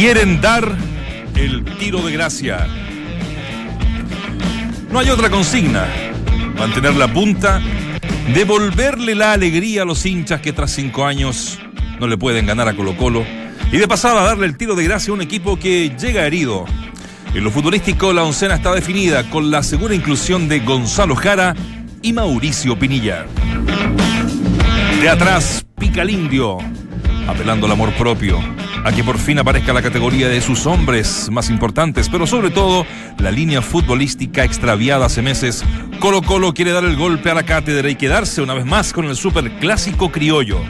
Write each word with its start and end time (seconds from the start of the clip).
quieren 0.00 0.40
dar 0.40 0.66
el 1.36 1.62
tiro 1.78 2.00
de 2.00 2.10
gracia. 2.10 2.66
No 4.90 4.98
hay 4.98 5.10
otra 5.10 5.28
consigna. 5.28 5.86
Mantener 6.58 6.96
la 6.96 7.12
punta, 7.12 7.60
devolverle 8.32 9.14
la 9.14 9.34
alegría 9.34 9.82
a 9.82 9.84
los 9.84 10.06
hinchas 10.06 10.40
que 10.40 10.54
tras 10.54 10.70
cinco 10.70 11.04
años 11.04 11.58
no 11.98 12.06
le 12.06 12.16
pueden 12.16 12.46
ganar 12.46 12.66
a 12.66 12.74
Colo 12.74 12.96
Colo 12.96 13.26
y 13.70 13.76
de 13.76 13.86
pasada 13.86 14.22
darle 14.22 14.46
el 14.46 14.56
tiro 14.56 14.74
de 14.74 14.84
gracia 14.84 15.10
a 15.10 15.14
un 15.14 15.20
equipo 15.20 15.58
que 15.58 15.94
llega 16.00 16.26
herido. 16.26 16.64
En 17.34 17.44
lo 17.44 17.50
futbolístico, 17.50 18.14
la 18.14 18.24
oncena 18.24 18.54
está 18.54 18.72
definida 18.72 19.28
con 19.28 19.50
la 19.50 19.62
segura 19.62 19.94
inclusión 19.94 20.48
de 20.48 20.60
Gonzalo 20.60 21.14
Jara 21.14 21.54
y 22.00 22.14
Mauricio 22.14 22.78
Pinilla. 22.78 23.26
De 24.98 25.10
atrás, 25.10 25.66
pica 25.78 26.00
el 26.00 26.08
indio, 26.08 26.56
apelando 27.28 27.66
al 27.66 27.72
amor 27.72 27.92
propio, 27.92 28.40
a 28.84 28.92
que 28.92 29.04
por 29.04 29.18
fin 29.18 29.38
aparezca 29.38 29.72
la 29.72 29.82
categoría 29.82 30.28
de 30.28 30.40
sus 30.40 30.66
hombres 30.66 31.28
más 31.30 31.50
importantes, 31.50 32.08
pero 32.08 32.26
sobre 32.26 32.50
todo 32.50 32.86
la 33.18 33.30
línea 33.30 33.62
futbolística 33.62 34.44
extraviada 34.44 35.06
hace 35.06 35.22
meses. 35.22 35.64
Colo 35.98 36.22
Colo 36.22 36.54
quiere 36.54 36.72
dar 36.72 36.84
el 36.84 36.96
golpe 36.96 37.30
a 37.30 37.34
la 37.34 37.42
cátedra 37.42 37.90
y 37.90 37.96
quedarse 37.96 38.40
una 38.42 38.54
vez 38.54 38.64
más 38.64 38.92
con 38.92 39.04
el 39.06 39.16
superclásico 39.16 40.10
criollo. 40.10 40.60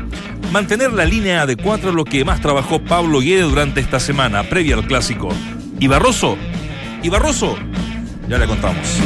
Mantener 0.52 0.92
la 0.92 1.04
línea 1.04 1.46
de 1.46 1.56
cuatro 1.56 1.90
es 1.90 1.94
lo 1.94 2.04
que 2.04 2.24
más 2.24 2.40
trabajó 2.40 2.82
Pablo 2.82 3.20
Guede 3.20 3.42
durante 3.42 3.80
esta 3.80 4.00
semana, 4.00 4.42
previa 4.42 4.74
al 4.74 4.86
clásico. 4.86 5.28
¿Y 5.78 5.86
Barroso? 5.86 6.36
¿Y 7.02 7.08
Barroso? 7.08 7.56
Ya 8.28 8.38
le 8.38 8.46
contamos. 8.46 8.98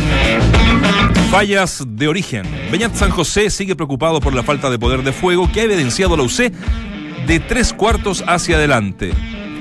Fallas 1.31 1.83
de 1.87 2.09
origen. 2.09 2.47
Beñat 2.71 2.95
San 2.95 3.11
José 3.11 3.51
sigue 3.51 3.77
preocupado 3.77 4.21
por 4.21 4.35
la 4.35 4.43
falta 4.43 4.71
de 4.71 4.79
poder 4.79 5.03
de 5.03 5.13
fuego 5.13 5.51
que 5.53 5.61
ha 5.61 5.65
evidenciado 5.65 6.17
la 6.17 6.23
UC 6.23 6.53
de 7.27 7.41
tres 7.41 7.73
cuartos 7.73 8.25
hacia 8.27 8.57
adelante. 8.57 9.13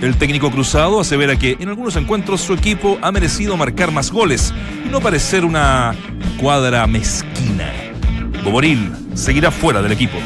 El 0.01 0.17
técnico 0.17 0.51
cruzado 0.51 0.99
asevera 0.99 1.37
que 1.37 1.55
en 1.59 1.69
algunos 1.69 1.95
encuentros 1.95 2.41
su 2.41 2.53
equipo 2.53 2.97
ha 3.01 3.11
merecido 3.11 3.55
marcar 3.55 3.91
más 3.91 4.11
goles 4.11 4.53
y 4.85 4.89
no 4.89 4.99
parecer 4.99 5.45
una 5.45 5.95
cuadra 6.39 6.85
mezquina. 6.87 7.71
Boboril 8.43 8.91
seguirá 9.13 9.49
fuera 9.49 9.81
del 9.81 9.93
equipo. 9.93 10.17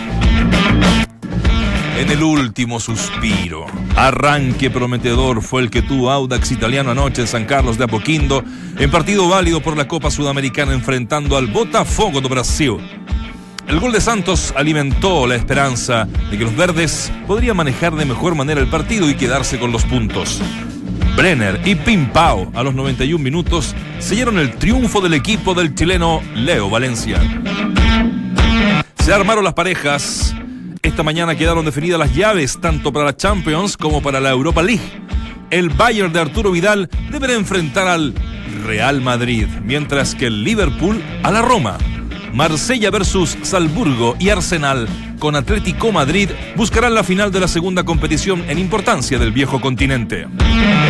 En 1.98 2.12
el 2.12 2.24
último 2.24 2.80
suspiro, 2.80 3.66
arranque 3.96 4.70
prometedor 4.70 5.42
fue 5.42 5.62
el 5.62 5.70
que 5.70 5.82
tuvo 5.82 6.12
Audax 6.12 6.52
Italiano 6.52 6.92
anoche 6.92 7.22
en 7.22 7.28
San 7.28 7.46
Carlos 7.46 7.78
de 7.78 7.86
Apoquindo, 7.86 8.44
en 8.78 8.92
partido 8.92 9.28
válido 9.28 9.62
por 9.62 9.76
la 9.76 9.88
Copa 9.88 10.12
Sudamericana 10.12 10.74
enfrentando 10.74 11.38
al 11.38 11.48
Botafogo 11.48 12.22
do 12.22 12.30
Brasil. 12.30 12.78
El 13.68 13.82
gol 13.82 13.92
de 13.92 14.00
Santos 14.00 14.54
alimentó 14.56 15.28
la 15.28 15.36
esperanza 15.36 16.08
de 16.32 16.38
que 16.38 16.46
los 16.46 16.56
verdes 16.56 17.12
podrían 17.28 17.58
manejar 17.58 17.94
de 17.96 18.06
mejor 18.06 18.34
manera 18.34 18.62
el 18.62 18.68
partido 18.68 19.10
y 19.10 19.16
quedarse 19.16 19.60
con 19.60 19.74
los 19.74 19.84
puntos. 19.84 20.42
Brenner 21.18 21.60
y 21.66 21.76
Pimpao 21.76 22.50
a 22.56 22.64
los 22.64 22.74
91 22.74 23.22
minutos 23.22 23.76
sellaron 24.00 24.40
el 24.40 24.56
triunfo 24.56 25.02
del 25.02 25.16
equipo 25.16 25.54
del 25.54 25.76
chileno 25.76 26.22
Leo 26.34 26.70
Valencia. 26.70 27.20
Se 29.00 29.14
armaron 29.14 29.44
las 29.44 29.54
parejas. 29.54 30.34
Esta 30.82 31.04
mañana 31.04 31.36
quedaron 31.36 31.66
definidas 31.66 32.00
las 32.00 32.16
llaves 32.16 32.62
tanto 32.62 32.94
para 32.94 33.06
la 33.06 33.18
Champions 33.18 33.76
como 33.76 34.02
para 34.02 34.22
la 34.22 34.30
Europa 34.30 34.64
League. 34.64 35.04
El 35.50 35.70
Bayern 35.70 36.14
de 36.14 36.22
Arturo 36.22 36.52
Vidal 36.52 36.90
deberá 37.12 37.34
enfrentar 37.34 37.88
al 37.88 38.14
Real 38.66 39.02
Madrid, 39.02 39.48
mientras 39.64 40.16
que 40.16 40.28
el 40.28 40.44
Liverpool 40.46 41.04
a 41.24 41.32
la 41.32 41.42
Roma. 41.42 41.78
Marsella 42.34 42.92
versus 42.92 43.38
Salzburgo 43.42 44.16
y 44.20 44.30
Arsenal 44.30 44.88
con 45.20 45.36
Atlético 45.36 45.92
Madrid 45.92 46.30
buscarán 46.56 46.94
la 46.94 47.04
final 47.04 47.32
de 47.32 47.40
la 47.40 47.48
segunda 47.48 47.84
competición 47.84 48.44
en 48.50 48.60
importancia 48.60 49.18
del 49.18 49.32
viejo 49.32 49.60
continente. 49.60 50.28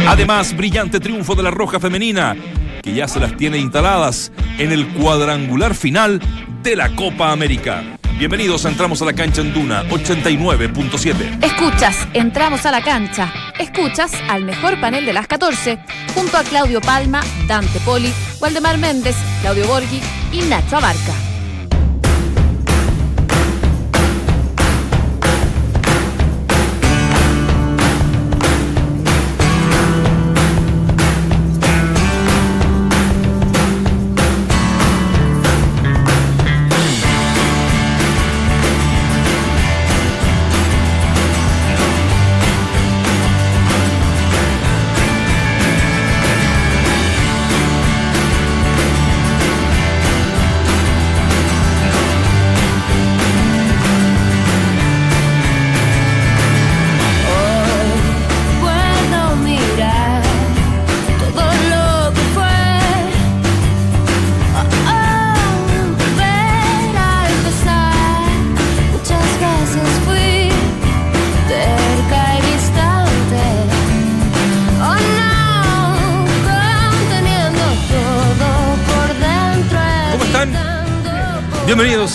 Además, 0.07 0.55
brillante 0.55 0.99
triunfo 0.99 1.35
de 1.35 1.43
la 1.43 1.51
Roja 1.51 1.79
Femenina, 1.79 2.35
que 2.81 2.93
ya 2.93 3.07
se 3.07 3.19
las 3.19 3.35
tiene 3.37 3.57
instaladas 3.57 4.31
en 4.57 4.71
el 4.71 4.87
cuadrangular 4.89 5.75
final 5.75 6.21
de 6.63 6.75
la 6.75 6.95
Copa 6.95 7.31
América. 7.31 7.83
Bienvenidos 8.17 8.65
a 8.65 8.69
Entramos 8.69 9.01
a 9.03 9.05
la 9.05 9.13
Cancha 9.13 9.41
en 9.41 9.53
Duna 9.53 9.83
89.7. 9.89 11.43
Escuchas, 11.43 12.07
entramos 12.13 12.65
a 12.65 12.71
la 12.71 12.81
cancha. 12.81 13.31
Escuchas 13.59 14.11
al 14.27 14.43
mejor 14.43 14.81
panel 14.81 15.05
de 15.05 15.13
las 15.13 15.27
14, 15.27 15.77
junto 16.15 16.37
a 16.37 16.43
Claudio 16.43 16.81
Palma, 16.81 17.21
Dante 17.47 17.79
Poli, 17.81 18.11
Waldemar 18.41 18.79
Méndez, 18.79 19.15
Claudio 19.41 19.67
Borghi 19.67 20.01
y 20.31 20.41
Nacho 20.41 20.77
Abarca. 20.77 21.26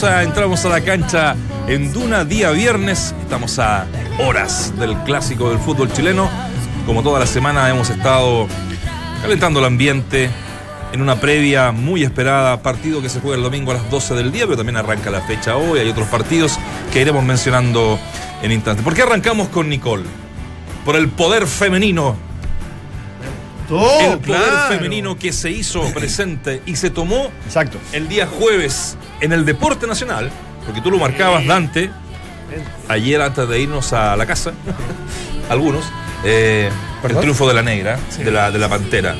Entramos 0.02 0.64
a 0.64 0.68
la 0.68 0.80
Cancha 0.80 1.36
en 1.68 1.92
Duna 1.92 2.24
día 2.24 2.50
viernes. 2.50 3.14
Estamos 3.22 3.60
a 3.60 3.86
horas 4.18 4.76
del 4.76 4.96
clásico 5.04 5.48
del 5.50 5.60
fútbol 5.60 5.92
chileno. 5.92 6.28
Como 6.86 7.04
toda 7.04 7.20
la 7.20 7.26
semana 7.26 7.70
hemos 7.70 7.88
estado 7.88 8.48
calentando 9.22 9.60
el 9.60 9.66
ambiente 9.66 10.28
en 10.92 11.02
una 11.02 11.20
previa 11.20 11.70
muy 11.70 12.02
esperada, 12.02 12.62
partido 12.62 13.00
que 13.00 13.08
se 13.08 13.20
juega 13.20 13.36
el 13.36 13.44
domingo 13.44 13.70
a 13.70 13.74
las 13.74 13.88
12 13.92 14.14
del 14.14 14.32
día, 14.32 14.44
pero 14.46 14.56
también 14.56 14.76
arranca 14.76 15.08
la 15.08 15.20
fecha 15.20 15.56
hoy. 15.56 15.78
Hay 15.78 15.88
otros 15.88 16.08
partidos 16.08 16.58
que 16.92 17.00
iremos 17.00 17.22
mencionando 17.22 17.96
en 18.42 18.50
instantes. 18.50 18.82
¿Por 18.84 18.94
qué 18.94 19.02
arrancamos 19.02 19.50
con 19.50 19.68
Nicole? 19.68 20.04
Por 20.84 20.96
el 20.96 21.10
poder 21.10 21.46
femenino 21.46 22.16
el 23.68 24.18
poder 24.18 24.52
femenino 24.68 25.16
que 25.16 25.32
se 25.32 25.50
hizo 25.50 25.82
presente 25.94 26.62
y 26.66 26.76
se 26.76 26.90
tomó 26.90 27.30
Exacto. 27.46 27.78
el 27.92 28.08
día 28.08 28.26
jueves 28.26 28.96
en 29.20 29.32
el 29.32 29.44
Deporte 29.44 29.86
Nacional, 29.86 30.30
porque 30.66 30.80
tú 30.80 30.90
lo 30.90 30.98
marcabas, 30.98 31.46
Dante, 31.46 31.90
ayer 32.88 33.20
antes 33.20 33.48
de 33.48 33.60
irnos 33.60 33.92
a 33.92 34.16
la 34.16 34.26
casa, 34.26 34.52
algunos, 35.48 35.84
eh, 36.24 36.70
el 37.08 37.16
triunfo 37.16 37.48
de 37.48 37.54
la 37.54 37.62
negra, 37.62 37.98
de, 38.16 38.30
la, 38.30 38.50
de 38.50 38.58
la 38.58 38.68
pantera, 38.68 39.16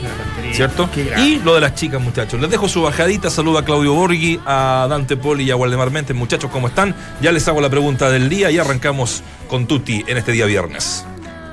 ¿cierto? 0.53 0.89
Y 1.19 1.37
lo 1.41 1.55
de 1.55 1.61
las 1.61 1.75
chicas, 1.75 2.01
muchachos. 2.01 2.41
Les 2.41 2.49
dejo 2.49 2.69
su 2.69 2.83
bajadita, 2.83 3.29
saludo 3.29 3.59
a 3.59 3.65
Claudio 3.65 3.95
Borghi, 3.95 4.41
a 4.47 4.87
Dante 4.89 5.17
Poli 5.17 5.45
y 5.45 5.51
a 5.51 5.57
Waldemar 5.57 5.91
Mentes. 5.91 6.15
Muchachos, 6.15 6.51
¿cómo 6.51 6.69
están? 6.69 6.95
Ya 7.21 7.33
les 7.33 7.47
hago 7.49 7.61
la 7.61 7.71
pregunta 7.71 8.09
del 8.09 8.29
día 8.29 8.51
y 8.51 8.59
arrancamos 8.59 9.23
con 9.49 9.67
Tuti 9.67 10.05
en 10.07 10.17
este 10.17 10.31
día 10.31 10.47
viernes. 10.47 11.05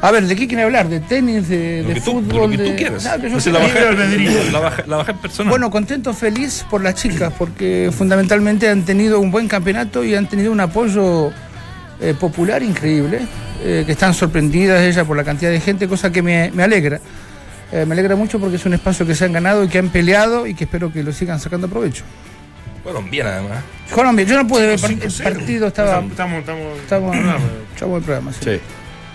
A 0.01 0.11
ver, 0.11 0.25
¿de 0.27 0.35
qué 0.35 0.47
quieren 0.47 0.65
hablar? 0.65 0.87
¿De 0.87 1.01
tenis, 1.01 1.49
de, 1.49 1.81
Lo 1.83 1.89
de 1.89 1.93
que 1.95 2.01
tú, 2.01 2.11
fútbol? 2.13 2.49
lo 2.51 2.57
que 2.57 2.57
tú 2.69 2.75
quieras. 2.77 3.05
Ah, 3.05 3.17
que 3.19 3.29
yo 3.29 3.51
la 3.51 4.83
la 4.87 4.97
baja 4.97 5.13
personal. 5.13 5.49
Bueno, 5.49 5.69
contento, 5.69 6.13
feliz 6.13 6.65
por 6.69 6.81
las 6.81 6.95
chicas, 6.95 7.33
porque 7.37 7.91
fundamentalmente 7.95 8.69
han 8.69 8.83
tenido 8.83 9.19
un 9.19 9.29
buen 9.29 9.47
campeonato 9.49 10.03
y 10.05 10.15
han 10.15 10.27
tenido 10.29 10.53
un 10.53 10.59
apoyo 10.61 11.31
eh, 11.99 12.13
popular 12.17 12.63
increíble, 12.63 13.19
eh, 13.61 13.83
que 13.85 13.91
están 13.91 14.13
sorprendidas 14.13 14.81
ellas 14.83 15.05
por 15.05 15.17
la 15.17 15.25
cantidad 15.25 15.51
de 15.51 15.59
gente, 15.59 15.87
cosa 15.89 16.09
que 16.11 16.21
me, 16.21 16.49
me 16.53 16.63
alegra. 16.63 17.01
Eh, 17.73 17.85
me 17.85 17.93
alegra 17.93 18.15
mucho 18.15 18.39
porque 18.39 18.55
es 18.55 18.65
un 18.65 18.73
espacio 18.73 19.05
que 19.05 19.13
se 19.13 19.25
han 19.25 19.33
ganado 19.33 19.63
y 19.65 19.67
que 19.67 19.79
han 19.79 19.89
peleado 19.89 20.47
y 20.47 20.53
que 20.55 20.63
espero 20.63 20.93
que 20.93 21.03
lo 21.03 21.11
sigan 21.11 21.39
sacando 21.41 21.67
provecho. 21.67 22.03
Bien 23.11 23.27
además. 23.27 23.59
Colombia, 23.93 24.25
yo 24.25 24.35
no 24.37 24.47
pude 24.47 24.65
ver 24.65 24.79
el 24.79 24.79
5-0. 24.81 25.23
partido, 25.23 25.67
estaba... 25.67 25.99
Estamos, 25.99 26.39
estamos, 26.39 26.39
Estamos, 26.39 27.15
estamos- 27.15 27.41
estamos 27.73 27.91
en 27.91 27.97
el 27.97 28.03
programa, 28.03 28.33
sí. 28.33 28.39
Sí. 28.43 28.59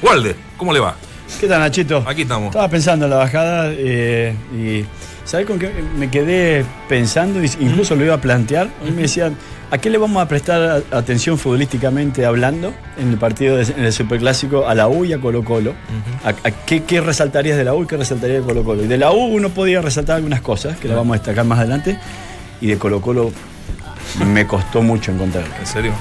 Walde, 0.03 0.37
¿cómo 0.65 0.73
le 0.73 0.81
va? 0.81 0.95
¿Qué 1.39 1.47
tal, 1.47 1.61
Nachito? 1.61 2.03
Aquí 2.07 2.23
estamos. 2.23 2.47
Estaba 2.49 2.69
pensando 2.69 3.05
en 3.05 3.11
la 3.11 3.17
bajada 3.19 3.67
eh, 3.71 4.35
y. 4.57 4.85
¿Sabes 5.27 5.47
con 5.47 5.59
qué 5.59 5.71
me 5.99 6.11
quedé 6.11 6.65
pensando? 6.89 7.43
Incluso 7.43 7.95
lo 7.97 8.05
iba 8.05 8.15
a 8.15 8.21
plantear. 8.21 8.69
A 8.81 8.85
mí 8.85 8.91
me 8.93 9.03
decían, 9.03 9.37
¿a 9.71 9.77
qué 9.79 9.89
le 9.91 9.97
vamos 9.99 10.23
a 10.23 10.29
prestar 10.29 10.83
atención 10.91 11.39
futbolísticamente 11.39 12.25
hablando 12.27 12.73
en 12.99 13.09
el 13.11 13.17
partido, 13.19 13.57
de- 13.57 13.63
en 13.73 13.85
el 13.85 13.93
Superclásico, 13.93 14.67
a 14.69 14.75
la 14.75 14.87
U 14.89 15.05
y 15.07 15.13
a 15.15 15.19
Colo 15.21 15.43
Colo? 15.45 15.73
¿A, 16.25 16.29
a 16.29 16.51
qué, 16.67 16.83
qué 16.85 17.01
resaltarías 17.01 17.57
de 17.59 17.65
la 17.65 17.73
U 17.75 17.83
y 17.83 17.87
qué 17.87 17.97
resaltarías 17.97 18.41
de 18.41 18.47
Colo 18.47 18.65
Colo? 18.65 18.85
Y 18.85 18.87
de 18.87 18.97
la 18.99 19.13
U 19.13 19.17
uno 19.17 19.49
podía 19.51 19.81
resaltar 19.83 20.17
algunas 20.17 20.41
cosas, 20.43 20.77
que 20.79 20.89
las 20.89 20.97
vamos 20.99 21.15
a 21.15 21.19
destacar 21.19 21.45
más 21.47 21.59
adelante, 21.59 21.99
y 22.61 22.67
de 22.69 22.77
Colo 22.79 23.01
Colo 23.01 23.33
me 24.27 24.47
costó 24.47 24.83
mucho 24.83 25.11
encontrar. 25.11 25.45
¿En 25.59 25.67
serio? 25.67 25.93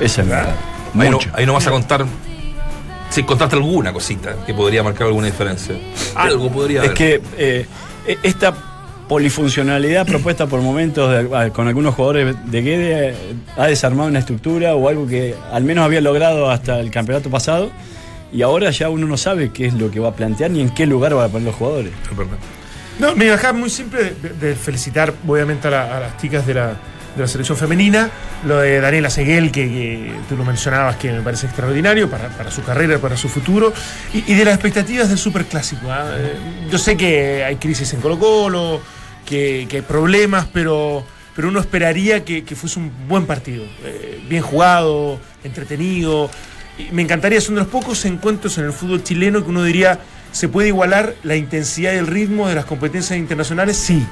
Esa 0.00 0.22
es 0.22 0.28
verdad. 0.28 0.54
Ahí 0.98 1.10
no, 1.10 1.18
ahí 1.32 1.46
no 1.46 1.52
vas 1.52 1.66
a 1.66 1.70
contar. 1.70 2.04
Si 3.14 3.22
contaste 3.22 3.54
alguna 3.54 3.92
cosita 3.92 4.34
que 4.44 4.52
podría 4.52 4.82
marcar 4.82 5.06
alguna 5.06 5.26
diferencia. 5.26 5.76
Algo 6.16 6.50
podría 6.50 6.82
Es 6.82 6.90
que 6.92 7.22
eh, 7.38 7.64
e- 8.08 8.18
esta 8.24 8.52
polifuncionalidad 9.08 10.04
propuesta 10.06 10.46
por 10.48 10.60
momentos 10.62 11.10
de- 11.12 11.50
con 11.52 11.68
algunos 11.68 11.94
jugadores 11.94 12.34
de 12.50 12.62
Guede 12.62 13.08
eh, 13.10 13.14
ha 13.56 13.66
desarmado 13.66 14.08
una 14.08 14.18
estructura 14.18 14.74
o 14.74 14.88
algo 14.88 15.06
que 15.06 15.34
al 15.52 15.62
menos 15.62 15.84
había 15.84 16.00
logrado 16.00 16.50
hasta 16.50 16.80
el 16.80 16.90
campeonato 16.90 17.30
pasado 17.30 17.70
y 18.32 18.42
ahora 18.42 18.70
ya 18.70 18.88
uno 18.88 19.06
no 19.06 19.16
sabe 19.16 19.50
qué 19.52 19.66
es 19.66 19.74
lo 19.74 19.90
que 19.92 20.00
va 20.00 20.08
a 20.08 20.14
plantear 20.16 20.50
ni 20.50 20.60
en 20.62 20.70
qué 20.70 20.86
lugar 20.86 21.16
va 21.16 21.26
a 21.26 21.28
poner 21.28 21.46
los 21.46 21.54
jugadores. 21.54 21.92
No, 22.98 23.14
mi 23.14 23.28
bajada 23.28 23.52
muy 23.52 23.70
simple 23.70 24.14
de, 24.20 24.30
de 24.30 24.54
felicitar 24.56 25.14
obviamente 25.28 25.68
a, 25.68 25.70
la- 25.70 25.96
a 25.96 26.00
las 26.00 26.16
chicas 26.18 26.44
de 26.46 26.54
la, 26.54 26.76
de 27.14 27.22
la 27.22 27.28
selección 27.28 27.56
femenina, 27.56 28.10
lo 28.44 28.58
de 28.58 28.80
Daniela 28.80 29.10
Seguel, 29.10 29.52
que, 29.52 30.12
tú 30.28 30.36
lo 30.36 30.44
mencionabas, 30.44 30.96
que 30.96 31.12
me 31.12 31.20
parece 31.20 31.46
extraordinario 31.46 32.10
para, 32.10 32.28
para 32.28 32.50
su 32.50 32.62
carrera, 32.62 32.98
para 32.98 33.16
su 33.16 33.28
futuro, 33.28 33.72
y, 34.12 34.32
y 34.32 34.34
de 34.34 34.44
las 34.44 34.54
expectativas 34.54 35.08
del 35.08 35.18
superclásico. 35.18 35.90
¿ah? 35.90 36.10
Eh, 36.16 36.36
Yo 36.70 36.78
sé 36.78 36.96
que 36.96 37.44
hay 37.44 37.56
crisis 37.56 37.92
en 37.94 38.00
Colo 38.00 38.18
Colo, 38.18 38.80
que, 39.24 39.66
que 39.68 39.76
hay 39.76 39.82
problemas, 39.82 40.46
pero, 40.52 41.04
pero 41.36 41.48
uno 41.48 41.60
esperaría 41.60 42.24
que, 42.24 42.44
que 42.44 42.56
fuese 42.56 42.78
un 42.78 42.90
buen 43.08 43.26
partido, 43.26 43.64
eh, 43.84 44.20
bien 44.28 44.42
jugado, 44.42 45.20
entretenido. 45.44 46.30
Me 46.90 47.02
encantaría, 47.02 47.40
son 47.40 47.54
de 47.54 47.60
los 47.60 47.70
pocos 47.70 48.04
encuentros 48.04 48.58
en 48.58 48.64
el 48.64 48.72
fútbol 48.72 49.04
chileno 49.04 49.44
que 49.44 49.50
uno 49.50 49.62
diría, 49.62 50.00
¿se 50.32 50.48
puede 50.48 50.68
igualar 50.68 51.14
la 51.22 51.36
intensidad 51.36 51.92
y 51.92 51.96
el 51.96 52.08
ritmo 52.08 52.48
de 52.48 52.56
las 52.56 52.64
competencias 52.64 53.16
internacionales? 53.16 53.76
Sí. 53.76 54.04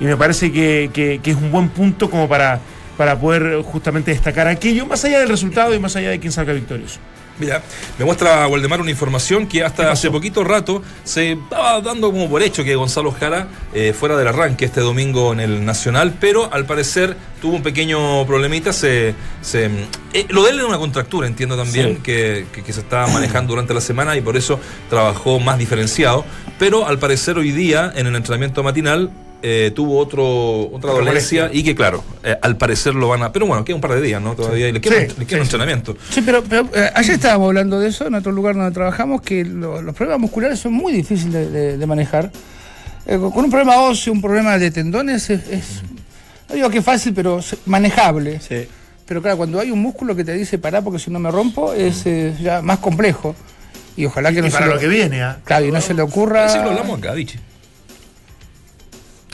Y 0.00 0.04
me 0.04 0.16
parece 0.16 0.50
que, 0.52 0.90
que- 0.92 1.20
que 1.22 1.30
es 1.30 1.36
un 1.36 1.50
buen 1.52 1.68
punto 1.68 2.10
como 2.10 2.28
para, 2.28 2.60
para 2.96 3.18
poder 3.18 3.62
justamente 3.62 4.10
destacar 4.10 4.46
aquello, 4.48 4.86
más 4.86 5.04
allá 5.04 5.20
del 5.20 5.28
resultado 5.28 5.74
y 5.74 5.78
más 5.78 5.94
allá 5.96 6.10
de 6.10 6.18
quién 6.20 6.32
salga 6.32 6.52
victorioso. 6.52 6.98
Mira, 7.36 7.60
me 7.98 8.04
muestra 8.04 8.46
Waldemar 8.46 8.80
una 8.80 8.92
información 8.92 9.48
que 9.48 9.64
hasta 9.64 9.90
hace 9.90 10.08
poquito 10.08 10.44
rato 10.44 10.84
se 11.02 11.32
estaba 11.32 11.80
dando 11.80 12.12
como 12.12 12.30
por 12.30 12.40
hecho 12.44 12.62
que 12.62 12.76
Gonzalo 12.76 13.10
Jara 13.10 13.48
eh, 13.74 13.92
fuera 13.92 14.16
del 14.16 14.28
arranque 14.28 14.64
este 14.66 14.80
domingo 14.80 15.32
en 15.32 15.40
el 15.40 15.64
Nacional, 15.64 16.14
pero 16.20 16.48
al 16.52 16.64
parecer 16.64 17.16
tuvo 17.42 17.56
un 17.56 17.64
pequeño 17.64 18.24
problemita. 18.24 18.72
Se, 18.72 19.16
se, 19.42 19.68
eh, 20.12 20.26
lo 20.28 20.44
de 20.44 20.50
él 20.50 20.58
era 20.60 20.66
una 20.68 20.78
contractura, 20.78 21.26
entiendo 21.26 21.56
también, 21.56 21.96
Sí. 21.96 22.00
que, 22.04 22.46
que- 22.52 22.62
que 22.62 22.72
se 22.72 22.78
estaba 22.82 23.08
manejando 23.08 23.50
durante 23.54 23.74
la 23.74 23.80
semana 23.80 24.16
y 24.16 24.20
por 24.20 24.36
eso 24.36 24.60
trabajó 24.88 25.40
más 25.40 25.58
diferenciado. 25.58 26.24
Pero 26.60 26.86
al 26.86 27.00
parecer 27.00 27.36
hoy 27.36 27.50
día 27.50 27.92
en 27.96 28.06
el 28.06 28.14
entrenamiento 28.14 28.62
matinal 28.62 29.10
eh, 29.46 29.72
tuvo 29.74 29.98
otro, 29.98 30.70
otra 30.74 30.92
dolencia 30.92 31.42
molestia. 31.42 31.50
y 31.60 31.62
que 31.62 31.74
claro, 31.74 32.02
eh, 32.22 32.34
al 32.40 32.56
parecer 32.56 32.94
lo 32.94 33.08
van 33.08 33.22
a... 33.24 33.30
Pero 33.30 33.46
bueno, 33.46 33.62
queda 33.62 33.74
un 33.76 33.82
par 33.82 33.92
de 33.92 34.00
días, 34.00 34.22
¿no? 34.22 34.34
Todavía 34.34 34.70
y 34.70 34.72
le 34.72 34.80
queda, 34.80 35.00
Sí, 35.02 35.06
le 35.18 35.26
queda 35.26 35.28
sí, 35.28 35.34
un 35.36 35.40
entrenamiento. 35.42 35.96
Sí, 36.08 36.22
pero, 36.24 36.42
pero, 36.42 36.66
eh, 36.74 36.90
ayer 36.94 37.16
estábamos 37.16 37.48
hablando 37.48 37.78
de 37.78 37.88
eso 37.88 38.06
en 38.06 38.14
otro 38.14 38.32
lugar 38.32 38.54
donde 38.54 38.70
trabajamos, 38.72 39.20
que 39.20 39.44
lo- 39.44 39.82
los 39.82 39.94
problemas 39.94 40.20
musculares 40.22 40.58
son 40.58 40.72
muy 40.72 40.94
difíciles 40.94 41.32
de, 41.34 41.50
de- 41.50 41.76
de 41.76 41.86
manejar. 41.86 42.30
Eh, 43.06 43.18
con 43.18 43.44
un 43.44 43.50
problema 43.50 43.76
óseo, 43.82 44.14
un 44.14 44.22
problema 44.22 44.56
de 44.56 44.70
tendones, 44.70 45.28
es, 45.28 45.46
es- 45.50 45.82
no 46.48 46.54
digo 46.54 46.70
que 46.70 46.78
es 46.78 46.84
fácil, 46.84 47.12
pero 47.12 47.40
manejable. 47.66 48.40
Sí. 48.40 48.66
Pero 49.04 49.20
claro, 49.20 49.36
cuando 49.36 49.60
hay 49.60 49.70
un 49.70 49.80
músculo 49.82 50.16
que 50.16 50.24
te 50.24 50.32
dice 50.32 50.56
pará 50.58 50.80
porque 50.80 50.98
si 50.98 51.10
no 51.10 51.18
me 51.18 51.30
rompo, 51.30 51.74
es 51.74 52.06
eh, 52.06 52.34
ya 52.40 52.62
más 52.62 52.78
complejo. 52.78 53.36
Y 53.96 54.06
ojalá 54.06 54.32
que 54.32 54.38
Y 54.38 54.40
no 54.42 54.46
se 54.46 54.52
para 54.54 54.66
lo, 54.68 54.74
lo 54.74 54.80
que 54.80 54.88
viene, 54.88 55.22
¿ah? 55.22 55.38
claro, 55.44 55.66
y 55.66 55.70
no 55.70 55.80
se 55.82 55.92
le 55.92 56.00
ocurra. 56.00 56.48
Sí, 56.48 56.56
lo 56.58 56.70
hablamos 56.70 56.98
acá, 56.98 57.12
Vichy. 57.12 57.38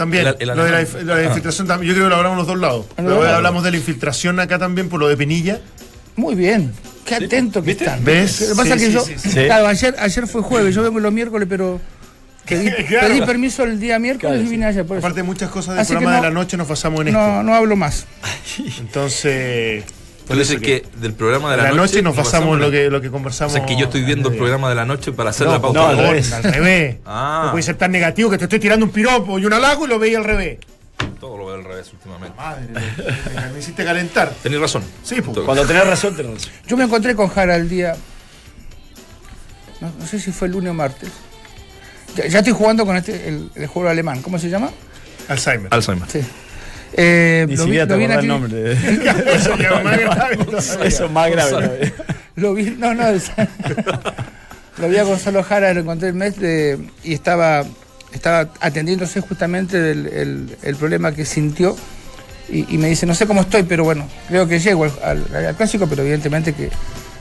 También, 0.01 0.27
El- 0.27 0.37
el 0.41 0.49
lo 0.49 0.65
de 0.65 0.71
la, 0.71 0.79
alemán. 0.79 0.87
inf- 0.87 1.05
lo 1.05 1.15
de 1.15 1.21
la 1.23 1.27
Ah. 1.27 1.29
infiltración 1.29 1.67
también, 1.67 1.89
yo 1.91 1.95
creo 1.95 2.07
que 2.07 2.11
lo 2.11 2.17
hablamos 2.17 2.39
los 2.39 2.47
dos 2.47 2.59
lados. 2.59 2.87
Pero 2.97 3.09
no, 3.11 3.23
no, 3.23 3.29
hablamos 3.29 3.63
de 3.65 3.71
la 3.71 3.77
infiltración 3.77 4.41
acá 4.41 4.59
también 4.59 4.89
por 4.89 4.99
lo 4.99 5.09
de 5.09 5.17
Penilla. 5.19 5.61
Muy 6.17 6.35
bien. 6.35 6.73
Qué 7.05 7.17
atento 7.17 7.63
que 7.63 7.73
están. 7.73 8.03
¿Ves? 8.05 8.41
Lo 8.41 8.47
que 8.49 8.55
pasa 8.55 8.65
Sí, 8.65 8.71
es 8.73 8.79
que 8.81 8.87
sí, 8.87 8.93
yo, 8.93 9.01
sí, 9.05 9.15
sí. 9.19 9.29
Sí. 9.31 9.45
claro, 9.45 9.67
ayer, 9.67 9.95
ayer 9.99 10.27
fue 10.27 10.41
jueves, 10.43 10.75
yo 10.75 10.83
vengo 10.83 11.01
los 11.01 11.13
miércoles, 11.13 11.47
pero 11.51 11.81
pedí, 12.47 12.71
Claro. 12.89 13.09
pedí 13.09 13.21
permiso 13.23 13.63
el 13.65 13.79
día 13.79 13.99
miércoles 13.99 14.37
Claro, 14.37 14.47
y 14.47 14.51
vine 14.51 14.65
ayer. 14.67 14.87
Por 14.87 14.97
eso. 14.97 15.07
Aparte 15.07 15.21
de 15.21 15.27
muchas 15.27 15.51
cosas 15.51 15.75
del 15.75 15.81
Así 15.83 15.91
que 15.93 15.97
programa 15.99 16.17
no- 16.17 16.23
de 16.23 16.29
la 16.29 16.35
noche 16.35 16.57
nos 16.57 16.67
pasamos 16.67 17.01
en 17.07 17.13
no, 17.13 17.21
esto. 17.21 17.43
no 17.43 17.55
hablo 17.55 17.77
más. 17.77 18.07
Entonces, 18.79 19.85
Tú 20.31 20.39
dices 20.39 20.61
que 20.61 20.85
del 20.97 21.13
programa 21.15 21.51
de 21.51 21.57
de 21.57 21.63
la, 21.65 21.71
la 21.71 21.77
noche 21.77 22.03
nos 22.03 22.15
pasamos 22.17 22.55
en- 22.55 22.61
lo 22.61 22.71
que, 22.71 22.89
lo 22.91 23.01
que 23.01 23.11
conversamos. 23.11 23.53
O 23.53 23.57
sea, 23.57 23.67
que 23.67 23.77
yo 23.77 23.87
estoy 23.87 24.03
viendo 24.03 24.29
el 24.31 24.37
programa 24.37 24.69
de 24.69 24.75
la 24.77 24.85
noche 24.85 25.13
para 25.13 25.31
hacer 25.31 25.47
la 25.49 25.61
pauta. 25.61 25.81
no, 25.81 25.87
al 25.89 25.97
revés. 25.99 26.33
al 26.33 26.43
revés. 26.45 26.97
Ah. 27.05 27.43
No 27.47 27.51
puede 27.53 27.63
ser 27.65 27.77
tan 27.77 27.91
negativo 27.93 28.31
que 28.31 28.39
te 28.39 28.45
estoy 28.45 28.61
tirando 28.61 28.87
un 28.87 28.93
piropo 28.93 29.39
y 29.39 29.45
un 29.47 29.53
halago 29.53 29.87
y 29.87 29.89
lo 29.89 29.99
veía 29.99 30.19
al 30.19 30.25
revés. 30.25 30.59
Todo 31.19 31.37
lo 31.37 31.47
veo 31.47 31.55
al 31.57 31.65
revés 31.65 31.91
últimamente. 31.93 32.37
Madre, 32.37 32.67
me, 32.73 33.51
me 33.53 33.59
hiciste 33.59 33.85
calentar. 33.85 34.33
Tenés 34.43 34.61
razón. 34.61 34.83
Sí, 35.03 35.21
pues. 35.21 35.39
Cuando 35.41 35.67
tenés 35.67 35.87
razón, 35.87 36.17
tenés 36.17 36.33
razón. 36.35 36.53
Yo 36.67 36.77
me 36.77 36.85
encontré 36.85 37.15
con 37.15 37.29
Jara 37.29 37.57
el 37.57 37.69
día. 37.69 37.97
No, 39.81 39.91
no 39.99 40.07
sé 40.07 40.21
si 40.21 40.31
fue 40.31 40.47
el 40.49 40.53
lunes 40.53 40.71
o 40.71 40.75
martes. 40.75 41.09
Ya, 42.17 42.27
ya 42.27 42.39
estoy 42.41 42.53
jugando 42.53 42.85
con 42.87 42.97
este, 42.97 43.29
el, 43.29 43.51
el 43.55 43.67
juego 43.67 43.89
alemán. 43.89 44.21
¿Cómo 44.23 44.39
se 44.39 44.49
llama? 44.49 44.71
Alzheimer. 45.29 45.73
Alzheimer. 45.73 46.09
Sí. 46.11 46.21
Eh, 46.95 47.47
Ni 47.49 47.57
lo 47.57 47.67
vi- 47.67 47.77
lo 47.79 47.97
vi 47.97 48.05
en 48.05 48.13
el 48.13 48.27
nombre. 48.27 48.55
de- 48.57 48.73
Eso 49.35 49.55
es 49.55 49.71
más 49.85 49.99
grave 49.99 50.37
todavía. 50.37 50.87
Eso 50.87 51.05
es 51.05 51.11
más 51.11 51.31
grave. 51.31 51.93
Lo 52.37 52.55
vi, 52.55 52.71
no, 52.79 52.95
no, 52.95 53.07
es- 53.09 53.31
lo 54.79 54.89
vi 54.89 54.97
a 54.97 55.03
Gonzalo 55.05 55.43
Jara, 55.43 55.73
lo 55.75 55.81
encontré 55.81 56.09
el 56.09 56.15
mes 56.15 56.39
de, 56.39 56.79
y 57.05 57.15
estaba, 57.15 57.65
estaba 58.13 58.49
atendiéndose 58.61 59.21
justamente 59.21 59.79
del 59.79 60.07
el, 60.07 60.57
el 60.63 60.77
problema 60.77 61.13
que 61.13 61.25
sintió 61.25 61.77
y, 62.49 62.75
y 62.75 62.79
me 62.79 62.89
dice, 62.89 63.07
no 63.07 63.15
sé 63.15 63.27
cómo 63.27 63.43
estoy, 63.43 63.63
pero 63.65 63.85
bueno, 63.85 64.09
creo 64.29 64.49
que 64.49 64.59
llego 64.59 64.85
al, 64.85 64.93
al- 65.35 65.47
al 65.47 65.57
clásico, 65.57 65.87
pero 65.87 66.03
evidentemente 66.03 66.53
que 66.55 66.71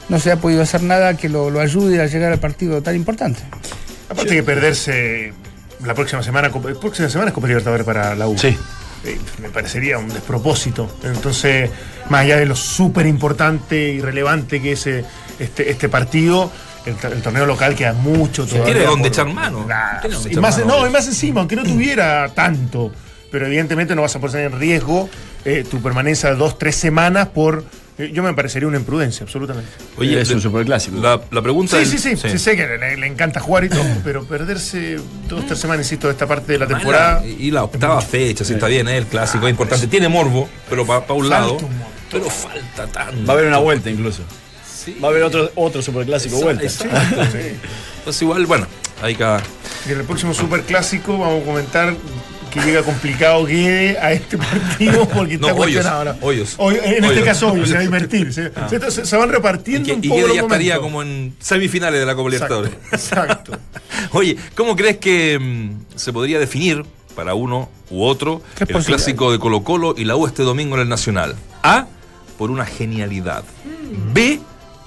no 0.07 0.19
se 0.19 0.31
ha 0.31 0.37
podido 0.37 0.61
hacer 0.63 0.81
nada 0.83 1.15
que 1.15 1.29
lo, 1.29 1.49
lo 1.51 1.59
ayude 1.59 2.01
a 2.01 2.07
llegar 2.07 2.31
al 2.31 2.39
partido 2.39 2.81
tan 2.81 2.95
importante. 2.95 3.41
Aparte 4.09 4.31
que 4.35 4.41
perderse 4.43 5.33
la 5.85 5.93
próxima 5.93 6.23
semana, 6.23 6.49
Copa- 6.49 6.73
próxima 6.79 7.09
semana 7.09 7.29
es 7.29 7.33
Copa 7.35 7.47
Libertadores 7.47 7.85
para 7.85 8.15
la 8.15 8.27
U. 8.27 8.37
Sí. 8.37 8.57
Eh, 9.05 9.17
me 9.41 9.49
parecería 9.49 9.97
un 9.97 10.09
despropósito. 10.09 10.89
Entonces, 11.03 11.69
más 12.09 12.21
allá 12.21 12.37
de 12.37 12.45
lo 12.45 12.55
súper 12.55 13.05
importante 13.05 13.89
y 13.93 14.01
relevante 14.01 14.61
que 14.61 14.73
es 14.73 14.87
eh, 14.87 15.05
este, 15.39 15.71
este 15.71 15.87
partido, 15.89 16.51
el, 16.85 16.97
tor- 16.97 17.13
el 17.13 17.21
torneo 17.21 17.45
local 17.45 17.75
queda 17.75 17.93
mucho 17.93 18.45
todavía. 18.45 18.73
Tiene 18.73 18.85
donde 18.87 19.07
echar 19.07 19.27
mano. 19.27 19.65
Nah, 19.65 20.01
Tiene 20.01 20.15
donde 20.15 20.29
y 20.29 20.31
echar 20.33 20.41
más, 20.41 20.57
mano. 20.59 20.79
no, 20.81 20.87
y 20.87 20.89
más 20.89 21.07
encima, 21.07 21.39
aunque 21.39 21.55
no 21.55 21.63
tuviera 21.63 22.27
tanto, 22.33 22.91
pero 23.31 23.45
evidentemente 23.47 23.95
no 23.95 24.01
vas 24.01 24.15
a 24.15 24.19
poner 24.19 24.51
en 24.51 24.59
riesgo 24.59 25.09
eh, 25.45 25.63
tu 25.69 25.81
permanencia 25.81 26.29
de 26.31 26.35
dos, 26.35 26.57
tres 26.59 26.75
semanas 26.75 27.27
por. 27.29 27.63
Yo 28.07 28.23
me 28.23 28.33
parecería 28.33 28.67
una 28.67 28.77
imprudencia, 28.77 29.23
absolutamente. 29.23 29.69
Oye, 29.97 30.19
es 30.21 30.29
de- 30.29 30.35
un 30.35 30.41
superclásico. 30.41 30.97
La, 31.01 31.19
la 31.31 31.41
pregunta 31.41 31.71
Sí, 31.71 31.77
del- 31.89 31.99
sí, 31.99 32.15
sí, 32.15 32.29
sí, 32.29 32.39
sé 32.39 32.55
que 32.55 32.65
le, 32.65 32.97
le 32.97 33.07
encanta 33.07 33.39
jugar 33.39 33.65
y 33.65 33.69
todo, 33.69 33.83
pero 34.03 34.23
perderse 34.25 34.99
dos, 35.27 35.45
tres 35.45 35.59
semanas, 35.59 35.85
insisto, 35.85 36.07
de 36.07 36.13
esta 36.13 36.27
parte 36.27 36.53
de 36.53 36.59
la 36.59 36.67
temporada. 36.67 37.25
Y 37.25 37.47
y 37.47 37.51
la 37.51 37.63
octava 37.63 38.01
fecha, 38.01 38.43
si 38.45 38.53
está 38.53 38.67
bien, 38.67 38.87
¿eh? 38.87 38.97
el 38.97 39.05
clásico 39.05 39.47
es 39.47 39.51
importante. 39.51 39.87
Tiene 39.87 40.07
morbo, 40.07 40.47
pero 40.69 40.85
para 40.85 40.99
un 41.13 41.21
Falta 41.21 41.39
lado. 41.39 41.53
un. 41.57 41.99
Pero 42.11 42.29
falta 42.29 42.87
tanto. 42.87 43.25
Va 43.25 43.33
a 43.33 43.37
haber 43.37 43.47
una 43.47 43.59
vuelta 43.59 43.89
incluso. 43.89 44.23
Sí. 44.65 44.97
Va 45.03 45.09
a 45.09 45.11
haber 45.11 45.23
otro, 45.23 45.51
otro 45.55 45.81
superclásico 45.81 46.37
vuelta. 46.41 46.63
Exacto. 46.63 47.21
Entonces 47.99 48.21
igual, 48.21 48.45
bueno, 48.45 48.65
hay 49.01 49.13
cada... 49.15 49.41
Y 49.87 49.91
en 49.91 49.99
el 49.99 50.05
próximo 50.05 50.33
super 50.33 50.61
clásico 50.63 51.17
vamos 51.17 51.43
a 51.43 51.45
comentar 51.45 51.93
que 52.49 52.59
llega 52.61 52.83
complicado 52.83 53.45
Guede 53.45 53.97
a 53.99 54.11
este 54.11 54.37
partido 54.37 55.07
porque 55.09 55.37
No, 55.37 55.47
está 55.47 55.57
cuestionado 55.57 55.97
ahora. 55.97 56.17
Hoyos. 56.21 56.55
Hoy- 56.57 56.77
en 56.83 57.03
este 57.03 57.23
caso, 57.23 57.51
Hoyos, 57.51 57.69
se 57.69 57.75
va 57.75 57.81
a 57.81 57.83
invertir. 57.83 58.33
Se, 58.33 58.51
se- 58.91 59.05
se 59.05 59.17
van 59.17 59.29
Y 59.29 59.31
repartiendo 59.33 59.85
que, 59.87 59.93
un 59.93 60.03
y 60.03 60.07
poco 60.09 60.21
que 60.21 60.27
los 60.27 60.35
ya 60.35 60.41
estaría 60.41 60.75
momentos. 60.79 60.91
como 60.91 61.01
en 61.03 61.35
semifinales 61.39 61.99
de 61.99 62.05
la 62.05 62.15
Copa 62.15 62.29
Libertadores. 62.29 62.71
exacto. 62.91 63.51
Oye, 64.11 64.37
¿cómo 64.55 64.75
crees 64.75 64.97
que 64.97 65.37
mm, 65.39 65.97
se 65.97 66.11
podría 66.13 66.39
definir 66.39 66.83
para 67.15 67.33
uno 67.33 67.69
u 67.89 68.03
otro 68.03 68.41
¿Qué 68.55 68.65
el 68.71 68.83
clásico 68.85 69.31
de 69.31 69.39
Colo 69.39 69.63
Colo 69.63 69.93
y 69.97 70.05
la 70.05 70.15
U 70.15 70.25
este 70.27 70.43
domingo 70.43 70.75
en 70.75 70.81
el 70.81 70.89
Nacional? 70.89 71.35
A, 71.63 71.87
por 72.37 72.51
una 72.51 72.65
genialidad. 72.65 73.43
B, 74.13 74.39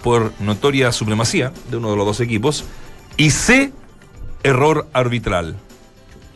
por 0.03 0.33
notoria 0.41 0.91
supremacía 0.93 1.53
de 1.71 1.77
uno 1.77 1.91
de 1.91 1.97
los 1.97 2.07
dos 2.07 2.21
equipos. 2.21 2.65
Y 3.17 3.31
C, 3.31 3.73
error 4.43 4.89
arbitral. 4.93 5.57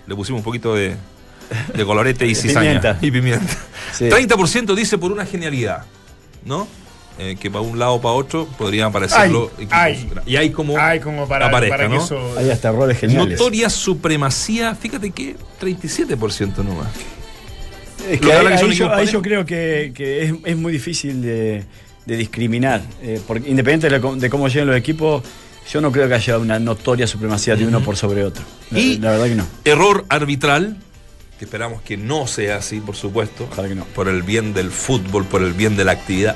Le 0.06 0.14
pusimos 0.14 0.40
un 0.40 0.45
poquito 0.45 0.75
de, 0.75 0.97
de 1.74 1.84
colorete 1.84 2.26
y 2.26 2.34
cizaña. 2.34 2.80
Pimienta. 2.80 2.98
Y 3.02 3.10
pimienta. 3.10 3.56
Sí. 3.92 4.04
30% 4.06 4.74
dice 4.74 4.98
por 4.98 5.12
una 5.12 5.24
genialidad, 5.26 5.84
¿no? 6.44 6.66
eh, 7.18 7.36
que 7.40 7.50
para 7.50 7.62
un 7.62 7.78
lado 7.78 7.94
o 7.94 8.00
para 8.02 8.12
otro 8.14 8.46
podrían 8.58 8.88
aparecerlo. 8.88 9.50
Y 10.26 10.36
hay 10.36 10.50
como 10.50 10.74
como 11.02 11.26
para, 11.26 11.46
aparezca, 11.46 11.76
para 11.76 11.88
¿no? 11.88 12.04
eso. 12.04 12.34
Hay 12.36 12.50
hasta 12.50 12.68
errores 12.68 12.98
geniales. 12.98 13.38
Notoria 13.38 13.70
supremacía, 13.70 14.74
fíjate 14.74 15.10
que 15.12 15.34
37% 15.60 16.56
nomás. 16.58 16.88
Es 18.10 18.20
que 18.20 18.32
ahí, 18.32 18.46
que 18.46 18.58
son 18.58 18.70
ahí 18.70 18.76
yo, 18.76 18.84
equipos 18.84 18.98
ahí 18.98 19.06
yo 19.06 19.22
creo 19.22 19.46
que, 19.46 19.92
que 19.94 20.24
es, 20.24 20.34
es 20.44 20.56
muy 20.56 20.72
difícil 20.72 21.22
de, 21.22 21.64
de 22.04 22.16
discriminar. 22.16 22.82
eh, 23.02 23.20
porque 23.26 23.48
independiente 23.48 23.88
de, 23.88 24.28
cómo 24.30 24.48
lleguen 24.48 24.66
los 24.68 24.76
equipos, 24.76 25.22
yo 25.72 25.80
no 25.80 25.90
creo 25.90 26.06
que 26.08 26.14
haya 26.14 26.36
una 26.38 26.58
notoria 26.58 27.06
supremacía 27.06 27.56
de 27.56 27.66
uno 27.66 27.80
por 27.80 27.96
sobre 27.96 28.24
otro. 28.24 28.44
La, 28.70 28.78
Y- 28.78 28.98
la 28.98 29.12
verdad 29.12 29.26
que 29.26 29.34
no. 29.36 29.46
Error 29.64 30.04
arbitral, 30.10 30.76
que 31.38 31.45
esperamos 31.45 31.83
que 31.83 31.97
no 31.99 32.26
sea 32.26 32.57
así, 32.57 32.81
por 32.81 32.97
supuesto. 32.97 33.47
Ojalá 33.52 33.69
que 33.69 33.75
no. 33.75 33.85
Por 33.85 34.09
el 34.09 34.23
bien 34.23 34.55
del 34.55 34.71
fútbol, 34.71 35.25
por 35.26 35.43
el 35.43 35.52
bien 35.52 35.76
de 35.76 35.85
la 35.85 35.93
actividad. 35.93 36.35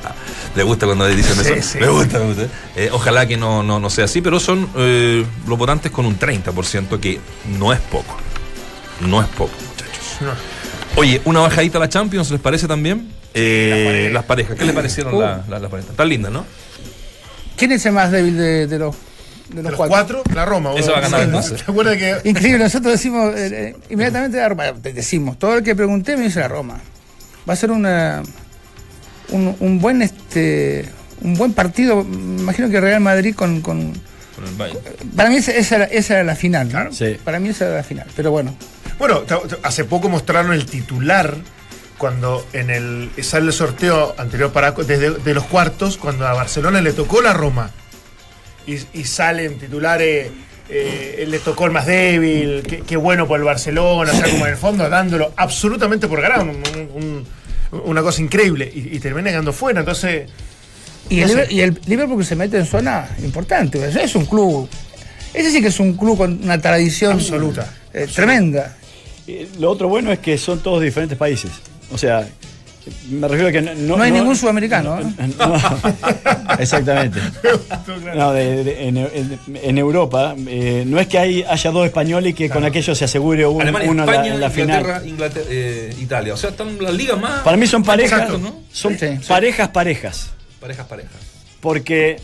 Me 0.55 0.63
gusta 0.63 0.85
cuando 0.87 1.07
dicen 1.07 1.43
Sí, 1.43 1.53
eso. 1.55 1.69
sí. 1.73 1.79
Me 1.79 1.89
gusta, 1.89 2.19
me 2.19 2.27
gusta. 2.27 2.47
Eh, 2.77 2.91
ojalá 2.93 3.27
que 3.27 3.37
no, 3.39 3.63
no, 3.63 3.81
no 3.81 3.89
sea 3.91 4.05
así, 4.05 4.21
pero 4.21 4.39
son 4.39 4.69
eh, 4.77 5.25
los 5.47 5.59
votantes 5.59 5.91
con 5.91 6.05
un 6.05 6.19
30%, 6.19 7.01
que 7.01 7.19
no 7.59 7.73
es 7.73 7.81
poco. 7.81 8.17
No 9.01 9.23
es 9.23 9.29
poco, 9.29 9.53
muchachos. 9.71 10.19
No. 10.21 10.33
Oye, 11.01 11.23
una 11.25 11.41
bajadita 11.41 11.79
a 11.79 11.81
la 11.81 11.89
Champions, 11.89 12.31
¿les 12.31 12.41
parece 12.41 12.69
también? 12.69 13.11
Eh, 13.33 14.11
las 14.13 14.25
parejas. 14.25 14.57
¿Qué 14.59 14.65
les 14.67 14.75
parecieron 14.75 15.15
Uh. 15.15 15.21
la- 15.21 15.45
la- 15.49 15.59
las 15.61 15.71
parejas? 15.71 15.93
Están 15.93 16.09
lindas, 16.11 16.31
¿no? 16.33 16.45
¿Quién 17.57 17.73
es 17.73 17.87
el 17.87 17.93
más 17.93 18.11
débil 18.11 18.37
de, 18.37 18.67
de 18.67 18.79
los, 18.79 18.95
de 19.51 19.57
De 19.57 19.63
los 19.63 19.73
los 19.73 19.89
cuatro? 19.89 20.23
cuatro, 20.23 20.35
la 20.35 20.45
Roma. 20.45 20.73
Eso 20.77 20.93
va 20.93 20.99
a 20.99 21.01
ganar, 21.03 21.21
¿no? 21.21 21.25
entonces. 21.27 21.65
¿Te 21.65 21.71
acuerdas 21.71 21.97
que 21.97 22.17
Increíble, 22.29 22.59
nosotros 22.65 22.93
decimos 22.93 23.35
eh, 23.37 23.49
eh, 23.53 23.77
inmediatamente 23.91 24.39
la 24.39 24.49
Roma. 24.49 24.65
Decimos, 24.73 25.39
todo 25.39 25.57
el 25.59 25.63
que 25.65 25.75
pregunté 25.77 26.17
me 26.17 26.25
dice 26.25 26.41
la 26.41 26.49
Roma. 26.49 26.81
Va 27.49 27.53
a 27.53 27.57
ser 27.57 27.71
una, 27.71 28.23
un, 29.31 29.57
un 29.61 29.79
buen 29.81 30.03
este 30.03 30.89
un 31.23 31.35
buen 31.35 31.53
partido. 31.53 32.03
Me 32.05 32.43
Imagino 32.43 32.69
que 32.71 32.81
Real 32.81 33.01
Madrid 33.01 33.35
con, 33.35 33.61
con- 33.61 33.93
Con 34.35 34.47
el 34.47 34.55
Bayern. 34.57 34.81
para 35.17 35.29
mí 35.31 35.37
esa, 35.37 35.53
esa 35.53 35.77
era, 35.77 35.85
esa 35.87 36.15
era 36.15 36.25
la 36.25 36.35
final. 36.37 36.73
¿no? 36.73 36.93
Sí. 36.93 37.17
Para 37.25 37.39
mí 37.41 37.49
esa 37.51 37.67
era 37.67 37.77
la 37.77 37.83
final. 37.83 38.07
Pero 38.17 38.31
bueno, 38.31 38.55
Bueno, 38.99 39.23
hace 39.63 39.85
poco 39.85 40.09
mostraron 40.09 40.53
el 40.53 40.67
titular 40.67 41.37
cuando 41.99 42.47
en 42.55 42.71
el 42.71 43.11
sale 43.23 43.47
el 43.49 43.53
sorteo 43.53 44.15
anterior 44.17 44.53
para 44.53 44.71
desde 44.73 45.11
de 45.11 45.35
los 45.35 45.45
cuartos 45.45 45.99
cuando 45.99 46.27
a 46.27 46.33
Barcelona 46.33 46.81
le 46.81 46.93
tocó 46.95 47.21
la 47.21 47.35
Roma 47.35 47.71
y, 48.75 49.01
y 49.01 49.05
salen 49.05 49.59
titulares 49.59 50.31
eh, 50.69 51.25
le 51.29 51.39
tocó 51.41 51.67
el 51.67 51.73
más 51.73 51.87
débil 51.87 52.63
qué, 52.87 52.97
bueno 52.97 53.27
por 53.27 53.39
el 53.41 53.45
Barcelona 53.45 54.13
o 54.13 54.15
sea 54.15 54.31
como 54.31 54.47
en 54.47 54.53
el 54.53 54.57
fondo 54.59 54.89
dándolo 54.89 55.33
absolutamente 55.37 56.07
por 56.07 56.21
ganado 56.21 56.43
un- 56.45 56.51
un- 56.51 56.91
un- 57.73 57.81
una 57.85 58.03
cosa 58.03 58.21
increíble 58.23 58.71
y, 58.73 58.97
y 58.97 59.01
termina 59.01 59.31
quedando 59.31 59.53
fuera 59.53 59.81
entonces 59.81 60.29
y 61.09 61.21
el, 61.21 61.47
y 61.51 61.61
el 61.63 61.81
Liverpool 61.87 62.25
se 62.25 62.37
mete 62.37 62.57
en 62.59 62.67
zona 62.67 63.09
importante. 63.25 63.85
Es, 63.85 63.97
es 63.97 64.15
un 64.15 64.27
club. 64.27 64.69
Ese 65.35 65.51
sí 65.51 65.61
que 65.61 65.69
es 65.69 65.81
un 65.81 65.95
club 65.95 66.17
con 66.17 66.39
una 66.45 66.61
tradición 66.61 67.15
Absoluta. 67.15 67.69
eh, 67.93 68.07
tremenda. 68.15 68.77
Eh, 69.27 69.49
Lo 69.59 69.71
otro 69.71 69.89
bueno 69.89 70.13
es 70.13 70.21
que 70.21 70.39
son 70.39 70.63
todos 70.63 70.81
diferentes 70.83 71.19
países. 71.19 71.51
O 71.91 71.99
sea, 71.99 72.29
me 73.11 73.29
refiero 73.29 73.49
a 73.49 73.53
que 73.53 73.63
no, 73.63 73.97
No, 73.97 74.03
hay 74.03 74.11
ningún 74.11 74.37
sudamericano. 74.37 74.99
¿eh? 75.01 75.05
No, 75.39 75.55
exactamente. 76.59 77.21
No, 78.15 78.33
de- 78.33 78.65
de- 78.65 78.89
en, 78.89 78.97
en- 78.97 79.41
en 79.63 79.79
Europa, 79.79 80.35
eh, 80.47 80.85
no 80.87 80.99
es 81.01 81.07
que 81.07 81.19
hay, 81.19 81.43
haya 81.49 81.71
dos 81.71 81.87
españoles 81.87 82.31
y 82.31 82.35
que 82.35 82.51
con 82.51 82.65
aquello 82.65 82.95
se 82.95 83.05
asegure 83.05 83.47
un- 83.47 83.63
Alemania, 83.63 83.91
uno 83.91 84.03
en 84.05 84.07
la- 84.11 84.15
en 84.15 84.41
la, 84.41 84.47
Inglaterra, 84.49 84.81
final. 85.01 85.09
Inglaterra, 85.09 85.47
eh, 85.51 85.95
Italia. 86.01 86.35
O 86.35 86.37
sea, 86.37 86.51
están 86.51 86.77
las 86.83 86.93
ligas 86.95 87.19
más. 87.21 87.41
Para 87.43 87.57
mí 87.57 87.67
son 87.67 87.83
parejas, 87.83 88.21
Exacto, 88.23 88.39
¿no? 88.39 88.61
son 88.73 88.99
Sí, 88.99 89.07
sí. 89.21 89.27
parejas 89.29 89.69
parejas. 89.69 90.31
Parejas, 90.61 90.87
parejas. 90.87 91.13
Porque 91.61 92.21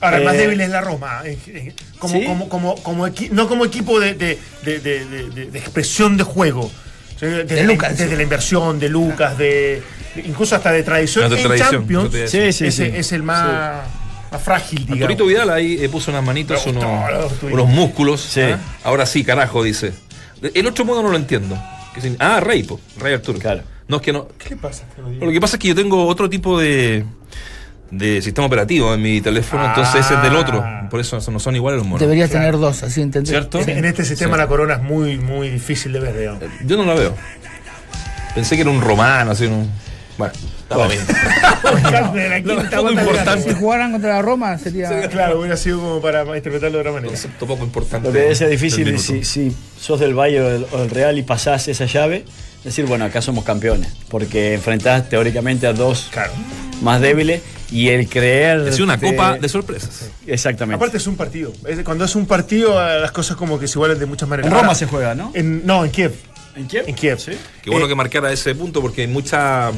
Ahora, 0.00 0.16
el 0.18 0.24
más 0.24 0.34
Eh, 0.34 0.38
débil 0.38 0.60
es 0.60 0.68
la 0.70 0.80
Roma. 0.80 1.22
eh, 1.24 1.38
eh, 1.46 1.72
Como, 2.00 2.14
¿Sí? 2.14 2.24
como, 2.24 2.48
como, 2.82 3.08
no 3.30 3.48
como 3.48 3.64
equipo 3.64 4.00
de, 4.00 4.14
de, 4.14 4.36
de- 4.64 4.80
de- 4.80 5.04
de- 5.06 5.30
de- 5.30 5.50
de 5.52 5.58
expresión 5.60 6.16
de 6.16 6.24
juego. 6.24 6.70
Desde, 7.22 7.44
De 7.44 7.62
la- 7.62 7.72
Lucas, 7.72 7.90
desde 7.96 8.10
sí. 8.10 8.16
la 8.16 8.22
inversión, 8.22 8.78
de 8.80 8.88
Lucas, 8.88 9.38
de, 9.38 9.82
incluso 10.24 10.56
hasta 10.56 10.72
de 10.72 10.82
tradición. 10.82 11.24
No, 11.24 11.30
de 11.30 11.40
en 11.40 11.46
tradición, 11.46 11.70
Champions, 11.70 12.04
no 12.04 12.10
te- 12.10 12.26
Sí, 12.28 12.52
sí, 12.52 12.66
ese 12.66 12.70
sí. 12.90 12.92
es 12.96 13.12
el 13.12 13.22
más, 13.22 13.82
más 14.30 14.42
frágil, 14.42 14.80
digamos. 14.80 15.02
Arturito 15.02 15.26
Vidal 15.26 15.50
ahí 15.50 15.78
eh, 15.80 15.88
puso 15.88 16.10
unas 16.10 16.24
gustó, 16.24 16.70
unos, 16.88 17.32
unos 17.42 17.68
músculos. 17.68 18.20
Sí. 18.20 18.40
¿ah? 18.40 18.58
Ahora 18.84 19.06
sí, 19.06 19.22
carajo, 19.24 19.62
dice. 19.62 19.92
El 20.54 20.66
otro 20.66 20.84
modo 20.84 21.02
no 21.02 21.10
lo 21.10 21.16
entiendo. 21.16 21.56
Ah, 22.18 22.40
Rey, 22.40 22.64
po, 22.64 22.80
Rey 22.98 23.14
Arturo. 23.14 23.38
Claro. 23.38 23.62
No 23.86 23.96
es 23.96 24.02
que 24.02 24.12
no. 24.12 24.26
¿Qué 24.38 24.50
le 24.50 24.56
pasa? 24.56 24.84
Lo. 24.98 25.26
Lo 25.26 25.30
que 25.32 25.40
pasa 25.40 25.56
es 25.56 25.60
que 25.62 25.68
yo 25.68 25.74
tengo 25.74 26.06
otro 26.06 26.28
tipo 26.28 26.58
de, 26.58 27.04
de 27.92 28.22
sistema 28.22 28.46
operativo 28.46 28.92
en 28.94 29.02
mi 29.02 29.20
teléfono, 29.20 29.66
entonces 29.66 30.04
ese 30.04 30.14
es 30.14 30.22
del 30.22 30.34
otro. 30.34 30.64
Por 30.90 30.98
eso 31.00 31.20
no 31.30 31.38
son 31.38 31.54
iguales 31.54 31.78
los 31.78 31.86
monos. 31.86 32.00
Debería 32.00 32.26
Claro. 32.26 32.46
tener 32.46 32.58
dos, 32.60 32.82
así 32.82 33.02
entendés. 33.02 33.30
¿Cierto? 33.30 33.60
En, 33.60 33.68
en 33.68 33.84
este 33.84 34.04
sistema 34.04 34.34
Sí. 34.36 34.40
la 34.40 34.46
corona 34.48 34.74
es 34.74 34.82
muy, 34.82 35.18
muy 35.18 35.50
difícil 35.50 35.92
de 35.92 36.00
ver, 36.00 36.18
digamos. 36.18 36.42
Yo 36.64 36.76
no 36.78 36.84
la 36.86 36.94
veo. 36.94 37.14
Pensé 38.34 38.56
que 38.56 38.62
era 38.62 38.70
un 38.70 38.80
romano, 38.80 39.30
así. 39.32 39.44
Un... 39.44 39.70
Bueno, 40.18 40.32
estaba 40.62 40.88
bien. 40.88 41.00
Importante. 42.90 43.42
Si 43.50 43.54
jugaran 43.54 43.92
contra 43.92 44.14
la 44.14 44.22
Roma 44.22 44.58
sería. 44.58 45.08
Claro, 45.08 45.38
hubiera 45.40 45.56
sido 45.56 45.80
como 45.80 46.00
para 46.00 46.22
interpretarlo 46.22 46.78
de 46.78 46.80
otra 46.80 46.92
manera. 46.92 47.08
Concepto 47.08 47.46
poco 47.46 47.64
importante. 47.64 48.08
lo 48.08 48.12
que 48.12 48.20
debe 48.20 48.34
ser 48.34 48.48
del 48.48 48.58
difícil 48.58 48.98
si, 48.98 49.24
si 49.24 49.54
sos 49.78 50.00
del 50.00 50.14
Valle 50.14 50.40
o 50.40 50.48
del, 50.50 50.66
o 50.72 50.78
del 50.78 50.90
Real 50.90 51.18
y 51.18 51.22
pasás 51.22 51.68
esa 51.68 51.84
llave, 51.86 52.24
decir, 52.64 52.86
bueno, 52.86 53.04
acá 53.04 53.20
somos 53.22 53.44
campeones. 53.44 53.92
Porque 54.08 54.54
enfrentás 54.54 55.08
teóricamente 55.08 55.66
a 55.66 55.72
dos 55.72 56.08
Claro. 56.10 56.32
más 56.82 57.00
débiles 57.00 57.42
y 57.70 57.88
el 57.88 58.08
creer. 58.08 58.66
Es 58.68 58.80
una 58.80 58.98
copa 58.98 59.38
de 59.38 59.48
sorpresas. 59.48 60.10
Exactamente. 60.26 60.76
Aparte 60.76 60.96
es 60.98 61.06
un 61.06 61.16
partido. 61.16 61.52
Cuando 61.84 62.04
es 62.04 62.14
un 62.14 62.26
partido, 62.26 62.74
las 63.00 63.12
cosas 63.12 63.36
como 63.36 63.58
que 63.58 63.66
se 63.66 63.78
igualan 63.78 63.98
de 63.98 64.06
muchas 64.06 64.28
maneras. 64.28 64.46
en 64.48 64.52
Roma 64.52 64.66
Ahora, 64.68 64.78
se 64.78 64.86
juega, 64.86 65.14
¿no? 65.14 65.30
en- 65.34 65.66
no, 65.66 65.84
en 65.84 65.90
Kiev. 65.90 66.12
¿En 66.54 66.66
Kiev? 66.66 66.84
En 66.86 66.94
Kiev. 66.94 67.18
Sí. 67.18 67.32
Qué 67.62 67.70
bueno 67.70 67.86
Eh, 67.86 67.88
que 67.88 67.94
marcara 67.94 68.30
ese 68.30 68.54
punto 68.54 68.80
porque 68.82 69.00
hay 69.02 69.06
mucha. 69.08 69.68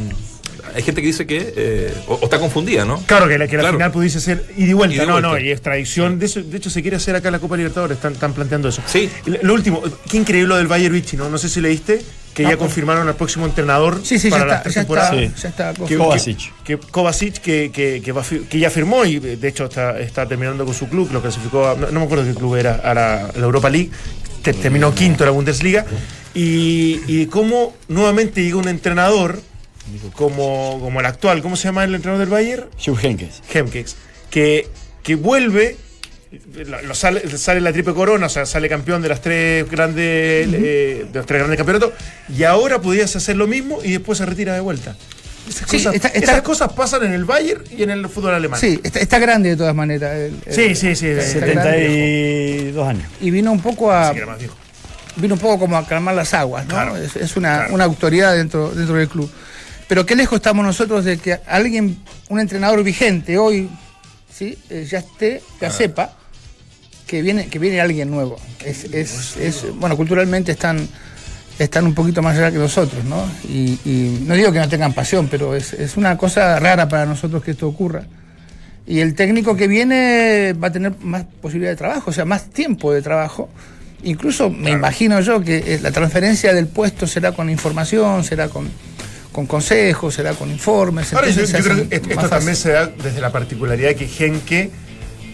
Hay 0.75 0.83
gente 0.83 1.01
que 1.03 1.07
dice 1.07 1.25
que. 1.27 1.53
eh, 1.57 1.95
o, 2.09 2.15
o 2.15 2.25
está 2.25 2.39
confundida, 2.41 2.85
¿no? 2.85 2.99
Claro, 3.07 3.29
que 3.29 3.39
la, 3.39 3.47
que 3.47 3.57
la 3.57 3.63
Claro. 3.63 3.77
final 3.79 3.93
pudiese 3.93 4.19
ser 4.21 4.45
ida 4.57 4.71
y 4.71 4.73
vuelta. 4.73 5.05
No, 5.05 5.13
vuelta. 5.13 5.29
no, 5.29 5.39
y 5.39 5.51
es 5.51 5.61
tradición. 5.63 6.19
De, 6.19 6.27
eso- 6.27 6.43
de 6.43 6.57
hecho, 6.57 6.71
se 6.71 6.83
quiere 6.83 6.97
hacer 6.97 7.15
acá 7.15 7.31
la 7.31 7.39
Copa 7.39 7.57
Libertadores. 7.57 7.97
Están, 7.99 8.15
están 8.15 8.33
planteando 8.33 8.69
eso. 8.71 8.83
Sí. 8.87 9.09
Lo 9.43 9.55
último, 9.55 9.83
qué 10.11 10.17
increíble 10.17 10.49
lo 10.49 10.57
del 10.57 10.67
Bayern 10.67 10.93
Vichy, 10.95 11.17
¿no? 11.17 11.29
No 11.29 11.39
sé 11.39 11.49
si 11.49 11.61
leíste 11.61 12.03
que 12.35 12.43
ya 12.43 12.57
confirmaron 12.57 13.07
al 13.09 13.15
próximo 13.15 13.47
entrenador 13.47 14.01
Sí, 14.05 14.19
sí, 14.19 14.29
ya 14.29 14.37
para 14.39 14.47
la 14.47 14.57
está. 14.57 14.69
Ya 14.71 14.75
temporada. 14.81 15.15
está, 15.23 15.37
Sí. 15.37 15.43
ya 15.43 15.49
está 15.49 15.75
Que-. 15.87 15.97
Kovacic. 15.97 16.39
Que, 16.65 16.79
que 16.79 16.87
Kovacic, 16.91 17.35
que, 17.39 17.71
que, 17.73 18.03
que, 18.05 18.13
va 18.13 18.23
a 18.23 18.25
fir- 18.25 18.47
que 18.49 18.59
ya 18.59 18.71
firmó 18.71 19.05
y 19.05 19.19
de 19.21 19.49
hecho 19.49 19.65
está, 19.67 19.99
está 20.01 20.27
terminando 20.27 20.65
con 20.65 20.75
su 20.75 20.89
club, 20.89 21.11
lo 21.13 21.23
clasificó, 21.23 21.69
a- 21.69 21.75
no, 21.77 21.91
no 21.91 22.01
me 22.01 22.07
acuerdo 22.07 22.25
qué 22.25 22.35
club 22.35 22.57
era, 22.57 22.75
a 22.83 22.93
la, 22.93 23.15
a 23.27 23.33
la 23.39 23.45
Europa 23.45 23.71
League, 23.71 23.91
Te- 24.43 24.53
terminó 24.53 24.95
quinto 24.95 25.23
en 25.25 25.29
la 25.29 25.33
Bundesliga, 25.33 25.87
y, 26.35 27.01
y 27.07 27.27
cómo 27.27 27.75
nuevamente 27.89 28.43
llega 28.43 28.57
un 28.57 28.69
entrenador 28.69 29.41
como, 30.15 30.79
como 30.81 31.01
el 31.01 31.07
actual, 31.07 31.41
¿cómo 31.43 31.57
se 31.57 31.65
llama 31.69 31.85
el 31.85 31.95
entrenador 31.95 32.21
del 32.27 32.31
Bayern? 32.33 32.65
Jupp 32.85 32.99
Heynckes. 33.03 33.43
Hemkes, 33.53 33.97
que, 34.31 34.69
que 35.03 35.15
vuelve, 35.15 35.77
lo- 36.67 36.83
lo 36.83 36.95
sale, 36.95 37.37
sale 37.39 37.61
la 37.61 37.73
triple 37.73 37.95
corona, 37.95 38.27
o 38.27 38.29
sea, 38.29 38.47
sale 38.47 38.69
campeón 38.69 39.03
de 39.03 39.09
las 39.09 39.21
tres 39.21 39.69
grandes, 39.71 40.05
eh, 40.53 41.07
de 41.11 41.19
los 41.19 41.27
tres 41.27 41.39
grandes 41.41 41.57
campeonatos, 41.59 41.93
y 42.29 42.45
ahora 42.45 42.81
podías 42.81 43.15
hacer 43.17 43.37
lo 43.37 43.47
mismo 43.47 43.81
y 43.83 43.93
después 43.93 44.19
se 44.19 44.27
retira 44.27 44.55
de 44.55 44.61
vuelta. 44.61 44.97
Esas, 45.49 45.69
Sí, 45.69 45.77
cosas, 45.77 45.95
está- 45.95 46.09
está- 46.09 46.19
esas 46.33 46.43
cosas 46.43 46.73
pasan 46.73 47.05
en 47.05 47.13
el 47.13 47.27
Bayern 47.27 47.63
y 47.77 47.83
en 47.83 47.91
el 47.91 48.09
fútbol 48.09 48.35
alemán. 48.35 48.59
Sí, 48.59 48.81
está, 48.83 48.99
está 49.01 49.19
grande 49.19 49.51
de 49.51 49.57
todas 49.57 49.75
maneras. 49.75 50.15
el- 50.17 50.37
el- 50.47 50.55
sí, 50.55 50.75
sí. 50.75 50.97
sí, 50.97 51.09
Está 51.09 51.23
sí. 51.23 51.39
grande. 51.39 51.53
72 51.63 52.89
años. 52.89 53.05
Y 53.21 53.31
vino 53.31 53.53
un 53.53 53.61
poco 53.61 53.93
a. 53.93 54.09
Sí, 54.09 54.13
que 54.15 54.19
era 54.19 54.27
más 54.27 54.39
viejo. 54.39 54.57
vino 55.17 55.35
un 55.35 55.41
poco 55.41 55.59
como 55.61 55.77
a 55.77 55.87
calmar 55.87 56.15
las 56.15 56.33
aguas, 56.35 56.65
¿no? 56.67 56.71
Claro. 56.75 56.97
es, 56.97 57.15
es 57.17 57.37
una, 57.37 57.57
Claro. 57.59 57.75
una 57.75 57.85
autoridad 57.85 58.35
dentro, 58.35 58.71
dentro 58.71 58.97
del 58.97 59.09
club. 59.09 59.31
Pero 59.87 60.07
qué 60.07 60.17
lejos 60.17 60.37
estamos 60.37 60.65
nosotros 60.65 61.05
de 61.05 61.19
que 61.19 61.39
alguien, 61.47 61.99
un 62.31 62.41
entrenador 62.41 62.83
vigente 62.83 63.37
hoy, 63.39 63.69
¿sí? 64.35 64.57
Eh, 64.71 64.87
ya 64.91 64.99
esté, 65.01 65.43
ya 65.61 65.71
sepa 65.71 66.17
que 67.17 67.23
viene, 67.23 67.47
que 67.47 67.59
viene 67.59 67.81
alguien 67.81 68.11
nuevo. 68.11 68.37
Es, 68.65 68.85
es, 68.85 69.37
es- 69.37 69.67
bueno, 69.77 69.97
culturalmente 69.97 70.53
están, 70.53 70.89
están 71.59 71.87
un 71.87 71.95
poquito 71.95 72.23
más 72.23 72.37
allá 72.37 72.51
que 72.51 72.59
nosotros, 72.59 73.05
¿no? 73.05 73.25
Y, 73.49 73.79
y 73.85 74.25
no 74.27 74.35
digo 74.35 74.51
que 74.53 74.59
no 74.59 74.69
tengan 74.69 74.93
pasión, 74.93 75.29
pero 75.31 75.55
es, 75.55 75.73
es 75.75 75.97
una 75.97 76.17
cosa 76.19 76.59
rara 76.59 76.89
para 76.89 77.07
nosotros 77.07 77.43
que 77.45 77.53
esto 77.53 77.69
ocurra. 77.69 78.05
Y 78.87 78.99
el 79.01 79.15
técnico 79.15 79.57
que 79.57 79.67
viene 79.69 80.55
va 80.63 80.69
a 80.69 80.73
tener 80.73 80.93
más 81.01 81.25
posibilidad 81.41 81.71
de 81.73 81.77
trabajo, 81.77 82.11
o 82.11 82.13
sea, 82.13 82.25
más 82.25 82.51
tiempo 82.51 82.93
de 82.93 83.01
trabajo. 83.01 83.49
Incluso 84.03 84.51
me 84.51 84.71
imagino 84.73 85.21
yo 85.21 85.41
que 85.41 85.57
eh, 85.59 85.79
la 85.81 85.91
transferencia 85.91 86.53
del 86.53 86.67
puesto 86.67 87.07
será 87.07 87.33
con 87.33 87.49
información, 87.49 88.23
será 88.25 88.49
con, 88.49 88.69
con 89.33 89.47
consejos, 89.47 90.13
será 90.15 90.33
con 90.35 90.51
informes. 90.51 91.15
Ahora, 91.15 91.29
yo, 91.31 91.45
yo 91.45 91.59
creo 91.65 91.89
que 91.89 91.95
esto, 91.97 92.11
esto 92.11 92.29
también 92.29 92.57
se 92.57 92.73
da 92.73 92.87
desde 92.89 93.21
la 93.23 93.31
particularidad 93.33 93.95
que 93.95 94.07
Genke 94.07 94.71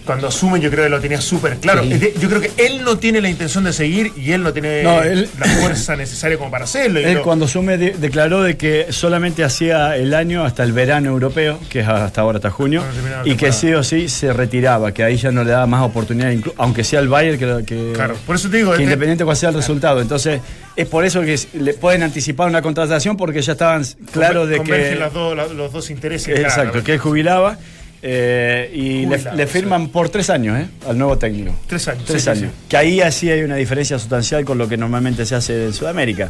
cuando 0.05 0.27
asume 0.27 0.59
yo 0.59 0.69
creo 0.69 0.83
que 0.85 0.89
lo 0.89 0.99
tenía 0.99 1.21
súper 1.21 1.57
claro. 1.57 1.83
Sí. 1.83 2.13
Yo 2.19 2.27
creo 2.29 2.41
que 2.41 2.51
él 2.57 2.83
no 2.83 2.97
tiene 2.97 3.21
la 3.21 3.29
intención 3.29 3.63
de 3.63 3.73
seguir 3.73 4.11
y 4.17 4.31
él 4.31 4.43
no 4.43 4.51
tiene 4.53 4.83
No, 4.83 5.01
él- 5.03 5.29
la 5.39 5.45
fuerza 5.45 5.95
necesaria 5.95 6.37
como 6.37 6.51
para 6.51 6.65
hacerlo. 6.65 6.99
Él 6.99 7.19
cuando 7.21 7.45
asume 7.45 7.77
de- 7.77 7.91
declaró 7.91 8.41
de 8.43 8.57
que 8.57 8.87
solamente 8.89 9.43
hacía 9.43 9.95
el 9.95 10.13
año 10.13 10.43
hasta 10.43 10.63
el 10.63 10.73
verano 10.73 11.09
europeo, 11.09 11.59
que 11.69 11.81
es 11.81 11.87
hasta 11.87 12.21
ahora, 12.21 12.37
hasta 12.37 12.49
junio, 12.49 12.83
y 13.25 13.35
que 13.35 13.51
sí 13.51 13.71
o 13.73 13.83
sí 13.83 14.09
se 14.09 14.33
retiraba, 14.33 14.91
que 14.93 15.03
ahí 15.03 15.17
ya 15.17 15.31
no 15.31 15.43
le 15.43 15.51
daba 15.51 15.67
más 15.67 15.83
oportunidad, 15.83 16.31
aunque 16.57 16.83
sea 16.83 16.99
el 16.99 17.07
Bayern, 17.07 17.37
que, 17.37 17.65
que- 17.65 17.91
Claro, 17.93 18.15
por 18.25 18.35
eso 18.35 18.49
te 18.49 18.57
digo, 18.57 18.69
que 18.71 18.75
este- 18.75 18.83
independiente 18.83 19.23
cuál 19.23 19.37
sea 19.37 19.49
el 19.49 19.55
resultado. 19.55 20.01
Entonces, 20.01 20.41
es 20.75 20.87
por 20.87 21.05
eso 21.05 21.21
que 21.21 21.39
le 21.53 21.73
pueden 21.73 22.03
anticipar 22.03 22.47
una 22.49 22.61
contratación, 22.61 23.17
porque 23.17 23.41
ya 23.41 23.51
estaban 23.53 23.83
claros 24.11 24.49
de 24.49 24.57
convergen 24.57 24.93
que... 24.93 24.99
las 24.99 25.13
dos- 25.13 25.35
la- 25.35 25.47
los 25.47 25.71
dos 25.71 25.89
intereses. 25.89 26.37
Exacto, 26.39 26.83
que 26.83 26.93
él 26.93 26.99
jubilaba. 26.99 27.57
Eh, 28.03 28.71
y 28.73 29.05
le- 29.05 29.47
firman 29.47 29.89
por 29.89 30.09
tres 30.09 30.29
años 30.29 30.59
¿eh? 30.59 30.67
al 30.89 30.97
nuevo 30.97 31.17
técnico. 31.17 31.53
Tres 31.67 31.87
años, 31.87 32.05
Tres 32.05 32.23
sí, 32.23 32.29
sí, 32.33 32.39
años. 32.39 32.53
Que 32.67 32.77
ahí 32.77 33.01
así 33.01 33.29
hay 33.29 33.41
una 33.43 33.55
diferencia 33.55 33.99
sustancial 33.99 34.43
con 34.45 34.57
lo 34.57 34.67
que 34.67 34.77
normalmente 34.77 35.25
se 35.25 35.35
hace 35.35 35.65
en 35.65 35.73
Sudamérica. 35.73 36.29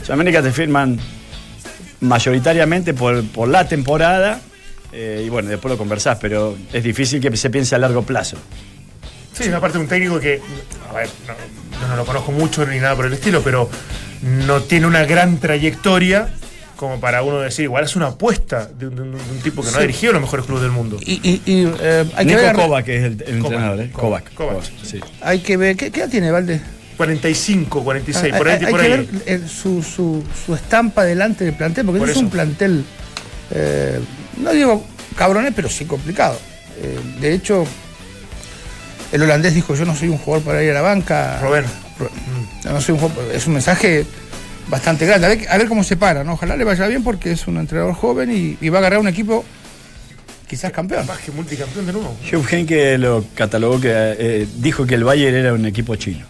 En 0.00 0.04
Sudamérica 0.06 0.42
te 0.42 0.50
firman 0.52 0.98
mayoritariamente 2.00 2.94
por, 2.94 3.24
por 3.28 3.48
la 3.48 3.66
temporada. 3.68 4.40
eh, 4.92 5.22
y 5.26 5.28
bueno, 5.28 5.48
después 5.48 5.70
lo 5.72 5.78
conversás, 5.78 6.18
pero 6.20 6.56
es 6.72 6.82
difícil 6.82 7.20
que 7.20 7.34
se 7.36 7.50
piense 7.50 7.74
a 7.74 7.78
largo 7.78 8.02
plazo. 8.02 8.36
Sí, 9.32 9.48
aparte 9.50 9.78
de 9.78 9.84
un 9.84 9.88
técnico 9.88 10.20
que, 10.20 10.40
a 10.90 10.92
ver, 10.94 11.08
no, 11.80 11.88
no 11.88 11.96
lo 11.96 12.04
conozco 12.04 12.32
mucho 12.32 12.66
ni 12.66 12.78
nada 12.78 12.94
por 12.94 13.06
el 13.06 13.14
estilo, 13.14 13.40
pero 13.42 13.70
no 14.22 14.60
tiene 14.62 14.86
una 14.86 15.04
gran 15.04 15.38
trayectoria 15.38 16.28
como 16.82 16.98
para 16.98 17.22
uno 17.22 17.38
decir, 17.38 17.62
igual 17.62 17.84
es 17.84 17.94
una 17.94 18.08
apuesta 18.08 18.66
de 18.66 18.88
un, 18.88 18.96
de 18.96 19.02
un- 19.02 19.12
de 19.12 19.16
un 19.18 19.38
tipo 19.40 19.62
que 19.62 19.70
no 19.70 19.76
ha 19.76 19.80
dirigido 19.82 20.12
los 20.14 20.20
mejores 20.20 20.44
clubes 20.46 20.62
del 20.64 20.72
mundo. 20.72 20.98
Y, 21.00 21.12
y- 21.22 21.42
y, 21.46 21.72
eh, 21.80 22.04
hay, 22.16 22.26
que 22.26 22.32
Nico 22.34 22.44
ver, 22.44 22.56
Kovac 22.56 22.88
es 22.88 23.04
el, 23.04 23.12
el 23.12 23.18
Kovac, 23.18 23.34
entrenador, 23.36 23.80
¿eh? 23.82 23.90
Kovac, 23.92 24.34
Kovac. 24.34 24.34
Kovac. 24.34 24.64
Kovac, 24.68 24.84
sí. 24.84 25.00
hay 25.20 25.38
que 25.38 25.56
ver. 25.56 25.76
¿Qué, 25.76 25.92
qué 25.92 26.00
edad 26.00 26.08
tiene, 26.10 26.32
Valde? 26.32 26.60
45, 26.96 27.84
46, 27.84 28.32
hay, 28.32 28.38
por 28.38 28.48
ahí. 28.48 28.58
hay- 28.58 28.64
hay 28.64 28.70
por 28.72 28.80
que 28.80 28.86
ahí. 28.86 28.92
ver 28.96 29.08
eh, 29.26 29.40
su, 29.48 29.80
su, 29.84 30.24
su 30.44 30.56
estampa 30.56 31.04
delante 31.04 31.44
del 31.44 31.54
plantel, 31.54 31.86
porque 31.86 32.00
Por 32.00 32.08
este 32.08 32.18
es 32.18 32.24
un 32.24 32.30
plantel, 32.30 32.84
eh, 33.52 34.00
no 34.38 34.50
digo 34.50 34.84
cabrones, 35.16 35.52
pero 35.54 35.68
sí 35.68 35.84
complicado. 35.84 36.36
Eh, 36.80 36.98
de 37.20 37.32
hecho, 37.32 37.64
el 39.12 39.22
holandés 39.22 39.54
dijo, 39.54 39.76
yo 39.76 39.84
no 39.84 39.94
soy 39.94 40.08
un 40.08 40.18
jugador 40.18 40.44
para 40.44 40.64
ir 40.64 40.70
a 40.72 40.74
la 40.74 40.80
banca. 40.82 41.38
Robén. 41.40 41.64
Ro- 41.98 42.10
no 42.64 42.80
soy 42.80 42.94
un 42.94 43.00
jugador- 43.00 43.30
es 43.32 43.46
un 43.46 43.52
mensaje 43.52 44.04
bastante 44.68 45.06
grande. 45.06 45.26
A 45.26 45.30
ver, 45.30 45.48
a 45.48 45.58
ver 45.58 45.68
cómo 45.68 45.84
se 45.84 45.96
para, 45.96 46.24
¿no? 46.24 46.34
Ojalá 46.34 46.56
le 46.56 46.64
vaya 46.64 46.86
bien 46.86 47.02
porque 47.04 47.32
es 47.32 47.46
un 47.46 47.56
entrenador 47.58 47.94
joven 47.94 48.30
y, 48.30 48.56
y 48.64 48.68
va 48.68 48.78
a 48.78 48.80
agarrar 48.80 49.00
un 49.00 49.08
equipo 49.08 49.44
quizás 50.48 50.72
campeón. 50.72 51.06
Capaz 51.06 51.20
que 51.22 51.30
multicampeón 51.32 51.86
de 51.86 51.92
nuevo. 51.92 52.16
Hugh 52.32 52.46
Henke 52.50 52.98
lo 52.98 53.24
catalogó 53.34 53.80
que 53.80 53.90
eh, 53.92 54.46
dijo 54.56 54.86
que 54.86 54.94
el 54.96 55.04
Bayern 55.04 55.36
era 55.36 55.52
un 55.54 55.64
equipo 55.66 55.96
chino. 55.96 56.26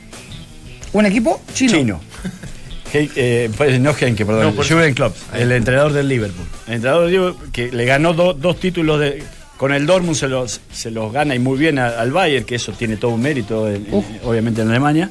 Un 0.92 1.06
equipo 1.06 1.40
chino. 1.54 1.72
Chino. 1.72 2.00
He- 2.94 3.08
eh, 3.16 3.50
pues, 3.56 3.80
no 3.80 3.94
Henke, 3.98 4.26
perdón. 4.26 4.44
No, 4.44 4.54
por- 4.54 4.66
Jürgen 4.66 4.92
Klopp, 4.94 5.16
el 5.34 5.50
entrenador 5.52 5.92
del 5.94 6.08
Liverpool. 6.08 6.46
El 6.66 6.74
entrenador 6.74 7.04
del 7.06 7.12
Liverpool 7.12 7.50
que 7.50 7.72
le 7.72 7.84
ganó 7.86 8.12
do- 8.12 8.34
dos 8.34 8.60
títulos 8.60 9.00
de, 9.00 9.22
con 9.62 9.72
el 9.72 9.86
Dortmund, 9.86 10.16
se 10.16 10.26
los, 10.26 10.60
se 10.72 10.90
los 10.90 11.12
gana 11.12 11.36
y 11.36 11.38
muy 11.38 11.56
bien 11.56 11.78
a- 11.78 11.90
al 12.00 12.10
Bayern, 12.10 12.44
que 12.44 12.56
eso 12.56 12.72
tiene 12.72 12.96
todo 12.96 13.12
un 13.12 13.22
mérito, 13.22 13.68
en- 13.68 13.86
en- 13.86 13.94
Uf. 13.94 14.04
obviamente 14.24 14.60
en 14.60 14.68
Alemania. 14.70 15.08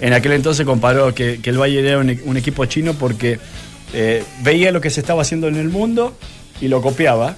En 0.00 0.12
aquel 0.12 0.30
entonces 0.30 0.64
comparó 0.64 1.12
que, 1.12 1.40
que 1.42 1.50
el 1.50 1.58
Bayern 1.58 1.84
era 1.88 1.98
un, 1.98 2.10
e- 2.10 2.20
un 2.24 2.36
equipo 2.36 2.64
chino 2.66 2.94
porque 2.94 3.40
eh, 3.92 4.22
veía 4.44 4.70
lo 4.70 4.80
que 4.80 4.90
se 4.90 5.00
estaba 5.00 5.22
haciendo 5.22 5.48
en 5.48 5.56
el 5.56 5.70
mundo 5.70 6.16
y 6.60 6.68
lo 6.68 6.80
copiaba. 6.82 7.34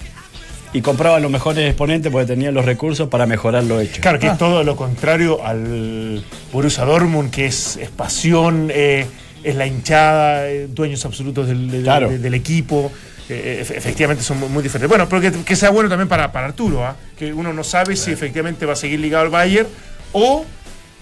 Y 0.74 0.82
compraba 0.82 1.20
los 1.20 1.30
mejores 1.30 1.66
exponentes 1.66 2.12
porque 2.12 2.26
tenía 2.26 2.52
los 2.52 2.66
recursos 2.66 3.08
para 3.08 3.24
mejorar 3.24 3.64
lo 3.64 3.80
hecho. 3.80 4.02
Claro, 4.02 4.18
que 4.18 4.26
Ah. 4.28 4.32
es 4.32 4.38
todo 4.38 4.62
lo 4.62 4.76
contrario 4.76 5.42
al 5.42 6.22
Borussia 6.52 6.84
Dortmund, 6.84 7.30
que 7.30 7.46
es, 7.46 7.78
es 7.78 7.88
pasión, 7.88 8.68
eh, 8.70 9.06
es 9.42 9.56
la 9.56 9.66
hinchada, 9.66 10.50
eh, 10.50 10.68
dueños 10.70 11.02
absolutos 11.06 11.48
del, 11.48 11.70
del- 11.70 11.82
Claro. 11.84 12.10
del- 12.10 12.20
del 12.20 12.34
equipo. 12.34 12.92
Eh, 13.28 13.64
efe- 13.66 13.76
efectivamente 13.76 14.22
son 14.24 14.38
muy, 14.38 14.62
diferentes. 14.62 14.88
Bueno, 14.88 15.08
pero 15.08 15.20
que, 15.22 15.44
que 15.44 15.56
sea 15.56 15.70
bueno 15.70 15.88
también 15.88 16.08
para, 16.08 16.30
para 16.32 16.46
Arturo, 16.46 16.84
¿ah? 16.84 16.96
que 17.18 17.32
uno 17.32 17.52
no 17.52 17.64
sabe 17.64 17.96
si 17.96 18.10
efectivamente 18.10 18.66
va 18.66 18.72
a 18.74 18.76
seguir 18.76 19.00
ligado 19.00 19.24
al 19.24 19.30
Bayern 19.30 19.68
o 20.12 20.44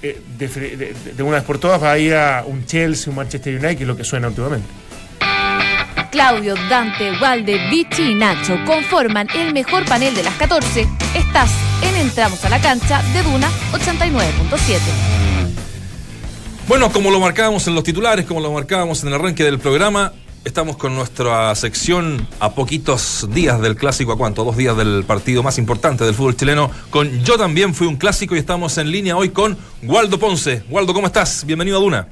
eh, 0.02 0.20
de, 0.38 0.48
fre- 0.50 0.76
de- 0.76 0.94
de 1.16 1.22
una 1.22 1.36
vez 1.36 1.44
por 1.44 1.58
todas 1.58 1.82
va 1.82 1.92
a 1.92 1.98
ir 1.98 2.14
a 2.14 2.44
un 2.46 2.64
Chelsea, 2.66 3.10
un 3.10 3.16
Manchester 3.16 3.54
United, 3.54 3.76
que 3.76 3.82
es 3.84 3.88
lo 3.88 3.96
que 3.96 4.04
suena 4.04 4.28
últimamente. 4.28 4.66
Claudio, 6.10 6.54
Dante, 6.68 7.12
Walde, 7.20 7.68
Vichy 7.70 8.10
y 8.10 8.14
Nacho 8.16 8.58
conforman 8.66 9.28
el 9.34 9.52
mejor 9.54 9.84
panel 9.84 10.12
de 10.14 10.24
las 10.24 10.34
14. 10.34 10.88
Estás 11.14 11.50
en 11.82 11.94
Entramos 11.96 12.44
a 12.44 12.48
la 12.48 12.60
cancha 12.60 13.00
de 13.12 13.22
Duna 13.22 13.48
89.7. 13.72 14.78
Bueno, 16.66 16.90
como 16.92 17.10
lo 17.10 17.20
marcábamos 17.20 17.66
en 17.68 17.74
los 17.74 17.84
titulares, 17.84 18.26
como 18.26 18.40
lo 18.40 18.52
marcábamos 18.52 19.02
en 19.02 19.08
el 19.08 19.14
arranque 19.14 19.44
del 19.44 19.58
programa, 19.58 20.12
estamos 20.44 20.76
con 20.76 20.94
nuestra 20.94 21.54
sección 21.54 22.26
a 22.40 22.54
poquitos 22.54 23.28
días 23.30 23.60
del 23.60 23.76
clásico, 23.76 24.12
¿a 24.12 24.16
cuánto? 24.16 24.44
Dos 24.44 24.56
días 24.56 24.76
del 24.76 25.04
partido 25.06 25.42
más 25.42 25.58
importante 25.58 26.04
del 26.04 26.14
fútbol 26.14 26.36
chileno, 26.36 26.70
con 26.90 27.22
Yo 27.24 27.36
también 27.36 27.74
fui 27.74 27.86
un 27.86 27.96
clásico 27.96 28.34
y 28.34 28.38
estamos 28.38 28.78
en 28.78 28.90
línea 28.90 29.16
hoy 29.16 29.30
con 29.30 29.56
Waldo 29.82 30.18
Ponce. 30.18 30.64
Waldo, 30.68 30.94
¿cómo 30.94 31.06
estás? 31.06 31.44
Bienvenido 31.44 31.78
a 31.78 31.80
Duna. 31.80 32.08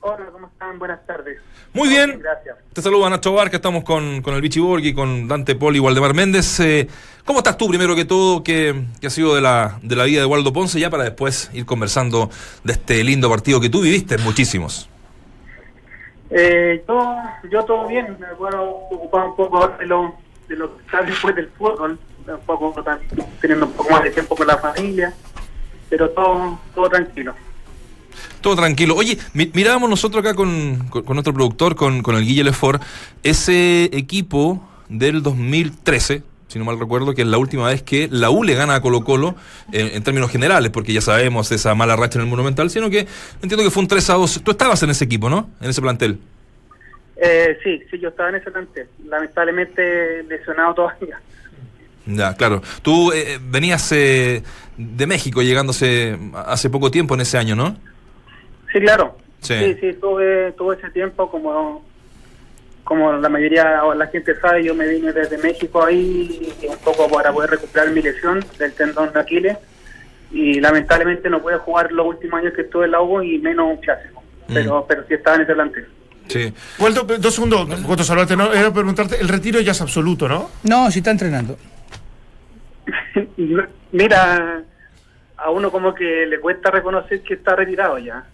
Hola, 0.00 0.26
¿cómo 0.32 0.46
están? 0.48 0.78
Buenas 0.78 1.04
tardes. 1.06 1.38
Muy 1.72 1.88
bien. 1.88 2.20
Gracias. 2.20 2.56
Te 2.72 2.82
saluda 2.82 3.10
Nacho 3.10 3.32
Barca, 3.32 3.56
estamos 3.56 3.84
con, 3.84 4.22
con 4.22 4.34
el 4.34 4.40
Vichy 4.40 4.60
Borghi, 4.60 4.94
con 4.94 5.28
Dante 5.28 5.54
Poli 5.54 5.78
y 5.78 5.80
Waldemar 5.80 6.14
Méndez. 6.14 6.60
Eh, 6.60 6.88
¿Cómo 7.24 7.40
estás 7.40 7.58
tú, 7.58 7.68
primero 7.68 7.94
que 7.94 8.04
todo? 8.04 8.42
¿Qué, 8.42 8.84
qué 9.00 9.08
ha 9.08 9.10
sido 9.10 9.34
de 9.34 9.40
la, 9.40 9.78
de 9.82 9.96
la 9.96 10.04
vida 10.04 10.20
de 10.20 10.26
Waldo 10.26 10.52
Ponce? 10.52 10.80
Ya 10.80 10.90
para 10.90 11.04
después 11.04 11.50
ir 11.52 11.66
conversando 11.66 12.30
de 12.64 12.72
este 12.72 13.02
lindo 13.04 13.28
partido 13.28 13.60
que 13.60 13.68
tú 13.68 13.82
viviste 13.82 14.16
muchísimos. 14.18 14.88
Eh, 16.30 16.84
yo, 16.86 17.16
yo 17.50 17.62
todo 17.64 17.86
bien, 17.88 18.16
me 18.20 18.26
puedo 18.36 18.62
ocupar 18.90 19.28
un 19.28 19.36
poco 19.36 19.68
de 19.78 19.86
lo, 19.86 20.14
de 20.48 20.56
lo 20.56 20.76
que 20.76 20.82
está 20.84 21.02
después 21.02 21.34
del 21.34 21.48
fútbol, 21.56 21.98
un 22.26 22.40
poco 22.46 22.74
teniendo 23.40 23.66
un 23.66 23.72
poco 23.72 23.90
más 23.90 24.02
de 24.02 24.10
tiempo 24.10 24.36
con 24.36 24.46
la 24.46 24.58
familia, 24.58 25.14
pero 25.88 26.10
todo, 26.10 26.58
todo 26.74 26.88
tranquilo. 26.90 27.34
Todo 28.42 28.56
tranquilo. 28.56 28.94
Oye, 28.94 29.18
mi- 29.32 29.50
mirábamos 29.54 29.88
nosotros 29.88 30.20
acá 30.22 30.34
con, 30.34 30.86
con, 30.90 31.02
con 31.04 31.14
nuestro 31.16 31.32
productor, 31.32 31.74
con, 31.76 32.02
con 32.02 32.14
el 32.16 32.24
Guille 32.24 32.44
Lefort, 32.44 32.82
ese 33.22 33.84
equipo 33.96 34.60
del 34.88 35.22
2013, 35.22 36.22
si 36.48 36.58
no 36.58 36.64
mal 36.64 36.78
recuerdo, 36.78 37.14
que 37.14 37.22
es 37.22 37.28
la 37.28 37.38
última 37.38 37.68
vez 37.68 37.82
que 37.82 38.08
la 38.10 38.30
U 38.30 38.42
le 38.42 38.54
gana 38.54 38.74
a 38.74 38.80
Colo 38.80 39.04
Colo 39.04 39.36
en, 39.70 39.88
en 39.94 40.02
términos 40.02 40.30
generales, 40.30 40.70
porque 40.70 40.92
ya 40.92 41.00
sabemos 41.00 41.52
esa 41.52 41.74
mala 41.74 41.94
racha 41.94 42.18
en 42.18 42.24
el 42.24 42.30
Monumental, 42.30 42.70
sino 42.70 42.90
que 42.90 43.06
entiendo 43.42 43.62
que 43.62 43.70
fue 43.70 43.82
un 43.82 43.88
3 43.88 44.10
a 44.10 44.14
2. 44.14 44.40
Tú 44.42 44.50
estabas 44.50 44.82
en 44.82 44.90
ese 44.90 45.04
equipo, 45.04 45.28
¿no? 45.28 45.50
En 45.60 45.70
ese 45.70 45.80
plantel. 45.80 46.18
Eh, 47.20 47.58
sí, 47.62 47.82
sí, 47.90 47.98
yo 47.98 48.10
estaba 48.10 48.28
en 48.30 48.36
ese 48.36 48.50
plantel, 48.50 48.86
lamentablemente 49.04 50.22
lesionado 50.24 50.74
todavía. 50.74 51.20
Ya, 52.06 52.34
claro. 52.34 52.62
Tú 52.80 53.12
eh, 53.12 53.38
venías 53.42 53.90
eh, 53.92 54.42
de 54.76 55.06
México 55.06 55.42
llegándose 55.42 56.16
hace 56.34 56.70
poco 56.70 56.90
tiempo 56.90 57.14
en 57.14 57.20
ese 57.20 57.36
año, 57.36 57.56
¿no? 57.56 57.76
Sí, 58.72 58.80
claro. 58.80 59.18
Sí. 59.40 59.54
Sí, 59.58 59.76
sí, 59.80 59.92
tuve, 60.00 60.52
tuve 60.52 60.76
ese 60.76 60.90
tiempo 60.90 61.30
como 61.30 61.84
como 62.88 63.12
la 63.12 63.28
mayoría 63.28 63.84
o 63.84 63.92
la 63.92 64.06
gente 64.06 64.34
sabe, 64.40 64.64
yo 64.64 64.74
me 64.74 64.88
vine 64.88 65.12
desde 65.12 65.36
México 65.36 65.84
ahí 65.84 66.50
un 66.66 66.78
poco 66.78 67.06
para 67.06 67.30
poder 67.30 67.50
recuperar 67.50 67.90
mi 67.90 68.00
lesión 68.00 68.42
del 68.58 68.72
tendón 68.72 69.12
de 69.12 69.20
Aquiles 69.20 69.58
y 70.30 70.58
lamentablemente 70.58 71.28
no 71.28 71.42
pude 71.42 71.58
jugar 71.58 71.92
los 71.92 72.06
últimos 72.06 72.40
años 72.40 72.54
que 72.54 72.62
estuve 72.62 72.86
en 72.86 72.92
la 72.92 73.02
U 73.02 73.22
y 73.22 73.38
menos 73.40 73.66
un 73.72 73.76
clásico, 73.76 74.22
pero 74.46 74.86
pero 74.88 75.04
sí 75.06 75.12
estaba 75.12 75.36
en 75.36 75.42
ese 75.42 75.52
plantel. 75.52 75.86
Sí. 76.28 76.54
Waldo, 76.78 77.02
dos 77.02 77.34
segundos, 77.34 77.68
Coto, 77.86 78.02
saludarte, 78.02 78.36
¿no? 78.36 78.54
Era 78.54 78.72
preguntarte, 78.72 79.20
el 79.20 79.28
retiro 79.28 79.60
ya 79.60 79.72
es 79.72 79.82
absoluto, 79.82 80.26
¿no? 80.26 80.50
No, 80.62 80.90
si 80.90 81.00
está 81.00 81.10
entrenando. 81.10 81.58
Mira, 83.92 84.62
a 85.36 85.50
uno 85.50 85.70
como 85.70 85.94
que 85.94 86.24
le 86.24 86.40
cuesta 86.40 86.70
reconocer 86.70 87.22
que 87.22 87.34
está 87.34 87.54
retirado 87.54 87.98
ya. 87.98 88.24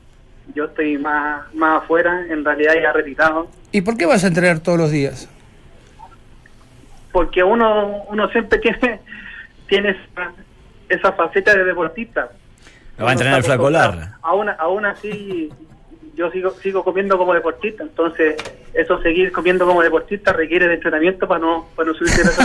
Yo 0.55 0.67
estoy 0.67 0.97
más, 0.97 1.53
más 1.55 1.83
afuera, 1.83 2.25
en 2.29 2.45
realidad 2.45 2.75
ya 2.81 2.93
retirado. 2.93 3.49
¿Y 3.75 3.81
por 3.83 3.97
qué 3.97 4.07
vas 4.07 4.23
a 4.23 4.29
entrenar 4.29 4.61
todos 4.61 4.79
los 4.79 4.91
días? 4.93 5.29
porque 7.11 7.43
uno 7.45 8.03
uno 8.09 8.29
siempre 8.29 8.59
tiene 8.61 9.01
tiene 9.69 9.91
esa, 9.91 10.33
esa 10.89 11.13
faceta 11.13 11.55
de 11.57 11.65
deportista. 11.65 12.29
Lo 12.99 13.05
va 13.05 13.11
a 13.11 13.13
entrenar 13.15 13.39
el 13.39 13.45
Flaco. 13.45 13.69
Larra. 13.71 14.19
Aún, 14.23 14.49
aún 14.59 14.85
así, 14.87 15.49
yo 16.17 16.31
sigo 16.31 16.53
sigo 16.63 16.85
comiendo 16.85 17.17
como 17.19 17.35
deportista, 17.35 17.83
entonces 17.83 18.37
eso 18.75 19.01
seguir 19.03 19.31
comiendo 19.33 19.65
como 19.67 19.83
deportista 19.83 20.33
requiere 20.33 20.67
de 20.69 20.75
entrenamiento 20.75 21.27
para 21.29 21.41
no 21.41 21.67
para 21.77 21.89
no 21.89 21.95
subir 21.95 22.13
de 22.15 22.23
peso. 22.25 22.43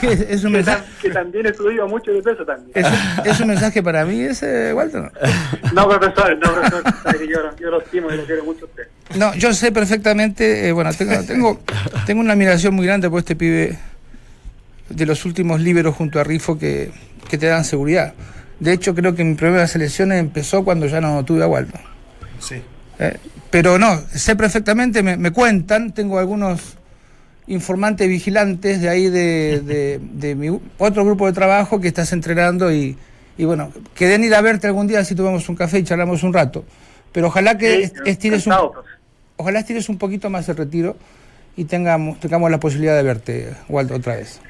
¿Qué 0.00 0.06
es, 0.12 0.20
es 0.22 0.44
un 0.44 0.50
que, 0.52 0.56
mensaje, 0.58 0.82
tam- 0.82 1.00
que 1.02 1.10
también 1.10 1.46
he 1.46 1.54
subido 1.54 1.88
mucho 1.88 2.12
de 2.12 2.22
peso 2.22 2.44
también. 2.46 2.70
es, 2.74 3.26
es 3.26 3.40
un 3.40 3.48
mensaje 3.48 3.82
para 3.82 4.04
mí 4.06 4.20
ese, 4.22 4.72
Walter? 4.74 5.10
No, 5.74 5.88
profesor, 5.88 6.36
no, 6.38 6.52
profesor, 6.52 6.82
sabe 7.02 7.18
que 7.18 7.28
yo, 7.28 7.38
yo 7.60 7.70
lo 7.70 7.80
estimo 7.80 8.10
y 8.10 8.16
lo 8.16 8.24
quiero 8.24 8.44
mucho 8.44 8.64
a 8.64 8.68
usted. 8.68 8.88
No, 9.16 9.34
yo 9.34 9.52
sé 9.52 9.72
perfectamente, 9.72 10.68
eh, 10.68 10.72
bueno, 10.72 10.92
tengo, 10.94 11.22
tengo, 11.24 11.60
tengo 12.06 12.20
una 12.20 12.32
admiración 12.32 12.74
muy 12.74 12.86
grande 12.86 13.08
por 13.10 13.18
este 13.20 13.36
pibe 13.36 13.78
de 14.88 15.06
los 15.06 15.24
últimos 15.24 15.60
líberos 15.60 15.94
junto 15.94 16.20
a 16.20 16.24
Rifo 16.24 16.58
que, 16.58 16.90
que 17.28 17.38
te 17.38 17.46
dan 17.46 17.64
seguridad. 17.64 18.14
De 18.60 18.72
hecho, 18.72 18.94
creo 18.94 19.14
que 19.14 19.24
mi 19.24 19.34
problema 19.34 19.58
de 19.58 19.64
las 19.64 19.74
elecciones 19.74 20.20
empezó 20.20 20.64
cuando 20.64 20.86
ya 20.86 21.00
no 21.00 21.24
tuve 21.24 21.42
a 21.42 21.46
Waldo. 21.48 21.72
Sí. 22.38 22.56
Eh, 22.98 23.16
pero 23.50 23.78
no, 23.78 24.00
sé 24.14 24.36
perfectamente, 24.36 25.02
me, 25.02 25.16
me 25.16 25.30
cuentan, 25.30 25.92
tengo 25.92 26.18
algunos 26.18 26.76
informantes 27.48 28.08
vigilantes 28.08 28.80
de 28.80 28.88
ahí 28.88 29.10
de, 29.10 29.60
de- 29.64 30.00
de 30.00 30.34
mi 30.34 30.60
otro 30.78 31.04
grupo 31.04 31.26
de 31.26 31.32
trabajo 31.32 31.80
que 31.80 31.88
estás 31.88 32.12
entrenando 32.12 32.72
y, 32.72 32.96
y 33.36 33.44
bueno, 33.44 33.72
que 33.94 34.06
den 34.06 34.22
ir 34.24 34.34
a 34.34 34.40
verte 34.40 34.68
algún 34.68 34.86
día 34.86 35.04
si 35.04 35.14
tomamos 35.14 35.48
un 35.48 35.56
café 35.56 35.80
y 35.80 35.84
charlamos 35.84 36.22
un 36.22 36.32
rato. 36.32 36.64
Pero 37.10 37.26
ojalá 37.26 37.58
que 37.58 37.74
Sí, 37.76 37.82
est- 37.82 37.96
estires 38.06 38.46
un. 38.46 38.54
Ojalá 39.42 39.58
estires 39.60 39.88
un 39.88 39.98
poquito 39.98 40.30
más 40.30 40.48
el 40.48 40.56
retiro 40.56 40.96
y 41.56 41.64
tengamos, 41.64 42.18
tengamos 42.20 42.50
la 42.50 42.58
posibilidad 42.58 42.96
de 42.96 43.02
verte, 43.02 43.52
Waldo, 43.68 43.96
otra 43.96 44.16
vez. 44.16 44.40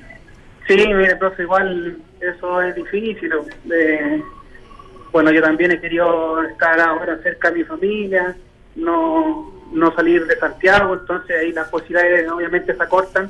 Sí, 0.68 0.76
mire, 0.76 1.16
profe, 1.16 1.42
igual 1.42 1.98
eso 2.20 2.62
es 2.62 2.74
difícil. 2.74 3.32
eh, 3.70 4.22
bueno, 5.10 5.32
yo 5.32 5.42
también 5.42 5.72
he 5.72 5.80
querido 5.80 6.42
estar 6.44 6.78
ahora 6.80 7.18
cerca 7.22 7.50
de 7.50 7.58
mi 7.58 7.64
familia, 7.64 8.36
no, 8.76 9.52
no 9.72 9.94
salir 9.94 10.26
de 10.26 10.36
Santiago, 10.36 10.94
entonces 10.94 11.36
ahí 11.40 11.52
las 11.52 11.68
posibilidades 11.68 12.30
obviamente 12.30 12.74
se 12.74 12.82
acortan. 12.82 13.28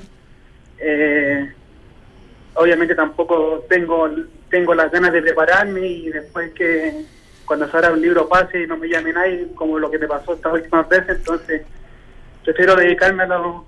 Eh, 0.78 1.48
obviamente 2.54 2.94
tampoco 2.94 3.64
tengo 3.68 4.08
tengo 4.50 4.74
las 4.74 4.92
ganas 4.92 5.12
de 5.12 5.22
prepararme 5.22 5.86
y 5.86 6.10
después 6.10 6.52
que 6.52 7.04
cuando 7.52 7.68
salga 7.68 7.92
un 7.92 8.00
libro 8.00 8.30
pase 8.30 8.62
y 8.62 8.66
no 8.66 8.78
me 8.78 8.88
llame 8.88 9.12
nadie, 9.12 9.46
como 9.54 9.78
lo 9.78 9.90
que 9.90 9.98
me 9.98 10.06
pasó 10.08 10.32
estas 10.32 10.54
últimas 10.54 10.88
veces, 10.88 11.18
entonces 11.18 11.60
prefiero 12.42 12.74
dedicarme 12.74 13.24
a, 13.24 13.26
lo- 13.26 13.66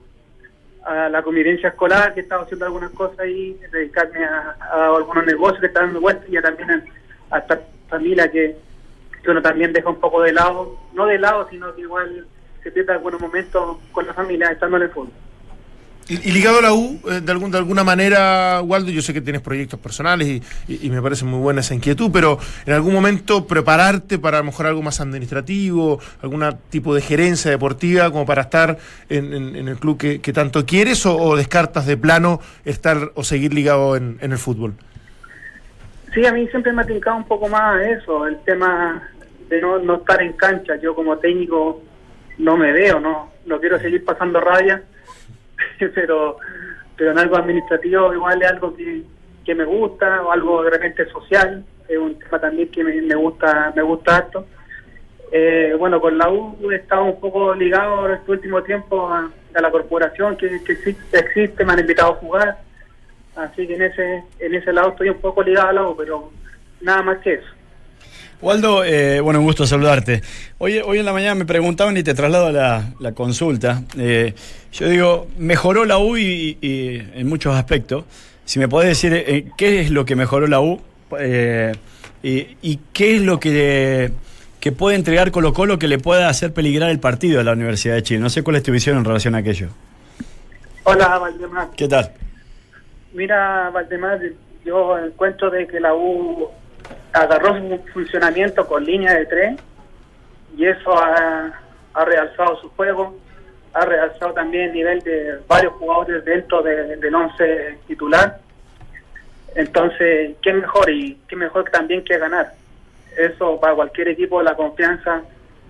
a 0.87 1.11
la 1.11 1.23
convivencia 1.23 1.69
escolar, 1.69 2.15
que 2.15 2.21
he 2.21 2.23
estado 2.23 2.45
haciendo 2.45 2.65
algunas 2.65 2.93
cosas 2.93 3.19
ahí, 3.21 3.61
dedicarme 3.71 4.25
a, 4.25 4.57
algunos 4.97 5.27
negocios 5.27 5.61
que 5.61 5.67
están 5.67 5.85
dando 5.89 6.01
vueltas 6.01 6.25
y 6.27 6.41
también 6.41 6.71
a, 6.71 7.37
a 7.37 7.39
esta 7.41 7.61
familia 7.91 8.31
que, 8.31 8.57
que 9.23 9.31
uno 9.31 9.43
también 9.43 9.75
deja 9.75 9.91
un 9.91 10.01
poco 10.01 10.23
de 10.23 10.33
lado, 10.33 10.79
no 10.95 11.05
de 11.05 11.19
lado, 11.19 11.47
sino 11.51 11.75
que 11.75 11.83
igual 11.83 12.27
se 12.63 12.71
pierde 12.71 12.95
algunos 12.95 13.21
momentos 13.21 13.77
con 13.93 14.07
la 14.07 14.15
familia 14.15 14.49
estando 14.51 14.79
en 14.79 14.85
el 14.85 14.89
fútbol. 14.89 15.13
Y, 16.07 16.33
ligado 16.33 16.59
a 16.59 16.63
la 16.63 16.75
U, 16.75 17.01
eh, 17.09 17.21
de, 17.23 17.33
algún, 17.33 17.51
de 17.51 17.57
alguna 17.57 17.83
manera, 17.83 18.61
Waldo, 18.63 18.91
yo 18.91 19.01
sé 19.01 19.15
que 19.15 19.23
tienes 19.23 19.41
proyectos 19.41 19.81
personales 19.81 20.43
y, 20.69 20.91
me 20.91 21.01
parece 21.01 21.25
muy 21.25 21.41
buena 21.41 21.61
esa 21.61 21.75
inquietud, 21.75 22.11
pero 22.13 22.39
en 22.67 22.75
algún 22.75 22.93
momento 22.93 23.47
prepararte 23.47 24.19
para 24.19 24.43
mejor 24.43 24.67
algo 24.67 24.83
más 24.83 25.01
administrativo, 25.01 25.99
algún 26.21 26.45
tipo 26.69 26.95
de 26.95 27.01
gerencia 27.01 27.51
deportiva, 27.51 28.11
como 28.11 28.27
para 28.27 28.43
estar 28.43 28.77
en, 29.09 29.33
el 29.67 29.77
club 29.77 29.97
que, 29.97 30.33
tanto 30.33 30.67
quieres, 30.67 31.07
o, 31.07 31.37
descartas 31.37 31.87
de 31.87 31.97
plano 31.97 32.41
estar 32.67 33.13
o 33.15 33.25
seguir 33.25 33.55
ligado 33.55 33.97
en, 33.97 34.19
en 34.21 34.33
el 34.33 34.39
fútbol. 34.39 34.75
Sí, 36.13 36.25
a 36.27 36.33
mí 36.33 36.47
siempre 36.49 36.73
me 36.73 36.83
ha 36.83 36.87
tincado 36.87 37.17
un 37.17 37.25
poco 37.25 37.49
más 37.49 37.85
eso, 37.87 38.27
el 38.27 38.39
tema 38.45 39.03
de 39.49 39.61
no, 39.61 39.79
no 39.79 39.97
estar 39.97 40.23
en 40.23 40.35
cancha. 40.35 40.77
Yo 40.77 40.95
como 40.95 41.19
técnico 41.19 41.83
no 42.39 42.57
me 42.57 42.73
veo, 42.73 43.01
no, 43.01 43.33
no 43.47 43.61
quiero 43.61 43.79
seguir 43.81 44.05
pasando 44.05 44.41
raya, 44.41 44.83
pero 45.95 46.39
pero 46.97 47.11
en 47.11 47.19
algo 47.19 47.37
administrativo 47.37 48.13
igual 48.15 48.43
es 48.43 48.51
algo 48.51 48.75
que, 48.77 49.03
que 49.45 49.55
me 49.55 49.65
gusta, 49.65 50.23
o 50.23 50.33
algo 50.33 50.63
de 50.63 50.71
repente 50.71 51.09
social, 51.11 51.65
es 51.89 51.99
un 51.99 52.19
tema 52.19 52.41
también 52.41 52.69
que 52.69 52.85
me, 52.85 53.15
gusta 53.15 53.73
me 53.75 53.83
gusta 53.83 54.17
harto. 54.17 54.47
Eh, 55.33 55.75
bueno, 55.79 56.01
con 56.01 56.17
la 56.17 56.31
U 56.31 56.57
he 56.71 56.77
estado 56.77 57.05
un 57.05 57.19
poco 57.19 57.55
ligado 57.55 58.07
en 58.07 58.15
este 58.15 58.31
último 58.31 58.63
tiempo 58.63 59.09
a, 59.09 59.31
a 59.55 59.61
la 59.61 59.71
corporación 59.71 60.37
que, 60.37 60.63
que 60.63 60.73
existe, 61.13 61.65
me 61.65 61.73
han 61.73 61.81
invitado 61.81 62.13
a 62.13 62.17
jugar, 62.17 62.59
así 63.35 63.67
que 63.67 63.75
en 63.75 63.83
ese 63.83 64.23
en 64.39 64.55
ese 64.55 64.73
lado 64.73 64.91
estoy 64.91 65.09
un 65.09 65.21
poco 65.21 65.43
ligado 65.43 65.69
al 65.69 65.75
lado, 65.75 65.97
pero 65.97 66.31
nada 66.81 67.03
más 67.03 67.19
que 67.19 67.35
eso. 67.35 67.54
Waldo, 68.41 68.85
eh, 68.85 69.21
bueno, 69.21 69.41
un 69.41 69.47
gusto 69.47 69.67
saludarte. 69.67 70.21
Hoy, 70.59 70.79
hoy 70.79 70.99
en 70.99 71.07
la 71.07 71.13
mañana 71.13 71.35
me 71.35 71.47
preguntaban 71.47 71.97
y 71.97 72.03
te 72.03 72.13
traslado 72.15 72.53
la, 72.53 72.93
la 73.01 73.13
consulta. 73.13 73.83
Eh, 73.97 74.35
yo 74.73 74.89
digo, 74.89 75.29
mejoró 75.39 75.85
la 75.85 75.99
U 75.99 76.17
y, 76.19 76.59
y 76.61 77.03
en 77.15 77.27
muchos 77.27 77.55
aspectos. 77.55 78.05
Si 78.45 78.59
me 78.59 78.69
podés 78.69 78.89
decir 78.91 79.15
eh, 79.15 79.47
qué 79.57 79.81
es 79.81 79.91
lo 79.91 80.05
que 80.05 80.17
mejoró 80.17 80.47
la 80.47 80.61
U 80.61 80.81
eh, 81.19 81.73
y, 82.23 82.49
y 82.61 82.81
qué 82.93 83.17
es 83.17 83.23
lo 83.23 83.41
que, 83.41 84.13
que 84.61 84.73
puede 84.73 84.97
entregar 84.97 85.31
Colo 85.31 85.55
Colo 85.55 85.79
que 85.79 85.89
le 85.89 85.99
pueda 85.99 86.29
hacer 86.29 86.53
peligrar 86.53 86.91
el 86.91 87.01
partido 87.01 87.39
de 87.39 87.45
la 87.45 87.53
Universidad 87.53 87.95
de 87.95 88.03
Chile. 88.03 88.21
No 88.21 88.29
sé 88.29 88.43
cuál 88.43 88.57
es 88.57 88.63
tu 88.63 88.73
visión 88.73 88.99
en 88.99 89.05
relación 89.05 89.35
a 89.35 89.39
aquello. 89.39 89.69
Hola, 90.83 91.19
Valdemar. 91.19 91.71
¿Qué 91.75 91.89
tal? 91.89 92.13
Mira, 93.15 93.71
Valdemar, 93.71 94.21
yo 94.67 94.99
encuentro 94.99 95.49
de 95.51 95.67
que 95.67 95.81
la 95.81 95.95
U 95.95 96.49
agarró 97.13 97.57
su 97.59 97.79
funcionamiento 97.93 98.67
con 98.67 98.85
línea 98.85 99.15
de 99.15 99.27
tres 99.27 99.61
y 100.57 100.67
eso 100.67 100.97
ha, 100.97 101.53
ha 101.95 102.05
realzado 102.05 102.61
su 102.61 102.69
juego, 102.71 103.17
ha 103.73 103.85
realzado 103.85 104.33
también 104.33 104.67
el 104.67 104.73
nivel 104.73 105.01
de 105.01 105.39
varios 105.49 105.73
jugadores 105.75 106.25
dentro 106.25 106.63
de- 106.63 106.97
del 106.97 107.15
once 107.15 107.79
titular. 107.87 108.39
Entonces, 109.55 110.37
¿qué 110.43 110.53
mejor? 110.53 110.91
Y 110.91 111.19
qué 111.29 111.37
mejor 111.37 111.65
también 111.71 112.05
que 112.05 112.19
ganar. 112.19 112.53
Eso 113.17 113.59
para 113.61 113.75
cualquier 113.75 114.09
equipo, 114.09 114.43
la 114.43 114.55
confianza 114.57 115.23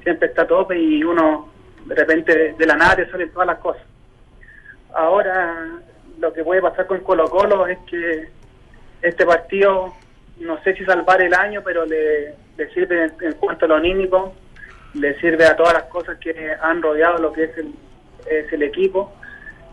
siempre 0.03 0.29
está 0.29 0.43
a 0.43 0.47
tope 0.47 0.79
y 0.79 1.05
uno 1.05 1.51
de 1.85 1.95
repente 1.95 2.37
de, 2.37 2.53
de 2.55 2.67
la 2.67 2.77
nada 2.77 2.97
te 2.97 3.11
salen 3.11 3.31
todas 3.31 3.47
las 3.47 3.59
cosas. 3.59 3.83
Ahora, 4.95 5.55
lo 6.19 6.33
que 6.33 6.43
puede 6.45 6.63
pasar 6.63 6.87
con 6.87 7.01
Colo 7.01 7.29
Colo 7.29 7.67
es 7.67 7.79
que 7.91 8.29
este 9.03 9.27
partido, 9.27 9.93
no 10.39 10.63
sé 10.63 10.75
si 10.75 10.85
salvar 10.85 11.23
el 11.23 11.35
año, 11.35 11.63
pero 11.65 11.85
le, 11.85 12.35
le 12.57 12.69
sirve 12.73 13.05
en, 13.05 13.13
en 13.21 13.33
cuanto 13.35 13.65
a 13.65 13.69
lo 13.69 13.77
anímico, 13.77 14.35
le 14.95 15.19
sirve 15.21 15.47
a 15.47 15.57
todas 15.57 15.75
las 15.75 15.85
cosas 15.85 16.19
que 16.19 16.35
han 16.61 16.83
rodeado 16.83 17.19
lo 17.19 17.33
que 17.33 17.45
es 17.45 17.59
el, 17.59 17.75
es 18.27 18.53
el 18.53 18.63
equipo. 18.63 19.13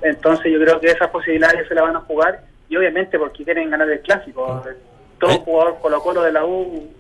Entonces 0.02 0.52
yo 0.52 0.60
creo 0.60 0.80
que 0.80 0.88
esas 0.88 1.10
posibilidades 1.10 1.67
se 1.67 1.76
la 1.76 1.84
van 1.84 1.95
a 1.95 2.02
jugar 2.02 2.41
y 2.69 2.76
obviamente 2.76 3.19
porque 3.19 3.43
quieren 3.43 3.69
ganar 3.69 3.89
el 3.89 4.00
clásico. 4.02 4.63
Todo 5.19 5.39
jugador 5.39 5.78
Colo 5.82 6.02
Colo 6.02 6.21
de 6.24 6.32
la 6.32 6.45
U 6.45 6.91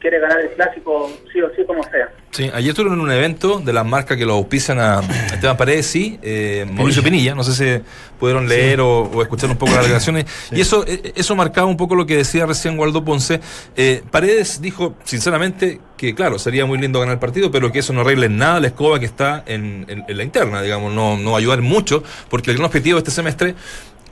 quiere 0.00 0.20
ganar 0.20 0.40
el 0.40 0.50
clásico 0.50 1.10
sí 1.32 1.40
o 1.40 1.48
sí 1.56 1.62
como 1.66 1.82
sea. 1.84 2.08
Sí, 2.30 2.50
ayer 2.54 2.70
estuvieron 2.70 2.98
en 2.98 3.04
un 3.04 3.10
evento 3.10 3.58
de 3.58 3.72
las 3.72 3.84
marcas 3.86 4.16
que 4.16 4.24
lo 4.26 4.34
auspician 4.34 4.78
a 4.78 5.00
Esteban 5.32 5.56
Paredes, 5.56 5.86
sí, 5.86 6.18
eh, 6.22 6.66
Mauricio 6.70 7.02
Pinilla, 7.02 7.34
no 7.34 7.42
sé 7.42 7.52
si 7.54 7.82
pudieron 8.20 8.48
leer 8.48 8.80
o, 8.80 9.02
o 9.02 9.22
escuchar 9.22 9.50
un 9.50 9.56
poco 9.56 9.72
las 9.72 9.80
declaraciones, 9.82 10.26
y 10.52 10.60
eso 10.60 10.84
eh, 10.86 11.12
eso 11.16 11.34
marcaba 11.34 11.66
un 11.66 11.76
poco 11.76 11.94
lo 11.94 12.06
que 12.06 12.16
decía 12.16 12.46
recién 12.46 12.78
Waldo 12.78 13.04
Ponce. 13.04 13.40
Eh, 13.76 14.02
Paredes 14.10 14.60
dijo, 14.60 14.94
sinceramente, 15.04 15.80
que 15.96 16.14
claro, 16.14 16.38
sería 16.38 16.64
muy 16.66 16.78
lindo 16.78 17.00
ganar 17.00 17.14
el 17.14 17.18
partido, 17.20 17.50
pero 17.50 17.72
que 17.72 17.80
eso 17.80 17.92
no 17.92 18.02
arregle 18.02 18.28
nada. 18.28 18.60
La 18.60 18.68
escoba 18.68 19.00
que 19.00 19.06
está 19.06 19.42
en, 19.46 19.84
en- 19.88 20.04
en 20.06 20.16
la 20.16 20.22
interna, 20.22 20.62
digamos, 20.62 20.92
no, 20.92 21.16
no 21.16 21.30
va 21.32 21.36
a 21.38 21.40
ayudar 21.40 21.60
mucho, 21.62 22.02
porque 22.28 22.50
el 22.50 22.56
gran 22.58 22.66
objetivo 22.66 22.96
de 22.96 23.00
este 23.00 23.10
semestre 23.10 23.54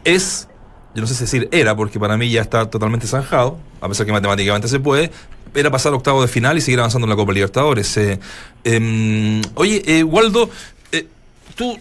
es 0.05 0.49
yo 0.95 1.03
no 1.03 1.07
sé 1.07 1.15
si 1.15 1.25
decir 1.25 1.49
era, 1.53 1.77
porque 1.77 2.01
para 2.01 2.17
mí 2.17 2.31
ya 2.31 2.41
está 2.41 2.71
totalmente 2.71 3.07
zanjado, 3.07 3.59
a 3.83 3.89
pesar 3.89 4.07
que 4.07 4.13
matemáticamente 4.13 4.67
se 4.67 4.81
puede, 4.81 5.11
era 5.57 5.71
pasar 5.71 5.95
octavo 5.95 6.23
de 6.23 6.29
final 6.29 6.59
y 6.59 6.61
seguir 6.61 6.79
avanzando 6.79 7.07
en 7.07 7.11
la 7.11 7.17
Copa 7.17 7.33
Libertadores. 7.33 7.97
Eh, 7.97 8.19
em, 8.65 9.43
oye, 9.55 9.83
eh, 9.87 10.05
Waldo, 10.05 10.51
eh, 10.93 11.07
tú, 11.55 11.79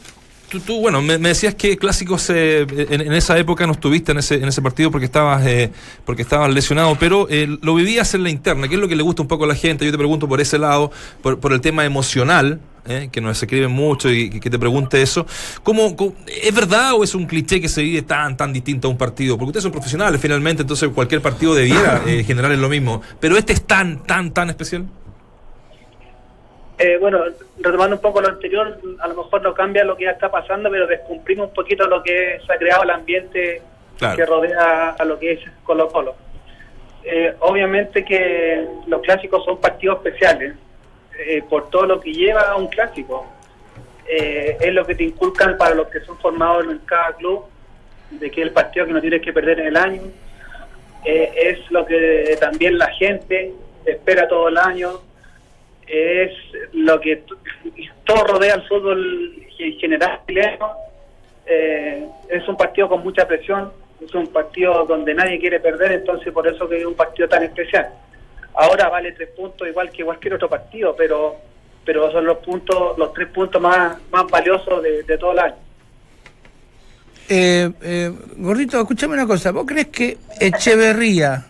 tú, 0.50 0.60
tú, 0.60 0.80
bueno, 0.80 1.02
me, 1.02 1.18
decías 1.18 1.56
que 1.56 1.78
clásicos 1.78 2.30
eh, 2.30 2.66
en, 2.70 3.02
en 3.02 3.14
esa 3.14 3.38
época 3.38 3.68
no 3.68 3.74
estuviste 3.74 4.12
en 4.12 4.20
ese, 4.20 4.36
en 4.36 4.46
ese 4.46 4.62
partido 4.62 4.92
porque 4.92 5.06
estabas, 5.06 5.46
eh, 5.46 5.72
porque 6.06 6.22
estabas 6.22 6.54
lesionado, 6.54 6.96
pero 7.00 7.28
eh, 7.30 7.48
lo 7.62 7.76
vivías 7.76 8.14
en 8.14 8.24
la 8.24 8.30
interna, 8.30 8.68
que 8.68 8.76
es 8.76 8.82
lo 8.82 8.88
que 8.88 8.96
le 8.96 9.04
gusta 9.04 9.22
un 9.22 9.28
poco 9.28 9.44
a 9.44 9.48
la 9.48 9.56
gente. 9.56 9.86
Yo 9.86 9.92
te 9.92 9.98
pregunto 9.98 10.28
por 10.28 10.42
ese 10.42 10.58
lado, 10.58 10.92
por 11.22 11.54
el 11.54 11.62
tema 11.62 11.86
emocional, 11.86 12.60
eh, 12.88 13.10
que 13.12 13.22
nos 13.22 13.42
escriben 13.42 13.72
mucho 13.72 14.10
y 14.10 14.30
que, 14.40 14.50
te 14.50 14.60
pregunte 14.60 15.02
eso. 15.02 15.26
¿Cómo, 15.64 15.96
cómo- 15.96 16.14
es 16.28 16.54
verdad 16.54 16.94
o 16.94 17.04
es 17.04 17.16
un 17.16 17.26
cliché 17.26 17.60
que 17.60 17.68
se 17.68 17.82
vive 17.82 18.02
tan, 18.04 18.38
tan 18.38 18.54
distinto 18.54 18.88
a 18.88 18.92
un 18.92 18.98
partido? 18.98 19.38
Porque 19.38 19.50
ustedes 19.50 19.64
son 19.64 19.72
profesionales 19.72 20.20
finalmente, 20.22 20.62
entonces 20.62 20.90
cualquier 20.90 21.22
partido 21.22 21.56
debiera 21.56 22.02
eh, 22.08 22.24
generar 22.24 22.52
lo 22.52 22.70
mismo. 22.70 23.02
Pero 23.20 23.38
este 23.38 23.54
es 23.54 23.66
tan, 23.66 24.04
tan, 24.04 24.32
tan 24.32 24.50
especial. 24.50 24.86
Eh, 26.78 26.98
bueno, 27.00 27.20
retomando 27.60 27.96
un 27.96 28.02
poco 28.02 28.20
lo 28.22 28.28
anterior, 28.28 28.80
a 29.00 29.08
lo 29.08 29.16
mejor 29.16 29.42
no 29.42 29.54
cambia 29.54 29.84
lo 29.86 29.96
que 29.96 30.04
ya 30.04 30.12
está 30.12 30.30
pasando, 30.30 30.70
pero 30.70 30.86
descumplimos 30.88 31.48
un 31.48 31.54
poquito 31.54 31.88
lo 31.88 32.04
que 32.04 32.38
se 32.46 32.52
ha 32.54 32.58
creado 32.58 32.84
el 32.84 32.90
ambiente 32.92 33.62
Claro. 33.98 34.18
que 34.18 34.26
rodea 34.26 34.90
a 35.00 35.06
lo 35.06 35.18
que 35.18 35.32
es 35.32 35.40
Colo 35.64 35.88
Colo. 35.88 36.16
Eh, 37.06 37.34
obviamente 37.40 38.04
que 38.04 38.68
los 38.88 39.02
clásicos 39.02 39.46
son 39.46 39.62
partidos 39.62 40.00
especiales, 40.04 40.54
eh, 41.20 41.44
por 41.50 41.70
todo 41.70 41.86
lo 41.86 42.00
que 42.00 42.12
lleva 42.14 42.42
a 42.42 42.56
un 42.56 42.68
clásico. 42.68 43.26
Eh, 44.08 44.58
es 44.60 44.74
lo 44.74 44.86
que 44.86 44.96
te 44.96 45.04
inculcan 45.04 45.58
para 45.58 45.76
los 45.76 45.88
que 45.88 46.00
son 46.02 46.18
formados 46.20 46.66
en 46.66 46.80
cada 46.80 47.14
club, 47.14 47.46
de 48.12 48.30
que 48.30 48.42
es 48.42 48.48
el 48.48 48.54
partido 48.54 48.86
que 48.86 48.94
no 48.94 49.02
tienes 49.02 49.22
que 49.22 49.34
perder 49.34 49.60
en 49.60 49.68
el 49.68 49.78
año. 49.78 50.02
Eh, 51.04 51.32
es 51.36 51.72
lo 51.72 51.86
que 51.86 52.36
también 52.40 52.78
la 52.78 52.88
gente 52.94 53.54
espera 53.86 54.28
todo 54.28 54.50
el 54.50 54.58
año. 54.58 55.02
Es 55.88 56.32
lo 56.74 57.00
que 57.00 57.24
todo 58.06 58.24
rodea 58.26 58.56
al 58.56 58.68
fútbol 58.68 59.48
en 59.60 59.80
general. 59.80 60.20
Eh, 61.48 62.08
es 62.30 62.48
un 62.48 62.58
partido 62.58 62.90
con 62.90 63.04
mucha 63.04 63.28
presión, 63.28 63.72
es 64.04 64.14
un 64.16 64.28
partido 64.28 64.84
donde 64.86 65.14
nadie 65.14 65.40
quiere 65.40 65.60
perder, 65.60 65.92
entonces 65.92 66.34
por 66.34 66.48
eso 66.48 66.68
que 66.68 66.78
es 66.78 66.86
un 66.86 66.96
partido 66.96 67.28
tan 67.28 67.44
especial. 67.44 67.90
Ahora 68.58 68.90
vale 68.90 69.12
tres 69.12 69.30
puntos 69.30 69.68
igual 69.68 69.90
que 69.92 70.04
cualquier 70.04 70.36
otro 70.36 70.50
partido, 70.50 70.96
pero 70.96 71.36
pero 71.86 72.12
son 72.12 72.26
los 72.26 72.40
puntos, 72.40 72.98
los 72.98 73.14
tres 73.14 73.28
puntos 73.28 73.62
más, 73.62 73.98
más 74.12 74.26
valiosos 74.28 74.82
de, 74.82 75.04
de 75.04 75.18
todo 75.20 75.34
el 75.34 75.40
año. 75.40 75.56
Eh, 77.30 77.72
eh, 77.82 78.12
Gordito, 78.38 78.80
escúchame 78.80 79.14
una 79.14 79.28
cosa. 79.28 79.52
¿Vos 79.52 79.66
crees 79.68 79.88
que 79.88 80.18
Echeverría 80.40 81.46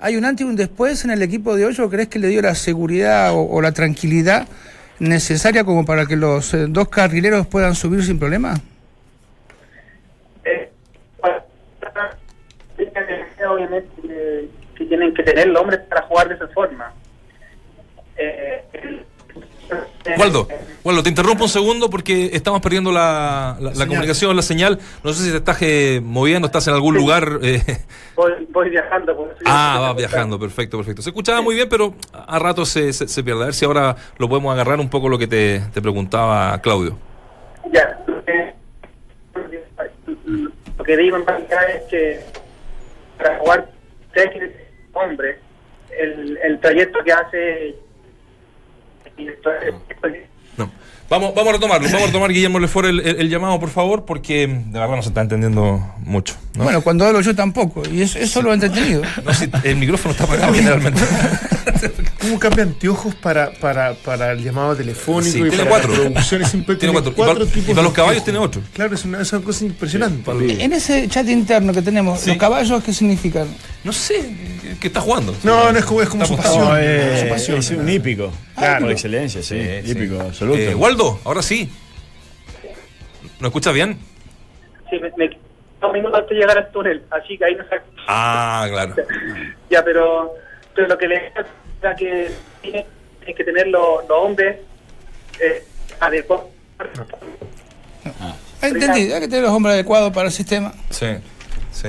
hay 0.00 0.16
un 0.16 0.24
antes 0.24 0.46
y 0.46 0.48
un 0.48 0.56
después 0.56 1.04
en 1.04 1.10
el 1.10 1.22
equipo 1.22 1.56
de 1.56 1.66
hoy 1.66 1.76
o 1.80 1.90
crees 1.90 2.08
que 2.08 2.18
le 2.18 2.28
dio 2.28 2.40
la 2.40 2.54
seguridad 2.54 3.32
o, 3.34 3.60
la 3.60 3.72
tranquilidad 3.72 4.46
necesaria 5.00 5.64
como 5.64 5.84
para 5.84 6.06
que 6.06 6.16
los 6.16 6.54
eh, 6.54 6.66
dos 6.68 6.88
carrileros 6.88 7.46
puedan 7.46 7.74
subir 7.74 8.04
sin 8.04 8.18
problema? 8.18 8.54
Tienen 14.88 15.14
que 15.14 15.22
tener 15.22 15.46
los 15.48 15.60
hombres 15.62 15.80
para 15.88 16.02
jugar 16.02 16.28
de 16.28 16.34
esa 16.34 16.48
forma. 16.48 16.92
Eh, 18.16 18.64
Waldo, 20.18 20.48
Waldo, 20.82 21.02
te 21.02 21.10
interrumpo 21.10 21.44
un 21.44 21.50
segundo 21.50 21.90
porque 21.90 22.30
estamos 22.32 22.62
perdiendo 22.62 22.90
la, 22.90 23.56
la- 23.60 23.72
la 23.74 23.86
comunicación, 23.86 24.34
la 24.34 24.40
señal. 24.42 24.78
No 25.04 25.12
sé 25.12 25.24
si 25.24 25.30
te 25.30 25.36
estás 25.36 25.58
eh, 25.60 26.00
moviendo, 26.02 26.46
estás 26.46 26.66
en 26.68 26.74
algún 26.74 26.94
lugar. 26.96 27.38
eh. 27.42 27.60
voy, 28.16 28.32
voy 28.50 28.70
viajando. 28.70 29.14
por 29.14 29.26
eso 29.28 29.36
yo 29.40 29.44
Ah, 29.46 29.50
estoy 29.50 29.52
va 29.52 29.94
preguntando. 29.94 29.96
viajando, 29.98 30.38
perfecto, 30.40 30.76
perfecto. 30.78 31.02
Se 31.02 31.10
escuchaba 31.10 31.42
muy 31.42 31.54
bien, 31.54 31.68
pero 31.68 31.94
a 32.12 32.38
rato 32.38 32.64
se, 32.64 32.92
se, 32.94 33.06
se 33.06 33.22
pierde. 33.22 33.42
A 33.42 33.46
ver 33.46 33.54
si 33.54 33.66
ahora 33.66 33.94
lo 34.16 34.28
podemos 34.28 34.52
agarrar 34.54 34.80
un 34.80 34.88
poco 34.88 35.10
lo 35.10 35.18
que 35.18 35.26
te, 35.26 35.60
te 35.74 35.82
preguntaba 35.82 36.58
Claudio. 36.62 36.98
Ya, 37.70 37.98
eh, 38.26 38.54
lo 40.78 40.84
que 40.84 40.96
digo 40.96 41.16
en 41.18 41.26
realidad 41.26 41.70
es 41.76 41.82
que 41.90 42.20
para 43.18 43.38
jugar 43.38 43.68
hombre, 44.98 45.38
el, 45.98 46.38
el 46.42 46.60
trayecto 46.60 46.98
que 47.04 47.12
hace 47.12 47.74
No. 50.56 50.70
Vamos, 51.08 51.34
vamos 51.34 51.48
a 51.48 51.52
retomarlo. 51.52 51.86
Vamos 51.88 52.02
a 52.02 52.06
retomar, 52.06 52.30
Guillermo 52.32 52.58
Lefort, 52.58 52.88
el, 52.88 53.00
el, 53.00 53.20
el 53.20 53.30
llamado, 53.30 53.58
por 53.58 53.70
favor, 53.70 54.04
porque 54.04 54.46
de 54.46 54.78
verdad 54.78 54.96
no 54.96 55.02
se 55.02 55.08
está 55.08 55.22
entendiendo 55.22 55.94
mucho. 56.00 56.36
¿no? 56.54 56.64
Bueno, 56.64 56.82
cuando 56.82 57.04
hablo 57.06 57.20
yo 57.20 57.34
tampoco. 57.34 57.82
Y 57.90 58.02
eso, 58.02 58.18
eso 58.18 58.42
lo 58.42 58.52
he. 58.52 58.56
No, 58.58 59.34
si 59.34 59.50
el 59.64 59.76
micrófono 59.76 60.12
está 60.12 60.24
apagado 60.24 60.52
generalmente. 60.52 61.00
¿Cómo 62.20 62.38
cambia 62.38 62.64
anteojos 62.64 63.14
para, 63.14 63.52
para, 63.52 63.94
para 63.94 64.32
el 64.32 64.42
llamado 64.42 64.74
telefónico 64.76 65.32
Sí, 65.32 65.38
y 65.40 65.48
tiene 65.48 65.56
para 65.64 65.70
cuatro. 65.70 65.90
la 65.92 65.98
producción? 66.00 66.42
Es 66.42 66.54
impresionante. 66.54 66.76
Tiene 66.78 66.92
cuatro. 66.92 67.12
Y 67.12 67.44
para- 67.44 67.44
y 67.44 67.48
tipos 67.60 67.74
para 67.74 67.82
los 67.82 67.92
caballos 67.92 68.24
tiene 68.24 68.38
otro. 68.38 68.60
Claro, 68.72 68.94
es 68.94 69.04
una, 69.04 69.20
es 69.22 69.32
una 69.32 69.44
cosa 69.44 69.64
impresionante. 69.64 70.62
En 70.64 70.72
ese 70.72 71.08
chat 71.08 71.28
interno 71.28 71.72
que 71.72 71.82
tenemos, 71.82 72.20
Sí. 72.20 72.30
¿los 72.30 72.38
caballos 72.38 72.82
qué 72.84 72.92
significan? 72.92 73.48
No 73.84 73.92
sé, 73.92 74.30
¿qué 74.80 74.86
está 74.88 75.00
jugando? 75.00 75.34
No, 75.44 75.72
no 75.72 75.78
es 75.78 75.84
como, 75.84 76.02
es 76.02 76.08
como 76.08 76.24
su 76.26 76.36
pasión. 76.36 76.60
No, 76.68 77.18
su 77.20 77.28
pasión. 77.28 77.58
es 77.58 77.70
un 77.70 77.88
hípico. 77.88 78.32
Claro. 78.56 78.82
Por 78.86 78.92
excelencia, 78.92 79.42
sí. 79.42 79.60
Sí, 79.84 79.90
hípico, 79.90 80.14
sí. 80.16 80.20
absoluto. 80.26 80.58
Eh, 80.58 80.74
Waldo, 80.74 81.20
ahora 81.24 81.42
sí. 81.42 81.70
¿No 83.40 83.48
escuchas 83.48 83.72
bien? 83.74 83.98
sí, 84.90 84.96
me, 84.98 85.10
me 85.16 85.30
dos 85.80 85.92
minutos 85.92 86.18
antes 86.18 86.30
de 86.30 86.36
llegar 86.36 86.58
al 86.58 86.70
túnel, 86.72 87.04
así 87.10 87.36
que 87.38 87.44
ahí 87.44 87.54
no 87.54 87.62
se 87.68 87.76
Ah, 88.08 88.66
claro. 88.70 88.94
Ya, 89.70 89.84
pero, 89.84 90.32
pero 90.74 90.88
lo 90.88 90.98
que 90.98 91.06
le 91.06 91.32
decía 91.80 91.94
que 91.96 92.30
tiene, 92.62 92.86
tiene 93.20 93.34
que 93.34 93.44
tener 93.44 93.68
los, 93.68 94.08
los 94.08 94.18
hombres 94.18 94.58
eh, 95.40 95.64
adecuados. 96.00 96.46
Ah, 98.20 98.34
Entendí, 98.62 99.12
hay 99.12 99.20
que 99.20 99.28
tener 99.28 99.42
los 99.42 99.52
hombres 99.52 99.74
adecuados 99.74 100.12
para 100.12 100.26
el 100.26 100.32
sistema. 100.32 100.72
Sí, 100.90 101.06
sí. 101.70 101.88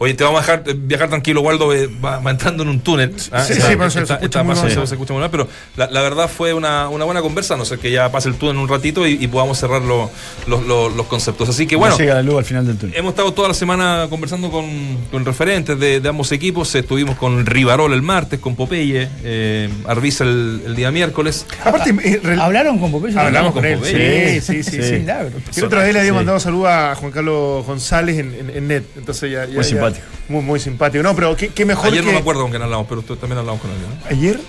Oye, 0.00 0.14
te 0.14 0.22
vamos 0.22 0.38
a 0.38 0.56
dejar 0.58 0.74
viajar 0.76 1.08
tranquilo, 1.08 1.40
Waldo, 1.40 1.74
eh, 1.74 1.88
va, 2.02 2.20
va 2.20 2.30
entrando 2.30 2.62
en 2.62 2.68
un 2.68 2.80
túnel. 2.80 3.12
Ah, 3.32 3.42
Sí, 3.44 3.54
está- 3.54 3.68
sí, 3.68 3.74
pero 3.76 3.90
se- 3.90 3.96
se 3.98 4.02
está- 4.04 4.14
escucha 4.14 4.40
está 4.42 4.68
se- 4.70 4.86
se 4.86 4.94
escucha 4.94 5.12
muy 5.12 5.20
mal, 5.22 5.30
pero 5.30 5.48
la, 5.76 5.90
la 5.90 6.02
verdad 6.02 6.28
fue 6.28 6.54
una, 6.54 6.88
una 6.88 7.04
buena 7.04 7.20
conversa, 7.20 7.54
a 7.54 7.56
no 7.56 7.64
sé 7.64 7.78
que 7.78 7.90
ya 7.90 8.08
pase 8.12 8.28
el 8.28 8.36
túnel 8.36 8.54
en 8.56 8.62
un 8.62 8.68
ratito 8.68 9.06
y, 9.08 9.14
y 9.20 9.26
podamos 9.26 9.58
cerrar 9.58 9.82
lo- 9.82 10.08
lo- 10.46 10.60
lo- 10.60 10.88
los 10.88 11.06
conceptos. 11.06 11.48
Así 11.48 11.66
que 11.66 11.74
bueno, 11.74 11.98
llega 11.98 12.14
la 12.14 12.22
luz 12.22 12.38
al 12.38 12.44
final 12.44 12.64
del 12.64 12.76
túnel. 12.78 12.96
hemos 12.96 13.10
estado 13.10 13.32
toda 13.34 13.48
la 13.48 13.54
semana 13.54 14.06
conversando 14.08 14.52
con, 14.52 14.66
con 15.10 15.24
referentes 15.24 15.76
de, 15.80 16.00
de 16.00 16.08
ambos 16.08 16.30
equipos. 16.30 16.72
Estuvimos 16.76 17.16
con 17.16 17.44
Rivarol 17.44 17.92
el 17.92 18.02
martes, 18.02 18.38
con 18.38 18.54
Popeye, 18.54 19.08
eh, 19.24 19.68
Arbiza 19.88 20.22
el, 20.22 20.62
el 20.64 20.76
día 20.76 20.92
miércoles. 20.92 21.44
Aparte, 21.64 21.92
eh, 22.04 22.20
¿Hablaron 22.40 22.78
con 22.78 22.92
Popeye? 22.92 23.18
hablamos 23.18 23.52
con 23.52 23.62
con 23.62 23.70
él. 23.72 23.78
Popeye. 23.78 24.40
Sí, 24.40 24.62
sí, 24.62 24.70
sí. 24.70 24.80
Sí. 24.82 25.04
la 25.04 25.26
otra 25.66 25.82
vez 25.82 25.92
le 25.92 25.98
había 26.00 26.12
Sí. 26.12 26.16
mandado 26.16 26.38
saludo 26.38 26.68
a 26.68 26.94
Juan 26.94 27.10
Carlos 27.10 27.66
González 27.66 28.18
en, 28.18 28.32
en, 28.34 28.50
en 28.50 28.68
net. 28.68 28.84
Entonces 28.96 29.32
ya, 29.32 29.44
ya- 29.46 29.60
ya- 29.62 29.87
simpático. 29.94 30.06
Muy, 30.28 30.42
muy 30.42 30.60
simpático. 30.60 31.02
No, 31.02 31.14
pero 31.14 31.36
qué, 31.36 31.48
qué 31.48 31.64
mejor 31.64 31.86
Ayer 31.88 32.00
que. 32.00 32.06
no 32.06 32.12
me 32.12 32.18
acuerdo 32.18 32.42
con 32.42 32.50
quién 32.50 32.62
hablamos, 32.62 32.86
pero 32.88 33.02
tú 33.02 33.16
también 33.16 33.38
hablamos 33.38 33.60
con 33.60 33.70
alguien. 33.70 33.88
¿no? 33.90 34.06
¿Ayer? 34.10 34.40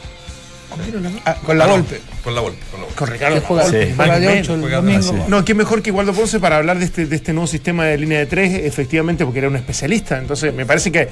¿Con? 0.69 1.19
Ah, 1.25 1.35
con 1.45 1.57
la 1.57 1.63
Ah, 1.63 1.67
no, 1.67 1.73
golpe. 1.73 2.01
Con 2.23 2.35
la 2.35 2.41
golpe. 2.41 2.59
Con 2.71 2.81
la. 2.81 2.87
Con 2.95 3.07
Ricardo. 3.07 3.41
juega, 3.41 3.63
Sí. 3.65 3.93
juega 3.95 4.19
de 4.19 4.25
Más 4.27 4.39
8 4.41 4.53
el 4.55 4.61
juega- 4.61 4.75
domingo. 4.77 5.01
sí. 5.01 5.13
No, 5.27 5.43
qué 5.45 5.53
mejor 5.55 5.81
que 5.81 5.91
Waldo 5.91 6.13
Ponce 6.13 6.39
para 6.39 6.57
hablar 6.57 6.77
de 6.77 6.85
este, 6.85 7.05
de 7.07 7.15
este 7.15 7.33
nuevo 7.33 7.47
sistema 7.47 7.85
de 7.85 7.97
línea 7.97 8.19
de 8.19 8.25
tres, 8.27 8.53
efectivamente, 8.65 9.23
porque 9.25 9.39
era 9.39 9.47
un 9.47 9.55
especialista. 9.55 10.19
Entonces, 10.19 10.53
me 10.53 10.65
parece 10.67 10.91
que 10.91 11.07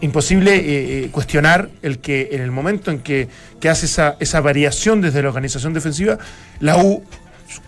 imposible 0.00 0.54
eh, 0.56 1.04
eh, 1.04 1.08
cuestionar 1.10 1.70
el 1.82 1.98
que 1.98 2.28
en 2.32 2.42
el 2.42 2.50
momento 2.50 2.90
en 2.90 3.00
que, 3.00 3.28
que 3.60 3.68
hace 3.68 3.86
esa, 3.86 4.16
esa 4.20 4.40
variación 4.40 5.00
desde 5.00 5.22
la 5.22 5.28
organización 5.28 5.72
defensiva, 5.72 6.18
la 6.60 6.76
U 6.76 7.02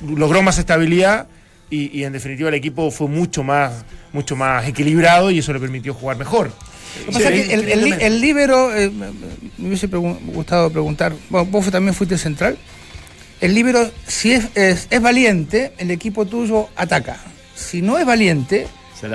logró 0.06 0.42
más 0.42 0.58
estabilidad 0.58 1.26
y, 1.70 1.98
y, 1.98 2.04
en 2.04 2.12
definitiva 2.12 2.48
el 2.48 2.54
equipo 2.54 2.90
fue 2.90 3.08
mucho 3.08 3.42
más, 3.42 3.84
mucho 4.12 4.36
más 4.36 4.66
equilibrado 4.68 5.30
y 5.30 5.38
eso 5.40 5.52
le 5.52 5.60
permitió 5.60 5.94
jugar 5.94 6.16
mejor. 6.16 6.52
Lo 7.00 7.06
que 7.06 7.12
pasa 7.12 7.30
es 7.30 7.46
que 7.48 7.54
el, 7.54 7.68
el, 7.68 7.84
li- 7.84 7.96
el 8.00 8.20
líbero, 8.20 8.74
eh, 8.74 8.90
me 9.58 9.66
hubiese 9.68 9.90
pregun- 9.90 10.18
gustado 10.32 10.70
preguntar, 10.70 11.12
bueno, 11.28 11.46
vos 11.50 11.70
también 11.70 11.94
fuiste 11.94 12.16
central. 12.16 12.56
El 13.40 13.54
líbero, 13.54 13.90
si 14.06 14.32
es, 14.32 14.46
es, 14.54 14.86
es 14.90 15.00
valiente, 15.02 15.72
el 15.78 15.90
equipo 15.90 16.24
tuyo 16.24 16.68
ataca. 16.76 17.18
Si 17.54 17.82
no 17.82 17.98
es 17.98 18.06
valiente, 18.06 18.66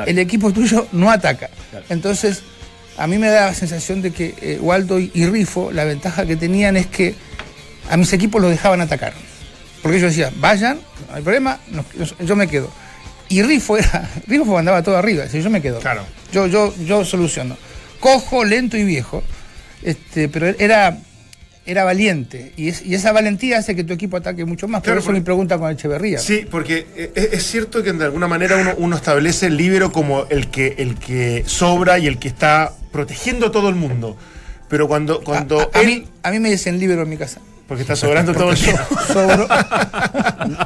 el 0.06 0.20
equipo 0.20 0.52
tuyo 0.52 0.88
no 0.92 1.10
ataca. 1.10 1.50
Claro. 1.72 1.86
Entonces, 1.90 2.44
a 2.98 3.08
mí 3.08 3.18
me 3.18 3.30
da 3.30 3.48
la 3.48 3.54
sensación 3.56 4.02
de 4.04 4.12
que 4.12 4.36
eh, 4.42 4.60
Waldo 4.62 5.00
y, 5.00 5.10
y 5.16 5.26
Rifo, 5.26 5.72
la 5.72 5.86
ventaja 5.86 6.26
que 6.28 6.36
tenían 6.36 6.78
es 6.78 6.86
que 6.86 7.16
a 7.90 7.98
mis 7.98 8.14
equipos 8.14 8.40
los 8.42 8.52
dejaban 8.52 8.82
atacar. 8.82 9.14
Porque 9.82 9.98
ellos 9.98 10.12
decían, 10.12 10.34
vayan, 10.40 10.80
no 11.10 11.16
hay 11.16 11.24
problema, 11.24 11.60
yo 12.26 12.36
me 12.36 12.48
quedo. 12.48 12.70
Y 13.30 13.42
Rifo 13.44 13.78
era, 13.78 14.10
Rifo 14.28 14.58
andaba 14.58 14.84
todo 14.84 14.98
arriba, 14.98 15.24
decía, 15.24 15.42
yo 15.42 15.50
me 15.50 15.62
quedo. 15.62 15.80
Claro. 15.80 16.04
Yo, 16.32 16.48
yo, 16.48 16.74
yo 16.86 17.04
soluciono. 17.06 17.58
Cojo, 18.00 18.44
lento 18.44 18.78
y 18.78 18.84
viejo. 18.84 19.24
Este, 19.84 20.28
pero 20.30 20.48
era, 20.48 20.98
era 21.66 21.84
valiente. 21.84 22.52
Y, 22.58 22.70
es- 22.70 22.86
y 22.86 22.94
esa 22.96 23.12
valentía 23.12 23.58
hace 23.60 23.76
que 23.76 23.84
tu 23.84 23.94
equipo 23.94 24.18
ataque 24.18 24.46
mucho 24.46 24.68
más. 24.68 24.82
Por 24.82 24.86
Claro, 24.86 25.00
eso 25.00 25.08
porque- 25.08 25.20
mi 25.20 25.24
pregunta 25.26 25.58
con 25.58 25.72
Echeverría. 25.72 26.20
Sí, 26.20 26.46
porque 26.50 26.86
eh, 26.96 27.12
es, 27.16 27.30
es 27.34 27.44
cierto 27.48 27.82
que 27.84 27.94
de 27.94 28.06
alguna 28.06 28.28
manera 28.28 28.58
uno, 28.58 28.74
uno 28.78 28.96
establece 28.96 29.48
el 29.48 29.58
libero 29.58 29.92
como 29.92 30.26
el 30.30 30.50
que, 30.50 30.76
el 30.78 30.96
que 31.00 31.44
sobra 31.48 31.98
y 32.00 32.08
el 32.08 32.20
que 32.20 32.28
está 32.28 32.74
protegiendo 32.92 33.48
a 33.48 33.52
todo 33.52 33.70
el 33.70 33.76
mundo. 33.76 34.18
Pero 34.68 34.88
cuando, 34.88 35.16
A, 35.16 35.24
cuando 35.24 35.60
a- 35.62 35.70
a 35.78 35.82
él- 35.82 35.88
mí, 35.88 36.04
a 36.24 36.32
mí 36.32 36.40
me 36.40 36.50
dicen 36.52 36.80
libero 36.80 37.02
en 37.04 37.10
mi 37.10 37.18
casa. 37.18 37.40
Porque 37.68 37.84
está 37.84 37.96
sobrando 37.96 38.34
todo 38.34 38.52
el 38.52 38.58
tiempo. 38.58 38.84
Sobro. 39.14 39.48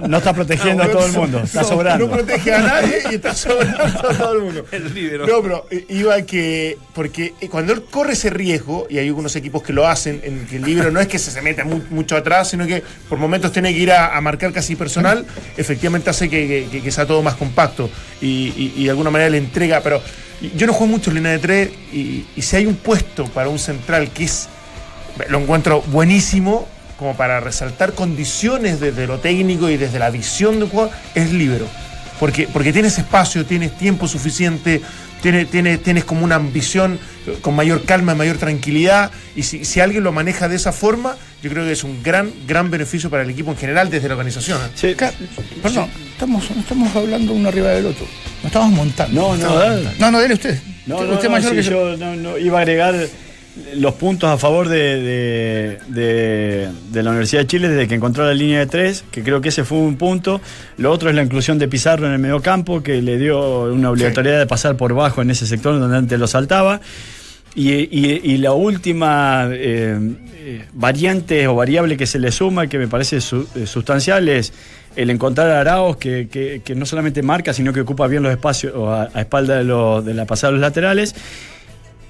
No 0.07 0.17
está 0.17 0.33
protegiendo 0.33 0.83
a 0.83 0.89
todo 0.89 1.05
el 1.05 1.11
mundo, 1.13 1.41
está 1.43 1.61
No, 1.61 1.67
sobrando. 1.67 2.07
No 2.07 2.13
protege 2.13 2.53
a 2.53 2.59
nadie 2.59 3.03
y 3.11 3.15
está 3.15 3.35
sobrando 3.35 3.83
a 3.83 4.13
todo 4.17 4.33
el 4.33 4.41
mundo. 4.41 4.65
El 4.71 4.93
líbero. 4.93 5.27
No, 5.27 5.41
pero 5.41 5.67
eh, 5.69 5.85
iba 5.89 6.19
que. 6.23 6.77
Porque 6.93 7.33
eh, 7.41 7.49
cuando 7.49 7.73
él 7.73 7.83
corre 7.91 8.13
ese 8.13 8.29
riesgo, 8.29 8.87
y 8.89 8.97
hay 8.97 9.07
algunos 9.07 9.35
equipos 9.35 9.61
que 9.61 9.73
lo 9.73 9.87
hacen, 9.87 10.19
en 10.23 10.45
que 10.47 10.55
el 10.57 10.63
libro 10.63 10.89
no 10.91 10.99
es 10.99 11.07
que 11.07 11.19
se, 11.19 11.29
se 11.31 11.41
meta 11.41 11.63
mu- 11.63 11.81
mucho 11.91 12.15
atrás, 12.17 12.49
sino 12.49 12.65
que 12.65 12.81
por 13.09 13.17
momentos 13.19 13.51
tiene 13.51 13.71
que 13.73 13.79
ir 13.79 13.91
a, 13.91 14.15
a 14.15 14.21
marcar 14.21 14.51
casi 14.51 14.75
personal, 14.75 15.25
efectivamente 15.57 16.09
hace 16.09 16.29
que, 16.29 16.67
que- 16.71 16.81
que 16.81 16.91
sea 16.91 17.05
todo 17.05 17.21
más 17.21 17.35
compacto 17.35 17.89
y, 18.21 18.27
y- 18.57 18.73
y 18.77 18.83
de 18.85 18.89
alguna 18.89 19.11
manera 19.11 19.29
le 19.29 19.37
entrega. 19.37 19.81
Pero 19.81 20.01
yo 20.55 20.65
no 20.67 20.73
juego 20.73 20.91
mucho 20.91 21.11
en 21.11 21.17
línea 21.17 21.31
de 21.33 21.39
tres, 21.39 21.69
y, 21.93 22.25
y 22.35 22.41
si 22.41 22.55
hay 22.55 22.65
un 22.65 22.75
puesto 22.75 23.25
para 23.25 23.49
un 23.49 23.59
central 23.59 24.09
que 24.11 24.23
es. 24.25 24.49
Lo 25.29 25.39
encuentro 25.39 25.81
buenísimo. 25.83 26.67
Como 26.97 27.17
para 27.17 27.39
resaltar 27.39 27.93
condiciones 27.93 28.79
desde 28.79 29.07
lo 29.07 29.19
técnico 29.19 29.69
y 29.69 29.77
desde 29.77 29.99
la 29.99 30.09
visión 30.09 30.59
del 30.59 30.69
jugador, 30.69 30.93
es 31.13 31.31
libero 31.31 31.67
porque, 32.19 32.47
porque 32.51 32.73
tienes 32.73 32.97
espacio, 32.97 33.45
tienes 33.45 33.77
tiempo 33.77 34.07
suficiente, 34.07 34.81
tienes, 35.21 35.49
tienes, 35.49 35.81
tienes 35.81 36.05
como 36.05 36.23
una 36.23 36.35
ambición 36.35 36.99
eh, 37.27 37.37
con 37.41 37.55
mayor 37.55 37.83
calma, 37.83 38.15
mayor 38.15 38.37
tranquilidad, 38.37 39.11
y 39.35 39.43
si, 39.43 39.65
si 39.65 39.79
alguien 39.79 40.03
lo 40.03 40.11
maneja 40.11 40.47
de 40.47 40.55
esa 40.55 40.71
forma, 40.71 41.17
yo 41.43 41.49
creo 41.49 41.65
que 41.65 41.73
es 41.73 41.83
un 41.83 42.01
gran, 42.01 42.31
gran 42.47 42.71
beneficio 42.71 43.09
para 43.09 43.23
el 43.23 43.29
equipo 43.29 43.51
en 43.51 43.57
general 43.57 43.89
desde 43.89 44.07
la 44.07 44.13
organización. 44.15 44.59
¿eh? 44.61 44.69
Sí. 44.75 44.95
Perdón, 45.61 45.89
estamos, 46.11 46.49
no 46.51 46.61
estamos 46.61 46.95
hablando 46.95 47.33
uno 47.33 47.49
arriba 47.49 47.69
del 47.69 47.87
otro. 47.87 48.05
Nos 48.37 48.45
estamos 48.45 48.71
montando. 48.71 49.21
No, 49.21 49.35
no, 49.35 49.55
dale. 49.55 49.89
No, 49.99 50.11
no, 50.11 50.19
dele 50.19 50.35
usted. 50.35 50.59
No, 50.85 50.95
usted 50.95 51.07
no, 51.07 51.13
usted 51.15 51.27
no, 51.27 51.31
mayor 51.31 51.49
sí, 51.51 51.55
que 51.57 51.63
yo. 51.63 51.91
yo 51.91 51.97
no, 51.97 52.15
no, 52.15 52.37
iba 52.37 52.59
a 52.59 52.61
agregar 52.61 52.95
los 53.75 53.93
puntos 53.93 54.29
a 54.29 54.37
favor 54.37 54.67
de, 54.67 55.79
de- 55.87 57.03
la 57.03 57.09
Universidad 57.09 57.41
de 57.43 57.47
Chile 57.47 57.69
desde 57.69 57.87
que 57.87 57.95
encontró 57.95 58.25
la 58.25 58.33
línea 58.33 58.59
de 58.59 58.65
tres, 58.65 59.03
que 59.11 59.23
creo 59.23 59.41
que 59.41 59.49
ese 59.49 59.63
fue 59.63 59.77
un 59.77 59.95
punto. 59.97 60.41
Lo 60.77 60.91
otro 60.91 61.09
es 61.09 61.15
la 61.15 61.23
inclusión 61.23 61.57
de 61.57 61.67
Pizarro 61.67 62.05
en 62.07 62.13
el 62.13 62.19
mediocampo, 62.19 62.83
que 62.83 63.01
le 63.01 63.17
dio 63.17 63.63
una 63.71 63.91
obligatoriedad 63.91 64.39
de 64.39 64.45
pasar 64.45 64.75
por 64.77 64.93
bajo 64.93 65.21
en 65.21 65.29
ese 65.29 65.45
sector 65.47 65.79
donde 65.79 65.97
antes 65.97 66.19
lo 66.19 66.27
saltaba. 66.27 66.81
Y, 67.57 68.37
la 68.39 68.51
última 68.51 69.47
eh, 69.51 69.97
variante 70.73 71.47
o 71.47 71.55
variable 71.55 71.95
que 71.95 72.05
se 72.05 72.19
le 72.19 72.31
suma, 72.33 72.67
que 72.67 72.77
me 72.77 72.87
parece 72.89 73.21
su- 73.21 73.47
eh, 73.55 73.65
sustancial, 73.65 74.27
es 74.27 74.51
el 74.97 75.09
encontrar 75.09 75.49
a 75.51 75.61
Araos 75.61 75.95
que, 75.97 76.27
que- 76.29 76.75
no 76.75 76.85
solamente 76.85 77.21
marca, 77.21 77.53
sino 77.53 77.71
que 77.71 77.79
ocupa 77.81 78.07
bien 78.07 78.23
los 78.23 78.31
espacios 78.33 78.73
a, 78.75 79.09
a 79.13 79.21
espalda 79.21 79.55
de, 79.63 80.01
de 80.03 80.13
la 80.13 80.25
pasada 80.25 80.51
de 80.51 80.57
los 80.57 80.61
laterales. 80.61 81.15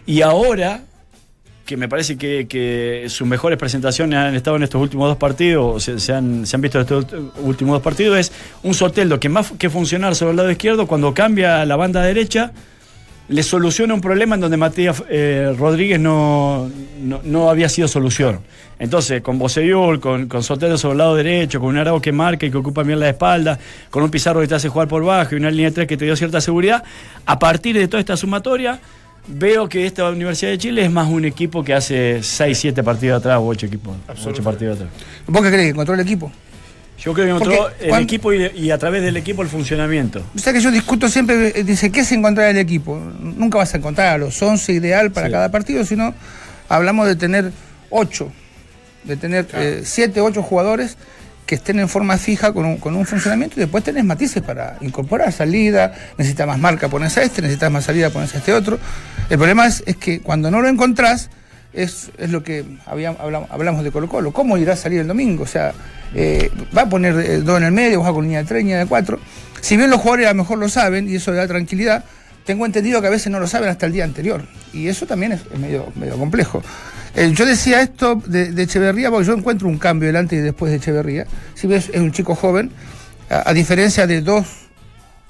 Y 0.07 0.21
ahora, 0.21 0.81
que 1.65 1.77
me 1.77 1.89
parece 1.89 2.17
que, 2.17 3.05
sus 3.09 3.27
mejores 3.27 3.57
presentaciones 3.57 4.17
han 4.17 4.35
estado 4.35 4.55
en 4.57 4.63
estos 4.63 4.81
últimos 4.81 5.09
dos 5.09 5.17
partidos, 5.17 5.83
se, 5.83 6.13
han, 6.13 6.45
se 6.45 6.55
han 6.55 6.61
visto 6.61 6.77
en 6.77 6.81
estos 6.83 7.05
últimos 7.41 7.73
dos 7.73 7.81
partidos, 7.81 8.17
es 8.17 8.31
un 8.63 8.73
Soteldo 8.73 9.19
que 9.19 9.29
más 9.29 9.51
que 9.57 9.69
funcionar 9.69 10.15
sobre 10.15 10.31
el 10.31 10.37
lado 10.37 10.51
izquierdo, 10.51 10.87
cuando 10.87 11.13
cambia 11.13 11.65
la 11.65 11.75
banda 11.75 12.01
derecha, 12.01 12.51
le 13.27 13.41
soluciona 13.41 13.93
un 13.95 14.01
problema 14.01 14.35
en 14.35 14.41
donde 14.41 14.57
Matías 14.57 15.03
eh, 15.09 15.55
Rodríguez 15.57 15.99
no, 15.99 16.69
no, 17.01 17.49
había 17.49 17.69
sido 17.69 17.87
solución. 17.87 18.41
Entonces, 18.77 19.21
con 19.21 19.39
Boseyul, 19.39 19.99
con, 19.99 20.27
con 20.27 20.43
Soteldo 20.43 20.77
sobre 20.77 20.91
el 20.91 20.97
lado 20.99 21.15
derecho, 21.15 21.59
con 21.59 21.69
un 21.69 21.77
Arao 21.77 21.99
que 21.99 22.11
marca 22.11 22.45
y 22.45 22.51
que 22.51 22.57
ocupa 22.57 22.83
bien 22.83 22.99
la 22.99 23.09
espalda, 23.09 23.57
con 23.89 24.03
un 24.03 24.11
Pizarro 24.11 24.41
que 24.41 24.47
te 24.47 24.55
hace 24.55 24.69
jugar 24.69 24.87
por 24.87 25.03
bajo 25.03 25.33
y 25.33 25.37
una 25.39 25.49
línea 25.49 25.69
de 25.69 25.75
tres 25.75 25.87
que 25.87 25.97
te 25.97 26.05
dio 26.05 26.15
cierta 26.15 26.39
seguridad, 26.39 26.83
a 27.25 27.39
partir 27.39 27.75
de 27.75 27.87
toda 27.87 27.99
esta 27.99 28.15
sumatoria, 28.15 28.79
veo 29.27 29.67
que 29.69 29.85
esta 29.85 30.09
Universidad 30.09 30.51
de 30.51 30.57
Chile 30.57 30.85
es 30.85 30.91
más 30.91 31.07
un 31.07 31.25
equipo 31.25 31.63
que 31.63 31.73
hace 31.73 32.21
6, 32.21 32.57
7 32.57 32.83
partidos 32.83 33.19
atrás 33.19 33.39
o 33.39 33.45
8 33.47 33.65
equipos, 33.65 33.95
ocho 34.25 34.43
partidos 34.43 34.77
atrás. 34.77 34.91
¿Vos 35.27 35.41
qué 35.43 35.49
crees? 35.49 35.63
que 35.63 35.69
¿Encontró 35.69 35.93
el 35.95 35.99
equipo? 36.01 36.31
Yo 36.97 37.13
creo 37.13 37.25
que 37.25 37.31
encontró 37.31 37.57
Porque 37.63 37.83
el 37.83 37.89
cuando- 37.89 38.03
equipo 38.03 38.33
y, 38.33 38.45
y 38.55 38.71
a 38.71 38.77
través 38.77 39.01
del 39.03 39.17
equipo 39.17 39.41
el 39.41 39.49
funcionamiento. 39.49 40.23
O 40.35 40.39
sea 40.39 40.53
que 40.53 40.61
yo 40.61 40.71
discuto 40.71 41.09
siempre, 41.09 41.59
eh, 41.59 41.63
dice, 41.63 41.91
¿qué 41.91 41.99
es 42.01 42.11
encontrar 42.11 42.49
el 42.49 42.57
equipo? 42.57 42.97
Nunca 43.19 43.57
vas 43.57 43.73
a 43.73 43.77
encontrar 43.77 44.07
a 44.07 44.17
los 44.17 44.41
11 44.41 44.71
ideal 44.73 45.11
para 45.11 45.27
Sí. 45.27 45.33
cada 45.33 45.51
partido, 45.51 45.83
sino 45.85 46.13
hablamos 46.69 47.07
de 47.07 47.15
tener 47.15 47.51
8, 47.89 48.31
de 49.03 49.17
tener 49.17 49.45
7, 49.83 50.21
8 50.21 50.41
jugadores 50.41 50.97
que 51.45 51.55
estén 51.55 51.79
en 51.79 51.87
forma 51.87 52.17
fija 52.17 52.53
con 52.53 52.65
un, 52.65 52.77
con 52.77 52.95
un 52.95 53.05
funcionamiento 53.05 53.57
y 53.57 53.61
después 53.61 53.83
tenés 53.83 54.03
matices 54.03 54.41
para 54.41 54.77
incorporar 54.81 55.31
salida, 55.31 55.93
necesitas 56.17 56.47
más 56.47 56.59
marca, 56.59 56.89
pones 56.89 57.17
a 57.17 57.23
este, 57.23 57.41
necesitas 57.41 57.71
más 57.71 57.85
salida, 57.85 58.09
pones 58.09 58.33
a 58.33 58.39
este 58.39 58.53
otro. 58.53 58.79
El 59.29 59.37
problema 59.37 59.67
es, 59.67 59.83
es 59.85 59.97
que 59.97 60.21
cuando 60.21 60.49
no 60.49 60.61
lo 60.61 60.67
encontrás, 60.67 61.29
es, 61.73 62.09
es 62.17 62.29
lo 62.29 62.41
que 62.41 62.65
hablamos, 62.85 63.83
de 63.83 63.91
Colo 63.91 64.07
Colo. 64.07 64.31
¿Cómo 64.31 64.57
irá 64.57 64.73
a 64.73 64.77
salir 64.77 65.01
el 65.01 65.07
domingo? 65.07 65.43
O 65.43 65.47
sea, 65.47 65.73
eh, 66.13 66.49
va 66.75 66.83
a 66.83 66.89
poner 66.89 67.43
dos 67.43 67.57
en 67.57 67.65
el 67.65 67.71
medio, 67.71 68.01
va 68.01 68.13
con 68.13 68.23
línea 68.23 68.39
de 68.41 68.47
tres, 68.47 68.63
línea 68.63 68.79
de 68.79 68.85
cuatro. 68.85 69.19
Si 69.61 69.77
bien 69.77 69.89
los 69.89 69.99
jugadores 69.99 70.27
a 70.27 70.29
lo 70.31 70.35
mejor 70.35 70.57
lo 70.57 70.69
saben 70.69 71.09
y 71.09 71.15
eso 71.15 71.33
da 71.33 71.47
tranquilidad, 71.47 72.03
tengo 72.45 72.65
entendido 72.65 73.01
que 73.01 73.07
a 73.07 73.09
veces 73.09 73.31
no 73.31 73.39
lo 73.39 73.47
saben 73.47 73.69
hasta 73.69 73.85
el 73.85 73.91
día 73.91 74.03
anterior. 74.03 74.43
Y 74.73 74.87
eso 74.87 75.05
también 75.05 75.33
es, 75.33 75.41
es 75.51 75.59
medio, 75.59 75.91
medio 75.95 76.17
complejo. 76.17 76.63
Eh, 77.15 77.31
yo 77.33 77.45
decía 77.45 77.81
esto 77.81 78.21
de, 78.25 78.51
de 78.51 78.63
Echeverría 78.63 79.09
porque 79.09 79.25
yo 79.27 79.33
encuentro 79.33 79.67
un 79.67 79.77
cambio 79.77 80.07
delante 80.07 80.35
y 80.35 80.39
después 80.39 80.71
de 80.71 80.77
Echeverría. 80.77 81.25
Si 81.53 81.65
ves, 81.67 81.89
es 81.93 82.01
un 82.01 82.11
chico 82.11 82.35
joven, 82.35 82.71
a, 83.29 83.49
a 83.49 83.53
diferencia 83.53 84.05
de 84.05 84.21
dos 84.21 84.45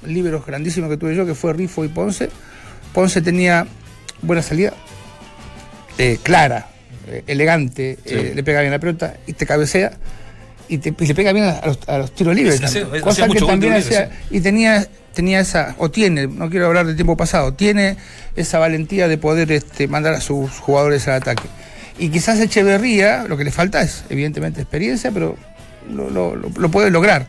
libros 0.06 0.46
grandísimos 0.46 0.90
que 0.90 0.98
tuve 0.98 1.16
yo, 1.16 1.26
que 1.26 1.36
fue 1.36 1.54
Rifo 1.54 1.86
y 1.86 1.88
Ponce. 1.90 2.30
Ponce 2.94 3.22
tenía 3.22 3.68
buena 4.22 4.42
salida, 4.42 4.74
eh, 5.98 6.18
clara, 6.24 6.68
eh, 7.08 7.24
elegante, 7.28 8.00
le 8.34 8.44
pega 8.44 8.62
bien 8.62 8.72
la 8.72 8.80
pelota 8.80 9.16
y 9.28 9.34
te 9.34 9.46
cabecea 9.46 9.92
y, 10.68 10.78
te- 10.80 10.94
y 10.98 11.06
le 11.06 11.14
pega 11.16 11.32
bien 11.34 11.46
a 11.46 11.62
los, 11.66 11.80
a 11.88 11.98
los 12.00 12.16
tiros 12.16 12.34
libres. 12.36 12.60
Sí, 12.62 12.68
sí, 12.80 13.00
cosa 13.02 13.26
hacía 13.26 13.28
que 13.28 13.40
también 13.46 13.74
hacía, 13.74 14.10
y 14.32 14.42
tenía 14.42 14.88
tenía 15.14 15.40
esa 15.40 15.76
o 15.78 15.90
tiene, 15.92 16.28
no 16.28 16.50
quiero 16.50 16.66
hablar 16.66 16.86
del 16.88 16.96
tiempo 16.96 17.16
pasado, 17.16 17.54
tiene 17.54 17.96
esa 18.36 18.60
valentía 18.60 19.08
de 19.08 19.18
poder 19.18 19.50
este, 19.52 19.88
mandar 19.88 20.14
a 20.14 20.20
sus 20.22 20.52
jugadores 20.60 21.08
al 21.08 21.16
ataque. 21.16 21.44
Y 21.98 22.10
quizás 22.10 22.40
Echeverría, 22.40 23.26
lo 23.28 23.38
que 23.38 23.44
le 23.44 23.52
falta 23.52 23.82
es 23.82 24.04
evidentemente 24.10 24.62
experiencia, 24.62 25.12
pero 25.12 25.38
lo, 25.90 26.10
lo- 26.36 26.70
puede 26.70 26.92
lograr. 26.92 27.28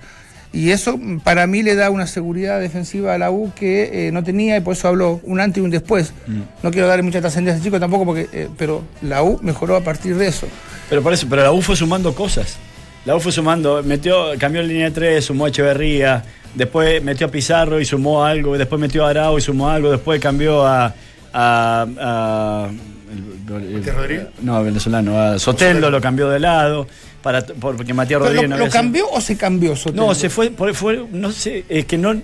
Y 0.52 0.70
eso 0.70 0.96
mm, 0.96 1.20
para 1.20 1.46
mí 1.46 1.62
le 1.62 1.74
da 1.74 1.90
una 1.90 2.06
seguridad 2.06 2.58
defensiva 2.60 3.14
a 3.14 3.18
la 3.18 3.30
U 3.30 3.52
que 3.54 4.08
eh, 4.08 4.12
no 4.12 4.24
tenía 4.24 4.56
y 4.56 4.60
por 4.60 4.72
eso 4.74 4.88
hablo 4.88 5.20
un 5.24 5.38
antes 5.40 5.60
y 5.60 5.64
un 5.64 5.70
después. 5.70 6.12
Mm. 6.26 6.40
No 6.62 6.70
quiero 6.70 6.88
darle 6.88 7.02
mucha 7.02 7.20
trascendencia 7.20 7.54
a 7.54 7.56
este 7.58 7.68
chico 7.68 7.78
tampoco, 7.78 8.04
porque, 8.06 8.28
eh, 8.32 8.48
pero 8.56 8.82
la 9.02 9.22
U 9.22 9.38
mejoró 9.42 9.76
a 9.76 9.82
partir 9.82 10.16
de 10.16 10.26
eso. 10.28 10.46
Pero 10.88 11.02
por 11.02 11.12
eso, 11.12 11.26
pero 11.28 11.42
la 11.42 11.52
U 11.52 11.60
fue 11.62 11.76
sumando 11.76 12.14
cosas. 12.14 12.56
La 13.04 13.14
U 13.14 13.20
fue 13.20 13.30
sumando, 13.32 13.82
metió, 13.84 14.30
cambió 14.38 14.62
la 14.62 14.68
línea 14.68 14.86
de 14.86 14.90
3, 14.92 15.24
sumó 15.24 15.44
a 15.44 15.48
Echeverría, 15.50 16.24
después 16.54 17.00
metió 17.04 17.26
a 17.28 17.30
Pizarro 17.30 17.78
y 17.80 17.84
sumó 17.84 18.24
algo, 18.24 18.56
después 18.58 18.80
metió 18.80 19.04
a 19.06 19.10
Arau 19.10 19.38
y 19.38 19.40
sumó 19.42 19.68
algo, 19.68 19.90
después 19.92 20.20
cambió 20.20 20.66
a. 20.66 20.92
a, 21.32 21.86
a- 22.00 22.68
el- 23.10 23.56
el- 23.64 23.74
¿Matías 23.78 23.96
Rodríguez? 23.96 24.26
No, 24.42 24.62
venezolano, 24.64 25.20
a 25.20 25.38
Soteldo 25.38 25.90
lo 25.90 26.00
cambió 26.00 26.28
de 26.28 26.40
lado, 26.40 26.86
para, 27.22 27.44
porque 27.44 27.92
Matías 27.94 28.20
Rodríguez 28.20 28.42
¿Lo, 28.50 28.56
no 28.56 28.56
lo 28.58 28.64
sido- 28.64 28.72
cambió 28.72 29.10
o 29.10 29.20
se 29.20 29.36
cambió 29.36 29.76
Soteldo? 29.76 30.06
No, 30.06 30.14
se 30.14 30.28
fue, 30.30 30.50
por- 30.50 30.74
fue, 30.74 31.04
no 31.12 31.30
sé, 31.32 31.64
es 31.68 31.84
que 31.86 31.98
no, 31.98 32.14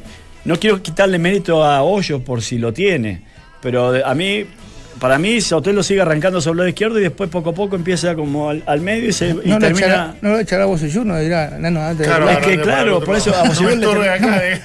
no 0.45 0.57
quiero 0.59 0.83
quitarle 0.83 1.19
mérito 1.19 1.65
a 1.65 1.83
Hoyos 1.83 2.21
por 2.23 2.43
si 2.43 2.59
lo 2.59 2.73
tiene, 2.73 3.23
pero 3.61 3.93
de- 3.93 4.05
a 4.05 4.15
mí, 4.15 4.45
para 5.01 5.19
mí, 5.19 5.41
Sotelo 5.41 5.83
sigue 5.83 6.01
arrancando 6.01 6.41
sobre 6.41 6.53
el 6.53 6.57
lado 6.59 6.69
izquierdo 6.69 6.99
y 7.01 7.03
después 7.03 7.29
poco 7.29 7.51
a 7.51 7.55
poco 7.55 7.75
empieza 7.75 8.15
como 8.15 8.51
al, 8.51 8.63
al 8.67 8.81
medio 8.81 9.09
y, 9.09 9.13
se, 9.13 9.31
y 9.31 9.35
No 9.47 9.55
lo 9.55 9.59
termina... 9.59 9.87
echará, 9.87 10.15
no 10.21 10.31
lo 10.31 10.39
echará 10.39 10.65
vos 10.67 10.81
y 10.83 10.97
uno 10.99 11.19
dirá, 11.19 11.57
no, 11.59 11.71
no, 11.73 11.81
antes 11.81 11.99
de- 11.99 12.05
Claro, 12.05 12.29
es 12.29 12.35
ahora 12.37 12.47
que 12.47 12.57
de- 12.57 12.63
claro, 12.63 13.01
por 13.03 13.17
eso 13.17 13.35
a 13.35 13.43
Bosellur 13.49 13.77
No 13.79 13.95
le 13.95 14.09
terminó- 14.09 14.13
acá, 14.33 14.47
eh. 14.49 14.61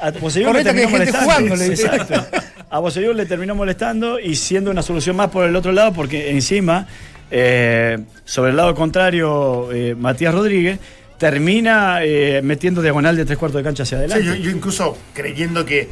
a 0.00 0.10
Bosellur 0.12 0.56
le 0.56 0.62
Correcto, 0.64 0.72
que 0.74 0.80
hay 0.80 0.86
terminó 0.86 0.88
gente 0.88 1.12
molestando. 1.12 1.24
jugando, 1.24 1.56
le 1.56 1.68
dice. 1.70 1.82
Exacto. 1.86 2.26
A 2.70 2.78
Bosellur 2.80 3.14
le 3.14 3.26
terminó 3.26 3.54
molestando 3.54 4.18
y 4.18 4.34
siendo 4.36 4.70
una 4.70 4.82
solución 4.82 5.16
más 5.16 5.30
por 5.30 5.46
el 5.46 5.54
otro 5.54 5.72
lado, 5.72 5.92
porque 5.92 6.30
encima, 6.32 6.86
eh, 7.30 7.98
sobre 8.24 8.50
el 8.50 8.56
lado 8.56 8.74
contrario, 8.74 9.70
eh, 9.72 9.94
Matías 9.96 10.34
Rodríguez 10.34 10.78
termina 11.16 12.00
eh, 12.02 12.40
metiendo 12.42 12.82
diagonal 12.82 13.16
de 13.16 13.24
tres 13.24 13.38
cuartos 13.38 13.58
de 13.60 13.64
cancha 13.64 13.84
hacia 13.84 13.98
Sí, 13.98 14.04
adelante. 14.04 14.26
yo, 14.26 14.34
yo 14.34 14.50
incluso 14.50 14.98
creyendo 15.14 15.64
que 15.64 15.88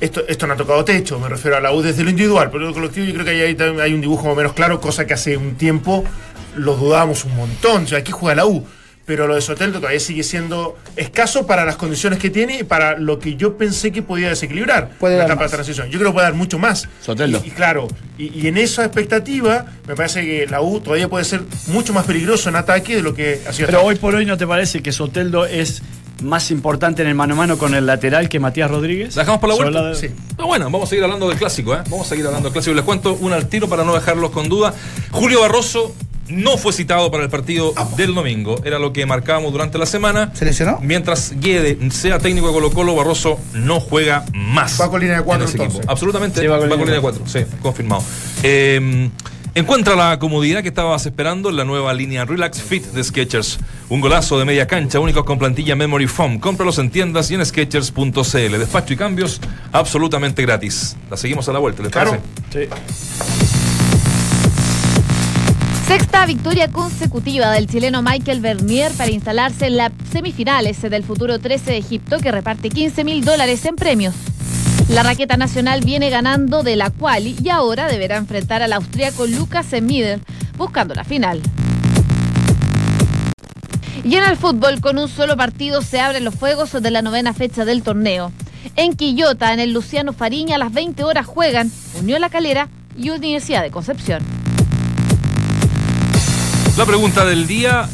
esto, 0.00 0.22
esto 0.28 0.46
no 0.46 0.52
ha 0.52 0.56
tocado 0.56 0.84
techo, 0.84 1.18
me 1.18 1.28
refiero 1.28 1.56
a 1.56 1.60
la 1.60 1.72
U 1.72 1.80
desde 1.80 2.02
lo 2.04 2.10
individual, 2.10 2.50
pero 2.50 2.64
lo 2.66 2.74
colectivo 2.74 3.06
yo 3.06 3.12
creo 3.14 3.24
que 3.24 3.30
ahí 3.30 3.40
hay, 3.40 3.54
también 3.54 3.80
hay 3.80 3.94
un 3.94 4.00
dibujo 4.02 4.24
más 4.24 4.32
o 4.32 4.36
menos 4.36 4.52
claro, 4.52 4.80
cosa 4.80 5.06
que 5.06 5.14
hace 5.14 5.36
un 5.36 5.54
tiempo 5.54 6.04
lo 6.56 6.74
dudábamos 6.76 7.24
un 7.24 7.36
montón. 7.36 7.84
O 7.84 7.86
sea, 7.86 7.98
aquí 7.98 8.12
juega 8.12 8.34
la 8.34 8.46
U. 8.46 8.66
Pero 9.06 9.26
lo 9.28 9.36
de 9.36 9.40
Soteldo 9.40 9.78
todavía 9.78 10.00
sigue 10.00 10.24
siendo 10.24 10.76
escaso 10.96 11.46
para 11.46 11.64
las 11.64 11.76
condiciones 11.76 12.18
que 12.18 12.28
tiene 12.28 12.58
y 12.58 12.64
para 12.64 12.98
lo 12.98 13.18
que 13.20 13.36
yo 13.36 13.56
pensé 13.56 13.92
que 13.92 14.02
podía 14.02 14.28
desequilibrar 14.30 14.90
Puede 14.98 15.16
la 15.16 15.24
etapa 15.26 15.42
más. 15.42 15.50
de 15.52 15.56
transición. 15.56 15.88
Yo 15.90 15.98
creo 16.00 16.10
que 16.10 16.14
puede 16.14 16.26
dar 16.26 16.34
mucho 16.34 16.58
más. 16.58 16.88
Soteldo. 17.00 17.40
Y, 17.44 17.48
y 17.48 17.50
claro, 17.52 17.86
y, 18.18 18.36
y 18.40 18.48
en 18.48 18.56
esa 18.58 18.84
expectativa, 18.84 19.64
me 19.86 19.94
parece 19.94 20.22
que 20.22 20.46
la 20.48 20.60
U 20.60 20.80
todavía 20.80 21.08
puede 21.08 21.24
ser 21.24 21.42
mucho 21.68 21.92
más 21.92 22.04
peligroso 22.04 22.48
en 22.48 22.56
ataque 22.56 22.96
de 22.96 23.02
lo 23.02 23.14
que 23.14 23.40
ha 23.48 23.52
sido 23.52 23.66
Pero 23.66 23.78
hasta 23.78 23.88
hoy 23.88 23.94
por 23.96 24.14
hoy, 24.16 24.26
¿no 24.26 24.36
te 24.36 24.46
parece 24.46 24.82
que 24.82 24.90
Soteldo 24.90 25.46
es 25.46 25.82
más 26.22 26.50
importante 26.50 27.02
en 27.02 27.08
el 27.08 27.14
mano 27.14 27.34
a 27.34 27.36
mano 27.36 27.58
con 27.58 27.74
el 27.74 27.84
lateral 27.86 28.28
que 28.28 28.40
Matías 28.40 28.70
Rodríguez? 28.70 29.14
¿La 29.14 29.22
dejamos 29.22 29.40
por 29.40 29.50
la 29.50 29.54
vuelta? 29.54 29.82
la- 29.82 29.94
Sí. 29.94 30.08
Pero 30.34 30.48
bueno, 30.48 30.64
vamos 30.64 30.84
a 30.84 30.86
seguir 30.90 31.04
hablando 31.04 31.28
del 31.28 31.38
clásico, 31.38 31.74
¿eh? 31.74 31.78
Vamos 31.90 32.06
a 32.06 32.08
seguir 32.08 32.26
hablando 32.26 32.48
del 32.48 32.52
clásico. 32.54 32.74
Les 32.74 32.84
cuento 32.84 33.14
un 33.14 33.32
al 33.32 33.48
tiro 33.48 33.68
para 33.68 33.84
no 33.84 33.94
dejarlos 33.94 34.30
con 34.30 34.48
duda. 34.48 34.74
Julio 35.12 35.42
Barroso 35.42 35.94
no 36.28 36.56
fue 36.58 36.72
citado 36.72 37.10
para 37.10 37.22
el 37.24 37.30
partido 37.30 37.72
del 37.96 38.14
domingo. 38.14 38.60
Era 38.64 38.78
lo 38.78 38.92
que 38.92 39.06
marcábamos 39.06 39.52
durante 39.52 39.78
la 39.78 39.86
semana. 39.86 40.30
¿Se 40.34 40.44
lesionó? 40.44 40.78
Mientras 40.82 41.34
Guede 41.40 41.78
sea 41.90 42.18
técnico 42.18 42.48
de 42.48 42.52
Colo 42.54 42.70
Colo, 42.70 42.94
Barroso 42.94 43.38
no 43.54 43.80
juega 43.80 44.24
más. 44.34 44.80
Va 44.80 44.90
con 44.90 45.00
línea 45.00 45.18
de 45.18 45.22
cuatro, 45.22 45.44
en 45.44 45.48
ese 45.48 45.56
entonces. 45.58 45.78
equipo. 45.80 45.92
Absolutamente. 45.92 46.40
Sí, 46.40 46.46
va 46.46 46.58
con 46.58 46.66
va 46.66 46.76
con 46.76 46.78
línea 46.86 46.96
línea 47.00 47.12
de 47.12 47.18
4. 47.20 47.22
Sí, 47.26 47.56
confirmado. 47.62 48.02
Eh, 48.42 49.10
encuentra 49.54 49.94
la 49.96 50.18
comodidad 50.18 50.62
que 50.62 50.68
estabas 50.68 51.06
esperando 51.06 51.48
en 51.50 51.56
la 51.56 51.64
nueva 51.64 51.94
línea 51.94 52.24
Relax 52.24 52.60
Fit 52.62 52.84
de 52.86 53.02
Sketchers. 53.02 53.58
Un 53.88 54.00
golazo 54.00 54.38
de 54.38 54.44
media 54.44 54.66
cancha, 54.66 54.98
único 55.00 55.24
con 55.24 55.38
plantilla 55.38 55.76
Memory 55.76 56.06
Foam. 56.08 56.38
Cómpralos 56.40 56.78
en 56.78 56.90
tiendas 56.90 57.30
y 57.30 57.34
en 57.34 57.46
Sketchers.cl. 57.46 58.58
Despacho 58.58 58.92
y 58.92 58.96
cambios 58.96 59.40
absolutamente 59.72 60.42
gratis. 60.42 60.96
La 61.10 61.16
seguimos 61.16 61.48
a 61.48 61.52
la 61.52 61.58
vuelta, 61.60 61.82
¿les 61.82 61.92
Claro. 61.92 62.18
parece? 62.50 62.68
Sí. 62.68 63.45
Sexta 65.86 66.26
victoria 66.26 66.66
consecutiva 66.66 67.52
del 67.52 67.68
chileno 67.68 68.02
Michael 68.02 68.40
Bernier 68.40 68.90
para 68.94 69.12
instalarse 69.12 69.66
en 69.66 69.76
las 69.76 69.92
semifinales 70.10 70.82
del 70.82 71.04
futuro 71.04 71.38
13 71.38 71.70
de 71.70 71.76
Egipto 71.76 72.18
que 72.18 72.32
reparte 72.32 72.70
15 72.70 73.04
mil 73.04 73.24
dólares 73.24 73.64
en 73.66 73.76
premios. 73.76 74.12
La 74.88 75.04
raqueta 75.04 75.36
nacional 75.36 75.82
viene 75.82 76.10
ganando 76.10 76.64
de 76.64 76.74
la 76.74 76.90
quali 76.90 77.36
y 77.40 77.50
ahora 77.50 77.86
deberá 77.86 78.16
enfrentar 78.16 78.64
al 78.64 78.72
austríaco 78.72 79.28
Lucas 79.28 79.72
Emmider 79.72 80.18
buscando 80.58 80.92
la 80.92 81.04
final. 81.04 81.40
Y 84.02 84.16
en 84.16 84.24
el 84.24 84.36
fútbol, 84.36 84.80
con 84.80 84.98
un 84.98 85.08
solo 85.08 85.36
partido 85.36 85.82
se 85.82 86.00
abren 86.00 86.24
los 86.24 86.34
fuegos 86.34 86.72
de 86.72 86.90
la 86.90 87.02
novena 87.02 87.32
fecha 87.32 87.64
del 87.64 87.84
torneo. 87.84 88.32
En 88.74 88.94
Quillota, 88.94 89.54
en 89.54 89.60
el 89.60 89.72
Luciano 89.72 90.12
Fariña, 90.12 90.56
a 90.56 90.58
las 90.58 90.72
20 90.72 91.04
horas 91.04 91.26
juegan 91.26 91.70
Unión 92.00 92.20
La 92.20 92.28
Calera 92.28 92.68
y 92.98 93.10
Universidad 93.10 93.62
de 93.62 93.70
Concepción. 93.70 94.45
La 96.76 96.84
pregunta 96.84 97.24
del 97.24 97.46
día 97.46 97.88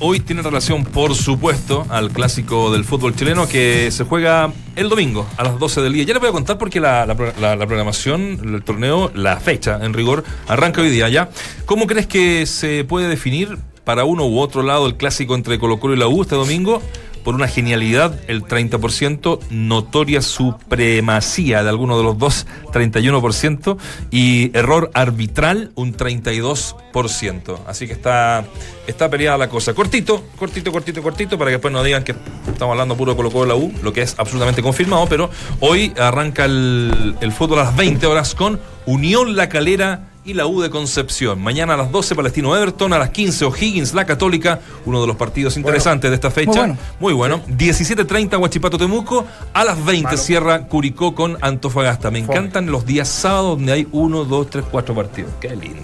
hoy 0.00 0.20
tiene 0.20 0.42
relación, 0.42 0.84
por 0.84 1.14
supuesto, 1.14 1.86
al 1.88 2.10
clásico 2.10 2.70
del 2.72 2.84
fútbol 2.84 3.14
chileno 3.14 3.48
que 3.48 3.90
se 3.90 4.04
juega 4.04 4.52
el 4.76 4.88
domingo 4.88 5.26
a 5.36 5.44
las 5.44 5.58
12 5.58 5.82
del 5.82 5.92
día. 5.92 6.04
Ya 6.04 6.14
les 6.14 6.20
voy 6.20 6.28
a 6.30 6.32
contar 6.32 6.58
porque 6.58 6.80
la, 6.80 7.06
la 7.06 7.14
pro- 7.16 7.32
la- 7.40 7.56
la 7.56 7.66
programación, 7.66 8.54
el 8.54 8.62
torneo, 8.62 9.10
la 9.14 9.38
fecha, 9.38 9.78
en 9.82 9.94
rigor, 9.94 10.24
arranca 10.48 10.80
hoy 10.80 10.90
día 10.90 11.08
ya. 11.08 11.30
¿Cómo 11.66 11.86
crees 11.86 12.06
que 12.06 12.46
se 12.46 12.84
puede 12.84 13.08
definir 13.08 13.56
para 13.84 14.04
uno 14.04 14.26
u 14.26 14.38
otro 14.40 14.62
lado 14.62 14.86
el 14.86 14.96
clásico 14.96 15.34
entre 15.34 15.58
Colo 15.58 15.78
Colo 15.80 15.94
y 15.94 15.98
la 15.98 16.08
U 16.08 16.22
este 16.22 16.34
domingo? 16.34 16.82
Por 17.28 17.34
una 17.34 17.46
genialidad, 17.46 18.18
el 18.26 18.42
30%, 18.42 19.40
notoria 19.50 20.22
supremacía 20.22 21.62
de 21.62 21.68
alguno 21.68 21.98
de 21.98 22.02
los 22.02 22.16
dos, 22.16 22.46
31%, 22.72 23.76
y 24.10 24.50
error 24.56 24.90
arbitral, 24.94 25.70
un 25.74 25.94
32%. 25.94 27.58
Así 27.66 27.86
que 27.86 27.92
está, 27.92 28.46
está 28.86 29.10
peleada 29.10 29.36
la 29.36 29.50
cosa. 29.50 29.74
Cortito, 29.74 30.24
cortito, 30.38 30.72
cortito, 30.72 31.02
cortito, 31.02 31.36
para 31.36 31.50
que 31.50 31.56
después 31.56 31.70
no 31.70 31.82
digan 31.82 32.02
que 32.02 32.14
estamos 32.50 32.72
hablando 32.72 32.96
puro 32.96 33.12
de 33.12 33.16
Colo 33.18 33.30
Colo 33.30 33.42
de 33.42 33.48
la 33.48 33.56
U, 33.56 33.74
lo 33.82 33.92
que 33.92 34.00
es 34.00 34.14
absolutamente 34.16 34.62
confirmado, 34.62 35.06
pero 35.06 35.28
hoy 35.60 35.92
arranca 35.98 36.46
el, 36.46 37.14
el 37.20 37.32
fútbol 37.32 37.58
a 37.58 37.64
las 37.64 37.76
20 37.76 38.06
horas 38.06 38.34
con 38.34 38.58
Unión 38.86 39.36
La 39.36 39.50
Calera 39.50 40.07
y 40.28 40.34
la 40.34 40.46
U 40.46 40.60
de 40.60 40.68
Concepción. 40.68 41.40
Mañana 41.40 41.72
a 41.72 41.76
las 41.78 41.90
12 41.90 42.14
Palestino 42.14 42.54
Everton, 42.54 42.92
a 42.92 42.98
las 42.98 43.08
15 43.10 43.46
O'Higgins 43.46 43.94
La 43.94 44.04
Católica, 44.04 44.60
uno 44.84 45.00
de 45.00 45.06
los 45.06 45.16
partidos 45.16 45.56
interesantes 45.56 46.10
de 46.10 46.14
esta 46.16 46.30
fecha. 46.30 46.76
Muy 47.00 47.14
bueno. 47.14 47.38
bueno. 47.38 47.58
17.30 47.58 48.38
Huachipato 48.38 48.76
Temuco, 48.76 49.24
a 49.54 49.64
las 49.64 49.82
20 49.82 50.18
cierra 50.18 50.66
Curicó 50.66 51.14
con 51.14 51.38
Antofagasta. 51.40 52.10
Me 52.10 52.18
encantan 52.18 52.70
los 52.70 52.84
días 52.84 53.08
sábados 53.08 53.56
donde 53.56 53.72
hay 53.72 53.88
1, 53.90 54.24
2, 54.24 54.50
3, 54.50 54.64
4 54.70 54.94
partidos. 54.94 55.30
Qué 55.40 55.56
lindo. 55.56 55.80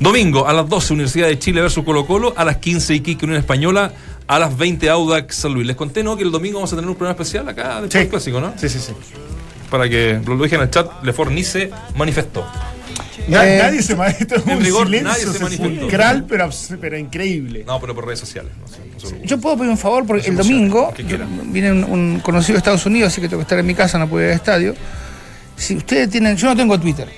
Domingo 0.00 0.48
a 0.48 0.52
las 0.52 0.68
12 0.68 0.92
Universidad 0.94 1.28
de 1.28 1.38
Chile 1.38 1.60
versus 1.60 1.84
Colo 1.84 2.06
Colo, 2.06 2.34
a 2.36 2.44
las 2.44 2.56
15 2.56 2.92
Iquique 2.92 3.24
Unión 3.24 3.38
Española, 3.38 3.92
a 4.26 4.38
las 4.40 4.56
20 4.56 4.90
Audax 4.90 5.32
San 5.36 5.54
Luis. 5.54 5.64
Les 5.64 5.76
conté, 5.76 6.02
¿no? 6.02 6.16
Que 6.16 6.24
el 6.24 6.32
domingo 6.32 6.58
vamos 6.58 6.72
a 6.72 6.76
tener 6.76 6.88
un 6.90 6.96
programa 6.96 7.22
especial 7.22 7.48
acá 7.48 7.80
de 7.82 7.88
Sí. 7.88 8.08
clásico, 8.08 8.40
¿no? 8.40 8.52
Sí, 8.56 8.68
sí, 8.68 8.80
sí. 8.80 8.92
Para 9.70 9.88
que 9.88 10.20
lo 10.26 10.36
dije 10.42 10.56
en 10.56 10.62
el 10.62 10.70
chat, 10.70 10.90
Lefort 11.04 11.30
ni 11.30 11.44
se 11.44 11.70
manifestó. 11.94 12.44
Na- 13.28 13.46
Eh, 13.46 13.58
nadie 13.58 13.82
se 13.82 13.96
manifestó. 13.96 14.36
en 14.36 14.56
un 14.58 14.64
rigor, 14.64 14.86
silencio 14.86 15.08
nadie 15.10 15.22
se 15.24 15.44
manifestó. 15.44 15.74
sepulcral, 15.74 16.24
pero, 16.28 16.50
pero 16.80 16.98
increíble. 16.98 17.64
No, 17.66 17.80
pero 17.80 17.94
por 17.94 18.04
redes 18.06 18.20
sociales. 18.20 18.52
No 18.60 18.68
sé, 18.68 18.78
no 18.92 19.00
sé. 19.20 19.26
Yo 19.26 19.38
puedo 19.38 19.56
pedir 19.56 19.70
un 19.70 19.78
favor 19.78 20.06
porque 20.06 20.28
el 20.28 20.36
domingo 20.36 20.92
viene 21.46 21.72
un, 21.72 21.84
un 21.84 22.20
conocido 22.20 22.54
de 22.54 22.58
Estados 22.58 22.86
Unidos, 22.86 23.12
así 23.12 23.20
que 23.20 23.28
tengo 23.28 23.40
que 23.40 23.44
estar 23.44 23.58
en 23.58 23.66
mi 23.66 23.74
casa, 23.74 23.98
no 23.98 24.08
puedo 24.08 24.24
ir 24.24 24.30
al 24.30 24.36
estadio. 24.36 24.74
Si 25.56 25.74
ustedes 25.76 26.10
tienen, 26.10 26.36
yo 26.36 26.48
no 26.48 26.56
tengo 26.56 26.78
Twitter, 26.78 27.08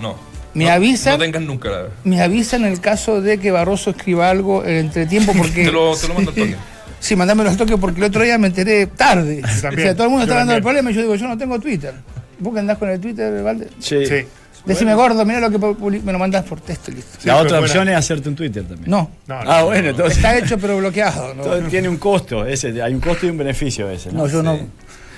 No. 0.00 0.16
Me 0.54 0.64
No- 0.66 0.70
avisan- 0.72 1.12
No 1.14 1.18
tengan 1.18 1.46
nunca 1.46 1.70
la. 1.70 1.84
me 2.04 2.20
avisan 2.20 2.66
en 2.66 2.72
el 2.72 2.80
caso 2.80 3.22
de 3.22 3.38
que 3.38 3.50
Barroso 3.50 3.88
escriba 3.90 4.28
algo 4.28 4.62
en 4.64 4.76
entretiempo 4.76 5.32
porque... 5.36 5.64
Te 5.64 5.72
lo, 5.72 5.96
te 5.96 6.08
lo 6.08 6.14
mando 6.14 6.30
al 6.30 6.36
toque. 6.36 6.56
Sí, 7.00 7.16
mandámelo 7.16 7.48
al 7.48 7.56
toque 7.56 7.78
porque 7.78 7.98
el 8.00 8.04
otro 8.04 8.22
día 8.22 8.36
me 8.36 8.48
enteré 8.48 8.86
tarde. 8.86 9.40
o 9.44 9.48
sea, 9.48 9.70
También, 9.70 9.94
todo 9.96 10.04
el 10.04 10.10
mundo 10.10 10.24
está 10.24 10.34
hablando 10.34 10.52
del 10.52 10.62
también. 10.62 10.62
problema 10.84 10.90
y 10.90 10.94
yo 10.94 11.00
digo, 11.00 11.14
yo 11.14 11.26
no 11.26 11.38
tengo 11.38 11.58
Twitter. 11.58 11.94
¿Vos 12.38 12.52
que 12.52 12.60
andás 12.60 12.76
con 12.76 12.90
el 12.90 13.00
Twitter, 13.00 13.42
Valde? 13.42 13.68
Sí. 13.80 14.04
Sí. 14.04 14.26
Decime, 14.64 14.94
gordo, 14.94 15.24
mira 15.24 15.40
lo 15.40 15.50
que 15.50 15.58
me 16.00 16.12
lo 16.12 16.18
mandás 16.18 16.44
por 16.44 16.60
texto 16.60 16.90
y 16.90 16.94
listo. 16.94 17.18
Sí, 17.20 17.26
La 17.26 17.36
otra 17.36 17.58
buena. 17.58 17.66
opción 17.66 17.88
es 17.88 17.96
hacerte 17.96 18.28
un 18.28 18.36
Twitter 18.36 18.62
también. 18.64 18.88
No, 18.90 19.10
No, 19.26 19.42
no, 19.42 19.50
Ah, 19.50 19.58
no, 19.60 19.66
bueno, 19.66 19.82
no. 19.84 19.90
entonces 19.90 20.16
está 20.18 20.38
hecho 20.38 20.56
pero 20.58 20.76
bloqueado. 20.78 21.34
No, 21.34 21.42
todo 21.42 21.60
tiene 21.62 21.88
un 21.88 21.96
costo. 21.96 22.46
Ese, 22.46 22.80
hay 22.80 22.94
un 22.94 23.00
costo 23.00 23.26
y 23.26 23.30
un 23.30 23.38
beneficio 23.38 23.90
ese. 23.90 24.12
No, 24.12 24.26
yo 24.28 24.42
no, 24.42 24.58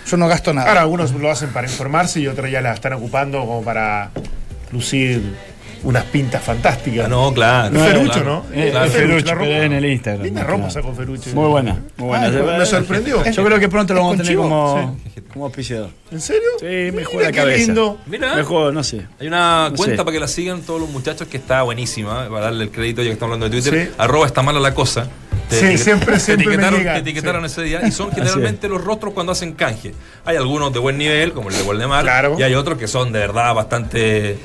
yo 0.06 0.16
no 0.16 0.28
gasto 0.28 0.52
nada. 0.54 0.68
Ahora 0.68 0.80
algunos 0.80 1.12
lo 1.12 1.30
hacen 1.30 1.50
para 1.50 1.66
informarse 1.68 2.20
y 2.20 2.26
otros 2.26 2.50
ya 2.50 2.60
la 2.62 2.72
están 2.72 2.94
ocupando 2.94 3.40
como 3.40 3.62
para 3.62 4.10
lucir 4.72 5.22
unas 5.84 6.04
pintas 6.04 6.42
fantásticas. 6.42 7.06
Ah, 7.06 7.08
no, 7.08 7.32
claro. 7.32 7.76
Es 7.76 7.82
Ferrucho, 7.82 8.12
claro. 8.12 8.44
¿no? 8.50 8.54
Eh, 8.60 8.70
Claro. 8.70 8.86
es 9.44 9.62
en 9.64 9.72
el 9.72 9.84
Instagram. 9.84 10.22
Linda 10.24 10.42
ropa 10.44 10.70
sacó 10.70 10.92
nada. 10.92 11.04
Muy 11.34 11.48
buena, 11.48 11.78
muy 11.96 12.08
buena. 12.08 12.26
Ah, 12.26 12.58
me 12.58 12.66
sorprendió. 12.66 13.24
Yo 13.30 13.44
creo 13.44 13.58
que 13.60 13.68
pronto 13.68 13.94
lo 13.94 14.00
vamos 14.00 14.14
a 14.14 14.22
tener 14.22 14.36
como, 14.36 14.98
como 15.32 15.44
auspiciador. 15.46 15.90
¿En 16.10 16.20
serio? 16.20 16.48
Sí, 16.60 16.90
me 16.96 17.04
juega 17.04 17.26
la 17.26 17.32
qué 17.32 17.38
cabeza. 17.38 17.66
lindo. 17.66 17.98
Mira. 18.06 18.34
Me 18.34 18.42
juego, 18.42 18.72
no 18.72 18.82
sé. 18.82 19.02
Hay 19.20 19.26
una 19.26 19.68
No 19.70 19.76
cuenta 19.76 19.96
sé. 19.96 20.04
para 20.04 20.12
que 20.14 20.20
la 20.20 20.28
sigan 20.28 20.62
todos 20.62 20.80
los 20.80 20.88
muchachos 20.90 21.28
que 21.28 21.36
está 21.36 21.62
buenísima, 21.62 22.24
¿eh? 22.26 22.28
para 22.30 22.46
darle 22.46 22.64
el 22.64 22.70
crédito 22.70 23.02
ya 23.02 23.08
que 23.08 23.12
estamos 23.14 23.34
hablando 23.34 23.54
de 23.54 23.60
Twitter. 23.62 23.86
Sí. 23.88 23.94
Arroba 23.98 24.26
está 24.26 24.42
mala 24.42 24.60
la 24.60 24.74
cosa. 24.74 25.08
Te 25.50 25.60
Sí, 25.60 25.76
siempre- 25.78 26.14
te 26.14 26.20
siempre 26.20 26.46
me 26.46 26.52
etiquetaron, 26.54 26.78
llegan, 26.80 26.94
te 26.94 27.00
etiquetaron 27.00 27.40
sí. 27.42 27.46
ese 27.46 27.62
día 27.62 27.86
y 27.86 27.90
son 27.92 28.10
generalmente 28.14 28.68
los 28.68 28.82
rostros 28.82 29.12
cuando 29.12 29.32
hacen 29.32 29.52
canje. 29.52 29.94
Hay 30.24 30.36
algunos 30.36 30.72
de 30.72 30.78
buen 30.78 30.96
nivel, 30.96 31.32
como 31.32 31.50
el 31.50 31.56
de 31.56 31.62
Waldemar, 31.62 32.02
Claro. 32.04 32.36
y 32.38 32.42
hay 32.42 32.54
otros 32.54 32.78
que 32.78 32.88
son 32.88 33.12
de 33.12 33.18
verdad 33.18 33.54
bastante. 33.54 34.38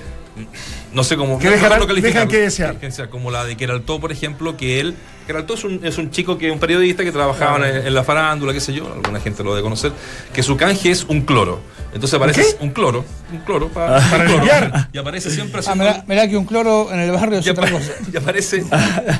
No 0.93 1.03
sé 1.03 1.15
cómo. 1.17 1.37
Que 1.39 1.47
dejan- 1.57 1.69
dejan 2.13 2.27
que 2.27 2.37
desear. 2.41 3.09
Como 3.09 3.31
la 3.31 3.45
de 3.45 3.55
Queraltó, 3.57 3.99
por 3.99 4.11
ejemplo, 4.11 4.57
que 4.57 4.79
él. 4.79 4.95
Queraltó 5.30 5.53
es 5.53 5.63
un, 5.63 5.80
es 5.84 5.95
un 5.99 6.09
chico 6.09 6.39
que 6.39 6.49
un 6.49 6.57
periodista 6.57 7.03
que 7.03 7.11
trabajaba 7.11 7.69
en, 7.69 7.86
en 7.86 7.93
la 7.93 8.03
farándula, 8.03 8.51
qué 8.51 8.59
sé 8.59 8.73
yo, 8.73 8.91
alguna 8.91 9.19
gente 9.19 9.43
lo 9.43 9.51
debe 9.51 9.61
conocer, 9.61 9.91
que 10.34 10.41
su 10.41 10.57
canje 10.57 10.89
es 10.89 11.03
un 11.03 11.21
cloro. 11.21 11.59
Entonces 11.93 12.15
aparece 12.15 12.41
qué? 12.41 12.63
un 12.63 12.71
cloro, 12.71 13.05
un 13.32 13.39
cloro 13.41 13.67
para, 13.69 13.99
Para 14.09 14.23
limpiar. 14.25 14.89
Y 14.91 14.97
aparece 14.97 15.30
siempre 15.30 15.57
Ah, 15.57 15.59
haciendo. 15.59 15.84
mirá, 15.84 16.03
mirá 16.07 16.27
que 16.27 16.36
un 16.36 16.45
cloro 16.45 16.91
en 16.91 16.99
el 16.99 17.11
barrio 17.11 17.38
es 17.39 17.45
y, 17.45 17.49
otra 17.51 17.69
cosa. 17.69 17.91
y 18.11 18.17
aparece, 18.17 18.63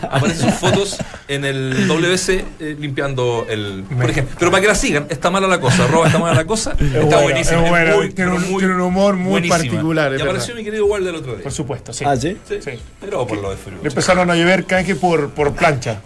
aparecen 0.01 0.49
sus 0.49 0.60
fotos 0.60 0.97
en 1.28 1.45
el 1.45 1.88
WC 1.88 2.43
eh, 2.60 2.76
limpiando 2.80 3.45
el. 3.47 3.84
Por 3.95 4.10
ejemplo. 4.10 4.36
Pero 4.39 4.49
para 4.51 4.62
que 4.62 4.68
la 4.68 4.76
sigan, 4.76 5.05
está 5.10 5.30
mala 5.30 5.47
la 5.47 5.60
cosa, 5.60 5.84
arroba 5.86 6.07
está 6.07 6.18
mala 6.18 6.34
la 6.36 6.45
cosa. 6.45 6.72
está 6.80 6.99
buena, 7.01 7.22
buenísima. 7.22 7.64
es 7.64 7.70
buena, 7.70 7.95
muy, 7.95 8.10
tiene 8.14 8.32
un- 8.32 8.49
muy 8.51 8.60
tiene 8.60 8.74
un 8.76 8.82
humor 8.82 9.16
muy 9.16 9.30
buenísima. 9.32 9.57
particular, 9.57 10.12
Y 10.14 10.22
apareció 10.22 10.47
verdad. 10.47 10.55
mi 10.57 10.64
querido 10.64 10.86
Waldo 10.88 11.10
el 11.10 11.16
otro 11.16 11.34
día. 11.34 11.43
Por 11.43 11.51
supuesto, 11.51 11.93
sí. 11.93 12.03
Ah, 12.07 12.16
¿sí? 12.16 12.36
Sí, 12.47 12.55
Sí. 12.64 12.72
Pero 12.99 13.28
por 13.28 13.38
lo 13.38 13.51
de. 13.51 13.57
Le 13.84 13.89
empezaron 13.89 14.30
a 14.32 14.36
llover 14.36 14.66
canje 14.66 14.95
por, 14.95 15.30
por 15.32 15.53
plancha. 15.53 15.99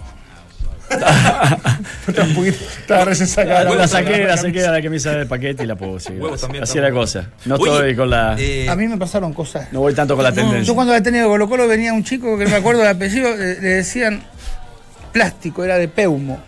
Está 2.08 2.24
un 2.24 2.34
poquito- 2.36 2.58
Estaba 2.80 3.06
recién 3.06 3.28
sacada. 3.28 3.64
La 3.64 3.70
también, 3.70 3.88
saqué, 3.90 4.24
la 4.26 4.38
saqué 4.38 4.62
de 4.62 4.68
la 4.70 4.82
camisa 4.82 5.12
del 5.12 5.28
paquete 5.28 5.64
y 5.64 5.68
la 5.68 5.76
puedo 5.76 6.00
seguir. 6.00 6.22
Huevos 6.22 6.42
también 6.42 6.64
Así 6.64 6.80
la 6.80 6.92
cosa. 6.92 7.30
No 7.46 7.56
Oye, 7.56 7.72
estoy 7.72 7.96
con 7.96 8.10
la. 8.10 8.36
eh, 8.38 8.68
A 8.70 8.76
mí 8.76 8.88
me 8.88 8.98
pasaron 8.98 9.34
cosas. 9.34 9.72
no 9.72 9.80
voy 9.80 9.94
tanto 9.94 10.16
con 10.16 10.24
la 10.24 10.30
No, 10.32 10.36
tendencia. 10.36 10.64
yo 10.64 10.76
cuando 10.76 10.94
había 10.94 11.04
tenido 11.04 11.28
Colo 11.30 11.48
Colo 11.50 11.68
venía 11.68 11.94
un 11.94 12.04
chico 12.04 12.38
que 12.38 12.44
no 12.46 12.50
me 12.52 12.56
acuerdo 12.58 12.82
del 12.82 12.90
apellido, 12.90 13.36
le, 13.36 13.60
le 13.62 13.68
decían 13.70 14.22
plástico, 15.12 15.64
era 15.64 15.78
de 15.78 15.88
Peumo. 15.88 16.40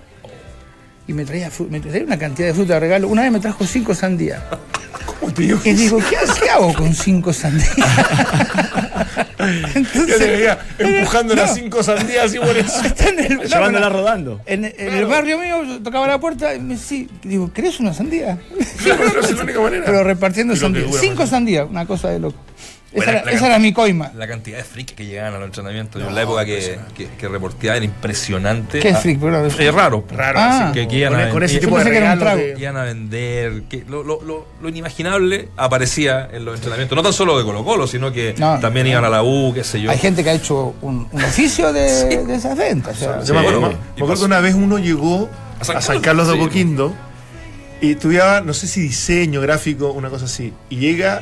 Y 1.07 1.13
me 1.13 1.23
traía, 1.23 1.49
me 1.69 1.79
traía 1.79 2.03
una 2.03 2.17
cantidad 2.17 2.47
de 2.47 2.53
fruta 2.55 2.73
de 2.75 2.79
regalo. 2.79 3.07
Una 3.07 3.21
vez 3.21 3.31
me 3.31 3.39
trajo 3.39 3.65
cinco 3.65 3.93
sandías. 3.93 4.41
Y 5.37 5.73
digo, 5.73 5.99
¿qué, 5.99 6.15
qué 6.41 6.49
hago 6.49 6.73
con 6.73 6.93
cinco 6.93 7.31
sandías? 7.33 7.75
Yo 9.37 9.45
te 9.45 9.77
Entonces, 9.79 10.19
veía 10.19 10.57
empujando 10.79 11.35
las 11.35 11.49
No. 11.51 11.55
cinco 11.55 11.83
sandías 11.83 12.33
y 12.33 12.39
por 12.39 12.57
eso. 12.57 12.81
está 12.85 13.09
en 13.09 13.19
el, 13.19 13.35
no, 13.35 13.43
Llevándola 13.43 13.89
no, 13.89 13.95
rodando. 13.95 14.41
en, 14.45 14.65
en 14.65 14.93
el 14.93 15.05
barrio 15.05 15.37
mío 15.37 15.63
yo 15.63 15.81
tocaba 15.83 16.07
la 16.07 16.19
puerta 16.19 16.53
y 16.55 16.59
me 16.59 16.75
decía, 16.75 17.05
digo, 17.23 17.51
¿querés 17.53 17.79
una 17.79 17.93
sandía? 17.93 18.37
Claro, 18.83 19.05
no 19.13 19.19
es 19.21 19.31
la 19.35 19.43
única 19.43 19.59
manera. 19.61 19.83
Pero 19.85 20.03
repartiendo 20.03 20.55
sandías. 20.55 20.87
Cinco 20.99 21.27
sandías, 21.27 21.67
una 21.69 21.85
cosa 21.85 22.09
de 22.09 22.19
loco. 22.19 22.37
Esa, 22.95 23.11
era, 23.11 23.31
esa 23.31 23.59
mi 23.59 23.73
coima. 23.73 24.11
La 24.15 24.27
cantidad 24.27 24.57
de 24.57 24.63
freaks 24.63 24.93
que 24.93 25.05
llegaban 25.05 25.33
a 25.35 25.37
los 25.39 25.47
entrenamientos. 25.47 26.01
Yo 26.01 26.07
en 26.09 26.15
la 26.15 26.21
época 26.23 26.45
que, 26.45 26.79
que, 26.95 27.07
que 27.09 27.27
reporteaba 27.27 27.75
era 27.77 27.85
impresionante. 27.85 28.79
¿Qué 28.79 28.89
es 28.89 28.95
Ah, 28.95 28.99
freak? 28.99 29.19
Es 29.59 29.73
raro. 29.73 30.05
Raro, 30.11 30.39
Ah. 30.39 30.71
Que- 30.73 30.87
iban 30.89 31.13
con, 31.13 31.21
a- 31.21 31.29
con 31.29 31.43
ese 31.43 31.59
tipo 31.59 31.77
de 31.77 31.83
que 31.91 32.55
iban 32.61 32.77
a 32.77 32.83
vender, 32.83 33.63
que 33.69 33.83
lo, 33.87 34.03
lo, 34.03 34.21
lo, 34.21 34.47
lo 34.61 34.69
inimaginable 34.69 35.49
aparecía 35.57 36.29
en 36.31 36.45
los 36.45 36.55
entrenamientos, 36.55 36.95
no 36.95 37.03
tan 37.03 37.13
solo 37.13 37.37
de 37.37 37.43
Colo 37.43 37.63
Colo, 37.63 37.87
sino 37.87 38.11
que 38.11 38.33
No. 38.37 38.59
también 38.59 38.87
iban 38.87 39.03
a 39.03 39.09
la 39.09 39.23
U, 39.23 39.51
qué 39.53 39.63
sé 39.63 39.81
yo. 39.81 39.91
Hay 39.91 39.97
gente 39.97 40.23
que 40.23 40.29
ha 40.29 40.33
hecho 40.33 40.73
un, 40.81 41.07
un 41.11 41.23
oficio 41.23 41.73
de, 41.73 42.23
de 42.25 42.35
esas 42.35 42.57
ventas. 42.57 42.95
o 42.97 42.99
sea, 42.99 43.23
Yo 43.23 43.33
me 43.33 43.39
acuerdo, 43.41 43.69
Sí. 43.71 43.77
me 43.97 44.03
acuerdo 44.03 44.21
que 44.21 44.25
una 44.25 44.39
vez 44.39 44.55
uno 44.55 44.77
llegó 44.79 45.29
A 45.59 45.77
a 45.77 45.81
San 45.81 45.99
Carlos, 46.01 46.27
de 46.27 46.33
sí. 46.33 46.39
Apoquindo 46.39 46.93
y 47.81 47.91
estudiaba, 47.91 48.41
no 48.41 48.53
sé 48.53 48.67
si 48.67 48.81
diseño, 48.81 49.41
gráfico, 49.41 49.91
una 49.91 50.09
cosa 50.09 50.25
así. 50.25 50.53
Y 50.69 50.77
llega 50.77 51.21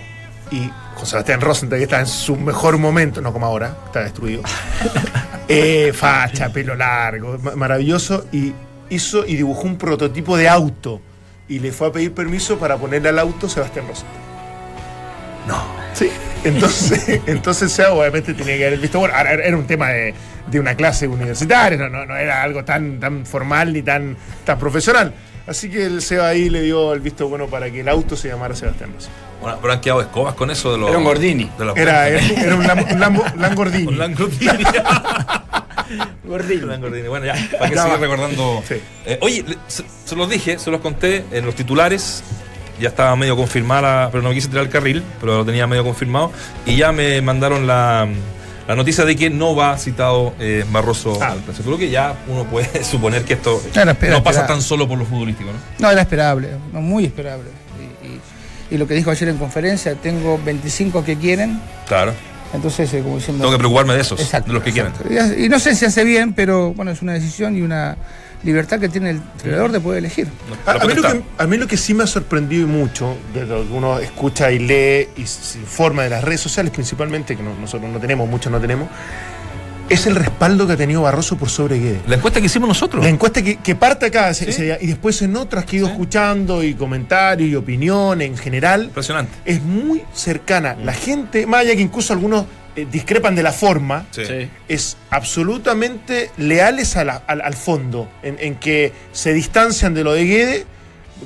y 0.52 0.70
José 0.96 1.12
Sebastián 1.12 1.42
Rosenthal, 1.42 1.78
que 1.80 1.84
está 1.84 2.00
en 2.00 2.08
su 2.08 2.36
mejor 2.36 2.78
momento, 2.78 3.22
no 3.22 3.34
como 3.34 3.46
ahora, 3.46 3.76
está 3.86 4.02
destruido. 4.02 4.42
Eh, 5.50 5.92
facha, 5.94 6.50
pelo 6.54 6.74
largo, 6.74 7.38
ma- 7.38 7.56
maravilloso. 7.56 8.28
Y 8.32 8.54
hizo 8.90 9.26
y 9.26 9.36
dibujó 9.36 9.64
un 9.64 9.78
prototipo 9.78 10.38
de 10.38 10.48
auto. 10.48 11.02
Y 11.50 11.60
le 11.60 11.74
fue 11.74 11.88
a 11.88 11.92
pedir 11.92 12.14
permiso 12.14 12.58
para 12.58 12.78
ponerle 12.78 13.10
al 13.10 13.20
auto 13.20 13.50
Sebastián 13.50 13.86
Rosenthal. 13.88 14.18
No. 15.48 15.62
Sí. 15.94 16.10
Entonces, 16.46 17.20
entonces 17.28 17.72
sea, 17.74 17.92
obviamente 17.92 18.34
tenía 18.34 18.58
que 18.58 18.68
haber 18.68 18.80
visto. 18.80 19.00
Bueno, 19.00 19.14
era 19.18 19.58
un 19.58 19.68
tema 19.68 19.90
de, 19.90 20.14
de 20.50 20.60
una 20.62 20.76
clase 20.76 21.08
universitaria, 21.10 21.78
no, 21.78 21.90
no, 21.90 22.06
no 22.06 22.16
era 22.16 22.42
algo 22.42 22.64
tan, 22.64 23.00
tan 23.02 23.26
formal 23.26 23.74
ni 23.74 23.82
tan, 23.82 24.16
tan 24.46 24.58
profesional. 24.58 25.14
Así 25.46 25.70
que 25.70 25.86
el 25.86 26.02
Seba 26.02 26.28
ahí 26.30 26.50
le 26.50 26.62
dio 26.62 26.94
el 26.94 27.02
visto 27.02 27.28
bueno 27.28 27.48
para 27.48 27.70
que 27.70 27.82
el 27.82 27.90
auto 27.90 28.16
se 28.16 28.30
llamara 28.30 28.56
Sebastián 28.56 28.92
Rosa. 28.96 29.10
Bueno, 29.42 29.58
pero 29.62 29.74
han 29.74 29.82
quedado 29.82 30.02
escobas 30.02 30.36
con 30.36 30.50
eso 30.50 30.72
de 30.72 30.78
los. 30.78 30.90
Era 30.90 30.98
un 31.00 31.04
Gordini. 31.04 31.50
De 31.58 31.66
los 31.66 31.76
Era, 31.78 32.08
era, 32.08 32.22
era 32.26 32.56
un, 32.56 32.64
Lam- 32.64 32.86
un 32.94 33.00
Lambo- 33.00 33.36
Lamborghini. 33.36 33.88
Un 33.88 33.98
Lamborghini. 34.00 34.64
Gordini. 36.24 36.62
Lamborghini. 36.66 37.08
Bueno, 37.08 37.26
ya, 37.26 37.36
para 37.60 37.70
que 37.70 37.78
siga 37.78 37.98
recordando. 37.98 38.64
Sí. 38.68 38.76
Eh, 39.06 39.18
oye, 39.22 39.44
se, 39.68 39.84
se 40.06 40.16
los 40.16 40.30
dije, 40.30 40.58
se 40.60 40.72
los 40.72 40.82
conté 40.82 41.26
en 41.32 41.46
los 41.46 41.56
titulares. 41.56 42.24
Ya 42.80 42.90
estaba 42.90 43.16
medio 43.16 43.36
confirmada, 43.36 44.10
pero 44.12 44.24
no 44.24 44.32
quise 44.32 44.48
tirar 44.48 44.64
el 44.64 44.70
carril, 44.70 45.04
pero 45.20 45.38
lo 45.38 45.46
tenía 45.46 45.68
medio 45.68 45.84
confirmado. 45.84 46.32
Y 46.66 46.76
ya 46.78 46.92
me 46.92 47.22
mandaron 47.22 47.68
la, 47.68 48.08
la 48.68 48.76
noticia 48.76 49.04
de 49.06 49.16
que 49.16 49.30
no 49.30 49.56
va 49.56 49.78
citado 49.78 50.34
eh, 50.40 50.64
Barroso 50.72 51.18
Ah. 51.22 51.32
al. 51.32 51.40
Creo 51.42 51.78
que 51.78 51.90
ya 51.90 52.16
uno 52.28 52.46
puede 52.46 52.84
suponer 52.84 53.24
que 53.26 53.34
esto 53.34 53.62
espera- 53.74 53.96
no 54.14 54.24
pasa 54.24 54.46
tan 54.48 54.62
solo 54.62 54.88
por 54.88 54.98
lo 54.98 55.06
futbolístico, 55.06 55.52
¿no? 55.52 55.58
No, 55.80 55.92
era 55.92 56.02
esperable, 56.02 56.50
no, 56.72 56.82
muy 56.82 57.06
esperable. 57.06 57.50
Y, 58.04 58.08
y- 58.08 58.22
y 58.76 58.78
lo 58.78 58.88
que 58.88 58.94
dijo 58.96 59.12
ayer 59.12 59.30
en 59.30 59.38
conferencia, 59.38 59.96
tengo 59.96 60.40
25 60.44 61.04
que 61.04 61.18
quieren, 61.18 61.60
Claro. 61.88 62.14
entonces, 62.54 62.92
eh, 62.94 63.02
como 63.02 63.18
diciendo... 63.18 63.42
Tengo 63.44 63.52
que 63.52 63.60
preocuparme 63.60 63.94
de 63.96 64.02
esos, 64.02 64.20
Exacto, 64.20 64.48
de 64.48 64.54
los 64.54 64.64
que 64.64 64.72
quieren. 64.72 64.92
y 65.38 65.50
no 65.50 65.60
sé 65.60 65.76
si 65.76 65.86
hace 65.86 66.04
bien, 66.04 66.34
pero 66.34 66.74
bueno, 66.74 66.92
es 66.92 67.02
una 67.02 67.14
decisión 67.14 67.56
y 67.58 67.62
una 67.62 67.98
libertad 68.44 68.80
que 68.80 68.90
tiene 68.90 69.12
el 69.12 69.18
entrenador 69.18 69.72
de 69.72 69.80
poder 69.80 70.00
elegir. 70.00 70.28
A, 70.66 70.72
a 70.72 70.86
mí 70.86 70.94
lo 70.94 71.02
que, 71.02 71.22
a 71.38 71.48
mí 71.48 71.58
lo 71.58 71.68
que 71.68 71.78
sí 71.78 71.94
me 71.94 72.04
ha 72.04 72.08
sorprendido 72.08 72.64
y 72.64 72.66
mucho, 72.70 73.16
de 73.34 73.46
lo 73.46 73.66
que 73.68 73.74
uno 73.74 74.00
escucha 74.00 74.52
y 74.52 74.60
lee 74.60 75.08
y 75.18 75.26
se 75.26 75.60
informa 75.60 76.04
de 76.04 76.10
las 76.10 76.24
redes 76.24 76.42
sociales 76.42 76.72
principalmente, 76.72 77.36
que 77.38 77.44
no- 77.44 77.56
nosotros 77.60 77.90
no 77.92 78.00
tenemos, 78.00 78.28
muchos 78.30 78.52
no 78.52 78.60
tenemos, 78.60 78.90
es 79.90 80.08
el 80.08 80.16
respaldo 80.16 80.66
que 80.66 80.74
ha 80.74 80.78
tenido 80.78 81.02
Barroso 81.02 81.38
por 81.38 81.50
sobre 81.50 81.78
Guedes. 81.78 82.02
La 82.08 82.16
encuesta 82.16 82.40
que 82.40 82.46
hicimos 82.48 82.68
nosotros. 82.70 83.04
La 83.04 83.10
encuesta 83.10 83.42
que, 83.42 83.58
que 83.58 83.76
parte 83.76 84.06
acá 84.08 84.30
ese- 84.30 84.46
Sí. 84.46 84.52
ese 84.52 84.64
día, 84.64 84.78
y 84.82 84.88
después 84.88 85.22
en 85.22 85.36
otras 85.36 85.66
que 85.66 85.76
he 85.76 85.80
ido 85.80 85.88
escuchando 85.88 86.64
y 86.64 86.74
comentarios 86.74 87.50
y 87.50 87.56
opinión 87.56 88.22
en 88.22 88.38
general, 88.38 88.86
Impresionante. 88.86 89.32
es 89.46 89.62
muy 89.62 90.02
cercana. 90.14 90.76
La 90.84 90.94
gente, 90.94 91.46
más 91.46 91.62
allá 91.62 91.76
que 91.76 91.82
incluso 91.82 92.14
algunos 92.14 92.46
eh, 92.76 92.88
discrepan 92.92 93.36
de 93.36 93.44
la 93.44 93.52
forma, 93.52 94.06
Sí. 94.12 94.50
Es 94.68 94.98
absolutamente 95.10 96.32
leales 96.38 96.96
a 96.98 97.04
la- 97.04 97.24
al, 97.28 97.42
al 97.42 97.54
fondo, 97.54 98.10
en, 98.24 98.38
en 98.40 98.56
que 98.56 98.92
se 99.12 99.34
distancian 99.34 99.94
de 99.94 100.04
lo 100.04 100.14
de 100.14 100.26
Guede. 100.26 100.66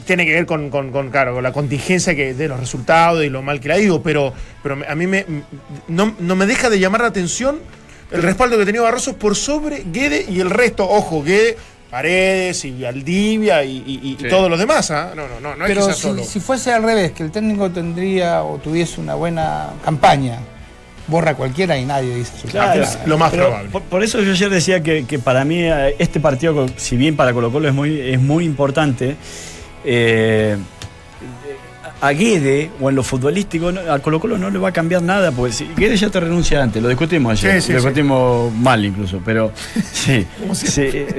Tiene 0.05 0.25
que 0.25 0.33
ver 0.33 0.45
con, 0.45 0.69
con- 0.69 0.91
con, 0.91 1.09
claro, 1.09 1.33
con 1.33 1.43
la 1.43 1.51
contingencia 1.53 2.13
que, 2.15 2.33
de 2.33 2.47
los 2.47 2.59
resultados 2.59 3.23
y 3.23 3.29
lo 3.29 3.41
mal 3.41 3.59
que 3.59 3.69
le 3.69 3.73
ha 3.75 3.79
ido, 3.79 4.01
pero, 4.03 4.33
pero 4.61 4.75
me- 4.75 4.85
a 4.85 4.93
mí 4.95 5.07
me, 5.07 5.25
no, 5.87 6.13
no 6.19 6.35
me 6.35 6.45
deja 6.45 6.69
de 6.69 6.79
llamar 6.79 7.01
la 7.01 7.07
atención 7.07 7.59
el 8.11 8.21
respaldo 8.23 8.55
que 8.57 8.63
ha 8.63 8.65
tenido 8.65 8.83
Barroso 8.83 9.17
por 9.17 9.35
sobre 9.35 9.83
Guede 9.91 10.25
y 10.29 10.39
el 10.39 10.49
resto. 10.49 10.87
Ojo, 10.87 11.23
Guede, 11.23 11.57
Paredes 11.89 12.63
y 12.65 12.81
Valdivia 12.83 13.63
y, 13.63 13.77
y- 13.87 14.11
y 14.11 14.17
Sí. 14.21 14.29
todos 14.29 14.49
los 14.49 14.59
demás. 14.59 14.91
¿ah? 14.91 15.13
No, 15.15 15.27
no, 15.27 15.39
no, 15.39 15.55
no 15.55 15.65
es 15.65 15.69
que 15.69 15.73
pero 15.75 15.85
sea 15.85 15.93
si, 15.93 16.01
solo. 16.01 16.23
si 16.23 16.39
fuese 16.39 16.71
al 16.71 16.83
revés, 16.83 17.11
que 17.13 17.23
el 17.23 17.31
técnico 17.31 17.69
tendría 17.71 18.43
o 18.43 18.57
tuviese 18.59 19.01
una 19.01 19.15
buena 19.15 19.71
campaña, 19.83 20.39
borra 21.07 21.35
cualquiera 21.35 21.77
y 21.77 21.85
nadie 21.85 22.15
dice 22.15 22.31
su 22.41 22.47
Claro, 22.47 22.81
campaña. 22.81 23.05
lo 23.05 23.17
más 23.17 23.31
pero 23.31 23.45
probable. 23.45 23.69
Por, 23.69 23.81
por 23.83 24.03
eso 24.03 24.21
yo 24.21 24.31
ayer 24.31 24.49
decía 24.49 24.81
que, 24.83 25.05
que 25.05 25.19
para 25.19 25.45
mí 25.45 25.59
eh, 25.61 25.95
este 25.99 26.19
partido, 26.19 26.65
si 26.75 26.97
bien 26.97 27.15
para 27.15 27.33
Colo 27.33 27.51
Colo 27.51 27.67
es 27.67 27.73
muy, 27.73 27.99
es 27.99 28.21
muy 28.21 28.43
importante, 28.45 29.15
eh, 29.85 30.57
a 31.99 32.11
Guede 32.11 32.69
o 32.79 32.89
en 32.89 32.95
lo 32.95 33.03
futbolístico 33.03 33.71
no- 33.71 33.91
a 33.91 33.99
Colo 33.99 34.19
Colo 34.19 34.37
no 34.37 34.49
le 34.49 34.59
va 34.59 34.69
a 34.69 34.71
cambiar 34.73 35.01
nada, 35.01 35.31
porque 35.31 35.51
si 35.53 35.65
Guede 35.75 35.97
ya 35.97 36.09
te 36.09 36.19
renuncia 36.19 36.61
antes, 36.61 36.81
lo 36.81 36.89
discutimos 36.89 37.31
ayer, 37.31 37.61
Sí, 37.61 37.67
sí, 37.67 37.73
lo 37.73 37.79
sí. 37.79 37.85
discutimos 37.87 38.53
mal 38.53 38.85
incluso, 38.85 39.21
pero 39.25 39.51
sí, 39.93 40.25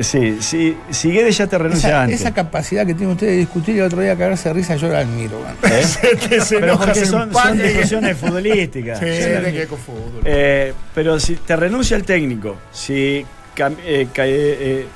sí, 0.01 0.37
sí, 0.41 0.77
si 0.91 1.11
Guede 1.11 1.33
ya 1.33 1.47
te 1.47 1.59
renuncia 1.59 1.89
Esa, 1.89 2.03
antes. 2.03 2.21
esa 2.21 2.33
capacidad 2.35 2.87
que 2.87 2.95
tiene 2.95 3.13
usted 3.13 3.27
de 3.27 3.37
discutir 3.39 3.77
y 3.77 3.79
el 3.81 3.87
otro 3.87 4.01
día 4.01 4.17
cagarse 4.17 4.49
de 4.51 4.55
risa, 4.55 4.77
yo 4.77 4.89
la 4.89 5.01
admiro. 5.01 5.41
¿eh? 5.65 5.83
Se 6.45 6.61
Pero 6.61 6.79
porque 6.79 7.05
son, 7.07 7.33
son 7.33 7.59
discusiones 7.59 8.17
futbolísticas. 8.17 8.99
Fútbol. 8.99 10.23
Eh, 10.25 10.73
pero 10.95 11.19
si 11.19 11.37
te 11.37 11.57
renuncia 11.57 11.97
el 11.97 12.05
técnico, 12.05 12.57
si 12.73 13.25
eh, 13.57 14.07
eh, 14.17 14.87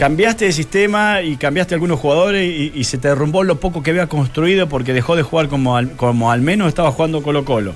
cambiaste 0.00 0.46
de 0.46 0.52
sistema 0.52 1.20
y 1.22 1.36
cambiaste 1.36 1.74
algunos 1.74 2.00
jugadores 2.00 2.44
y, 2.50 2.72
y 2.74 2.84
se 2.84 2.98
te 2.98 3.08
derrumbó 3.08 3.44
lo 3.44 3.60
poco 3.60 3.82
que 3.82 3.90
había 3.90 4.06
construido 4.06 4.68
porque 4.68 4.92
dejó 4.94 5.14
de 5.14 5.22
jugar 5.22 5.48
como 5.48 5.76
al, 5.76 5.90
como 5.92 6.30
al 6.32 6.40
menos 6.40 6.68
estaba 6.68 6.90
jugando 6.90 7.22
Colo 7.22 7.44
Colo. 7.44 7.74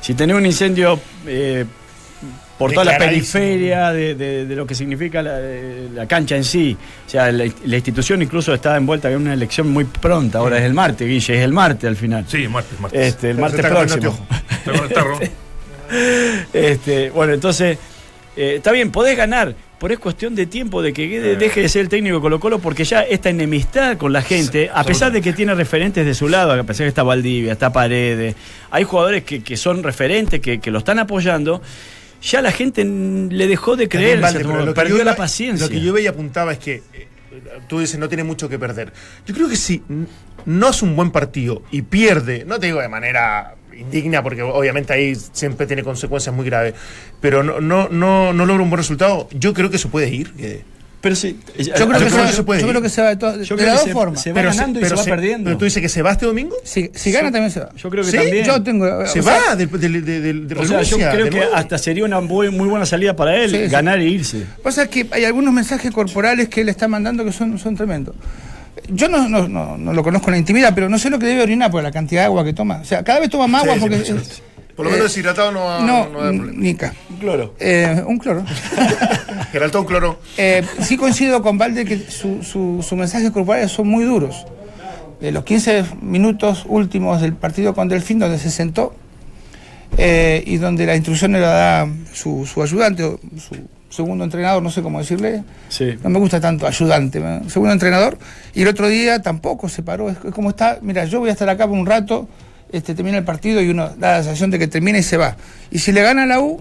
Si 0.00 0.14
tenés 0.14 0.36
un 0.36 0.46
incendio 0.46 1.00
eh, 1.26 1.64
por 2.58 2.70
toda 2.72 2.84
la 2.84 2.92
periferia 2.98 3.90
de, 3.90 4.14
de- 4.14 4.46
de 4.46 4.54
lo 4.54 4.64
que 4.66 4.76
significa 4.76 5.20
la, 5.22 5.38
la 5.40 6.06
cancha 6.06 6.36
en 6.36 6.44
sí, 6.44 6.76
o 7.06 7.10
sea, 7.10 7.32
la, 7.32 7.44
la 7.64 7.76
institución 7.76 8.22
incluso 8.22 8.54
está 8.54 8.76
envuelta 8.76 9.10
en 9.10 9.16
una 9.16 9.34
elección 9.34 9.70
muy 9.72 9.84
pronta, 9.84 10.38
ahora 10.38 10.58
es 10.58 10.64
el 10.64 10.74
martes, 10.74 11.08
Guille, 11.08 11.38
es 11.38 11.42
el 11.44 11.52
martes 11.52 11.88
al 11.88 11.96
final. 11.96 12.24
Sí, 12.28 12.46
martes, 12.46 12.78
martes. 12.78 13.00
Este, 13.08 13.30
el 13.30 13.38
martes 13.38 13.66
próximo. 13.66 14.26
Este, 16.52 17.10
bueno, 17.10 17.32
entonces, 17.34 17.78
eh, 18.36 18.54
está 18.56 18.72
bien, 18.72 18.90
podés 18.90 19.16
ganar, 19.16 19.54
pero 19.78 19.94
es 19.94 20.00
cuestión 20.00 20.34
de 20.34 20.46
tiempo 20.46 20.82
de 20.82 20.92
que 20.92 21.06
Guede 21.06 21.36
deje 21.36 21.60
de 21.62 21.68
ser 21.68 21.82
el 21.82 21.88
técnico 21.88 22.16
de 22.16 22.22
Colo 22.22 22.40
Colo 22.40 22.58
porque 22.58 22.84
ya 22.84 23.02
esta 23.02 23.30
enemistad 23.30 23.96
con 23.96 24.12
la 24.12 24.22
gente, 24.22 24.70
a 24.72 24.84
pesar 24.84 25.12
de 25.12 25.20
que 25.20 25.32
tiene 25.32 25.54
referentes 25.54 26.06
de 26.06 26.14
su 26.14 26.28
lado, 26.28 26.52
a 26.52 26.62
pesar 26.62 26.78
de 26.78 26.84
que 26.84 26.88
está 26.88 27.02
Valdivia, 27.02 27.52
está 27.52 27.72
Paredes, 27.72 28.34
hay 28.70 28.84
jugadores 28.84 29.24
que, 29.24 29.42
que 29.42 29.56
son 29.56 29.82
referentes, 29.82 30.40
que, 30.40 30.60
que 30.60 30.70
lo 30.70 30.78
están 30.78 30.98
apoyando, 30.98 31.60
ya 32.22 32.40
la 32.40 32.52
gente 32.52 32.84
le 32.84 33.46
dejó 33.46 33.76
de 33.76 33.88
creer, 33.88 34.20
que 34.20 34.72
perdió 34.72 34.98
yo 34.98 35.04
la 35.04 35.16
paciencia. 35.16 35.66
Lo 35.66 35.72
que 35.72 35.80
yo 35.80 35.92
veía 35.92 36.10
apuntaba 36.10 36.52
es 36.52 36.58
que 36.58 36.82
eh, 36.92 37.08
tú 37.68 37.80
dices 37.80 37.98
no 37.98 38.08
tiene 38.08 38.24
mucho 38.24 38.48
que 38.48 38.58
perder. 38.58 38.92
Yo 39.26 39.34
creo 39.34 39.48
que 39.48 39.56
si 39.56 39.82
no 40.46 40.68
hace 40.68 40.84
un 40.84 40.96
buen 40.96 41.10
partido 41.10 41.62
y 41.70 41.82
pierde, 41.82 42.44
no 42.46 42.58
te 42.58 42.66
digo 42.66 42.80
de 42.80 42.88
manera 42.88 43.56
indigna 43.78 44.22
porque 44.22 44.42
obviamente 44.42 44.92
ahí 44.92 45.14
siempre 45.32 45.66
tiene 45.66 45.82
consecuencias 45.82 46.34
muy 46.34 46.46
graves, 46.46 46.74
pero 47.20 47.42
no 47.42 47.60
no 47.60 47.88
no, 47.88 48.32
no 48.32 48.46
logra 48.46 48.62
un 48.62 48.70
buen 48.70 48.78
resultado, 48.78 49.28
yo 49.32 49.52
creo 49.54 49.70
que 49.70 49.78
se 49.78 49.88
puede 49.88 50.08
ir. 50.14 50.32
que- 50.32 50.62
Pero 51.00 51.16
sí, 51.16 51.38
Yo 51.58 51.64
que, 51.74 51.84
creo 51.98 52.08
se, 52.08 52.16
va, 52.16 52.26
que 52.28 52.32
se 52.32 52.42
puede 52.44 52.60
yo 52.62 52.66
ir. 52.66 52.70
creo 52.72 52.80
que 52.82 52.88
se 52.88 53.02
va 53.02 53.08
de, 53.10 53.16
todas- 53.16 53.46
Yo 53.46 53.56
de 53.56 53.62
creo 53.62 53.74
las 53.74 53.74
que 53.74 53.78
dos 53.80 53.86
se- 53.88 53.92
formas. 53.92 54.22
se 54.22 54.32
va 54.32 54.40
ganando 54.40 54.80
y 54.80 54.84
se 54.86 54.94
va 54.94 55.04
perdiendo. 55.04 55.44
Pero 55.44 55.58
tú 55.58 55.64
dices 55.66 55.82
que 55.82 55.88
se 55.90 56.00
va 56.00 56.12
este 56.12 56.24
domingo. 56.24 56.56
Si, 56.64 56.90
si 56.94 57.12
gana 57.12 57.30
también 57.30 57.50
se 57.50 57.60
va. 57.60 57.68
Yo 57.76 57.90
creo 57.90 58.02
que 58.04 58.10
¿Sí? 58.10 58.16
también. 58.16 58.46
Yo 58.46 58.62
tengo. 58.62 59.04
Se 59.06 59.20
sea, 59.20 59.22
va 59.48 59.54
de 59.54 59.66
o 59.66 60.64
sea, 60.64 60.82
yo 60.82 60.96
creo 60.96 61.24
que 61.26 61.30
nuevo. 61.36 61.54
hasta 61.54 61.76
sería 61.76 62.06
una 62.06 62.22
muy 62.22 62.48
buena 62.48 62.86
salida 62.86 63.14
para 63.14 63.36
él, 63.36 63.50
Sí, 63.50 63.56
sí. 63.64 63.66
ganar 63.66 63.98
e 63.98 64.04
irse. 64.06 64.46
Pasa 64.62 64.86
que 64.88 65.06
hay 65.10 65.26
algunos 65.26 65.52
mensajes 65.52 65.90
corporales 65.90 66.48
que 66.48 66.62
él 66.62 66.70
está 66.70 66.88
mandando 66.88 67.22
que 67.22 67.32
son, 67.32 67.58
son 67.58 67.76
tremendos. 67.76 68.14
Yo 68.88 69.08
no, 69.08 69.28
no, 69.28 69.48
no, 69.48 69.78
no 69.78 69.92
lo 69.92 70.02
conozco 70.02 70.28
en 70.28 70.32
la 70.32 70.38
intimidad, 70.38 70.72
pero 70.74 70.88
no 70.88 70.98
sé 70.98 71.08
lo 71.10 71.18
que 71.18 71.26
debe 71.26 71.42
orinar 71.42 71.70
por 71.70 71.82
la 71.82 71.90
cantidad 71.92 72.22
de 72.22 72.26
agua 72.26 72.44
que 72.44 72.52
toma. 72.52 72.78
O 72.82 72.84
sea, 72.84 73.02
cada 73.02 73.20
vez 73.20 73.30
toma 73.30 73.46
más 73.46 73.62
agua 73.62 73.74
sí, 73.74 73.80
porque. 73.80 73.98
sí, 74.04 74.12
sí. 74.22 74.42
Por 74.76 74.86
lo 74.86 74.90
menos 74.90 75.04
eh, 75.06 75.08
deshidratado 75.08 75.52
no 75.52 75.64
va, 75.64 75.80
no, 75.80 76.04
no 76.08 76.18
problema. 76.18 76.52
Nica. 76.56 76.92
Cloro. 77.20 77.54
Eh, 77.60 78.02
un 78.06 78.18
cloro. 78.18 78.44
Geraltón 79.52 79.84
cloro. 79.84 80.18
Eh, 80.36 80.64
sí 80.80 80.96
coincido 80.96 81.42
con 81.42 81.56
Valde 81.58 81.84
que 81.84 81.96
su- 81.98 82.42
su- 82.42 82.82
sus 82.82 82.98
mensajes 82.98 83.30
corporales 83.30 83.70
son 83.70 83.86
muy 83.86 84.04
duros. 84.04 84.44
Eh, 85.20 85.30
los 85.30 85.44
15 85.44 85.84
minutos 86.02 86.64
últimos 86.68 87.20
del 87.20 87.34
partido 87.34 87.72
con 87.72 87.88
Delfín, 87.88 88.18
donde 88.18 88.38
se 88.38 88.50
sentó 88.50 88.94
eh, 89.96 90.42
y 90.44 90.56
donde 90.56 90.86
la 90.86 90.96
instrucción 90.96 91.32
le 91.32 91.40
la 91.40 91.48
da 91.50 91.88
su, 92.12 92.44
su 92.44 92.60
ayudante, 92.60 93.04
o 93.04 93.20
su 93.38 93.54
segundo 93.94 94.24
entrenador, 94.24 94.62
no 94.62 94.70
sé 94.70 94.82
cómo 94.82 94.98
decirle. 94.98 95.44
Sí. 95.68 95.96
No 96.02 96.10
me 96.10 96.18
gusta 96.18 96.40
tanto 96.40 96.66
ayudante, 96.66 97.20
¿no? 97.20 97.48
segundo 97.48 97.72
entrenador. 97.72 98.18
Y 98.54 98.62
el 98.62 98.68
otro 98.68 98.88
día 98.88 99.22
tampoco 99.22 99.68
se 99.68 99.82
paró. 99.82 100.10
Es, 100.10 100.18
como 100.18 100.50
está, 100.50 100.78
mira, 100.82 101.04
yo 101.04 101.20
voy 101.20 101.28
a 101.28 101.32
estar 101.32 101.48
acá 101.48 101.66
por 101.68 101.78
un 101.78 101.86
rato, 101.86 102.28
este, 102.72 102.94
termina 102.94 103.18
el 103.18 103.24
partido 103.24 103.60
y 103.62 103.68
uno 103.70 103.90
da 103.96 104.16
la 104.18 104.22
sensación 104.22 104.50
de 104.50 104.58
que 104.58 104.66
termina 104.68 104.98
y 104.98 105.02
se 105.02 105.16
va. 105.16 105.36
Y 105.70 105.78
si 105.78 105.92
le 105.92 106.02
gana 106.02 106.26
la 106.26 106.40
U, 106.40 106.60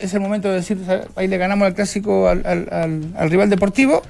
es 0.00 0.12
el 0.14 0.20
momento 0.20 0.48
de 0.48 0.54
decir, 0.56 0.78
ahí 1.16 1.28
le 1.28 1.36
ganamos 1.38 1.66
al 1.66 1.74
clásico 1.74 2.28
al, 2.28 2.44
al- 2.46 2.68
al- 2.72 3.12
al 3.16 3.30
rival 3.30 3.50
deportivo. 3.50 4.02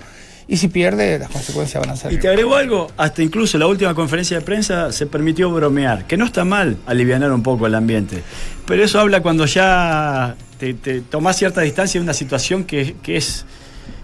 Y 0.47 0.59
si 0.59 0.69
pierde, 0.69 1.19
las 1.19 1.31
consecuencias 1.31 1.81
van 1.83 1.95
a 1.95 1.97
ser. 1.97 2.13
Y 2.13 2.19
te 2.19 2.29
agrego 2.29 2.55
algo, 2.57 2.91
hasta 2.97 3.23
incluso 3.23 3.57
la 3.57 3.67
última 3.67 3.95
conferencia 3.95 4.39
de 4.39 4.45
prensa 4.45 4.93
se 4.93 5.07
permitió 5.07 5.51
bromear, 5.51 6.07
que 6.07 6.17
no 6.17 6.27
está 6.27 6.45
mal 6.45 6.77
aliviar 6.87 7.31
un 7.33 7.43
poco 7.43 7.67
el 7.67 7.75
ambiente, 7.75 8.23
pero 8.67 8.85
eso 8.85 9.01
habla 9.01 9.21
cuando 9.23 9.47
ya 9.47 10.37
te, 10.59 10.75
te 10.75 11.01
tomás 11.01 11.37
cierta 11.37 11.63
distancia 11.63 11.99
de 11.99 12.03
una 12.05 12.13
situación 12.13 12.65
que, 12.65 12.97
que 13.03 13.17
es 13.17 13.47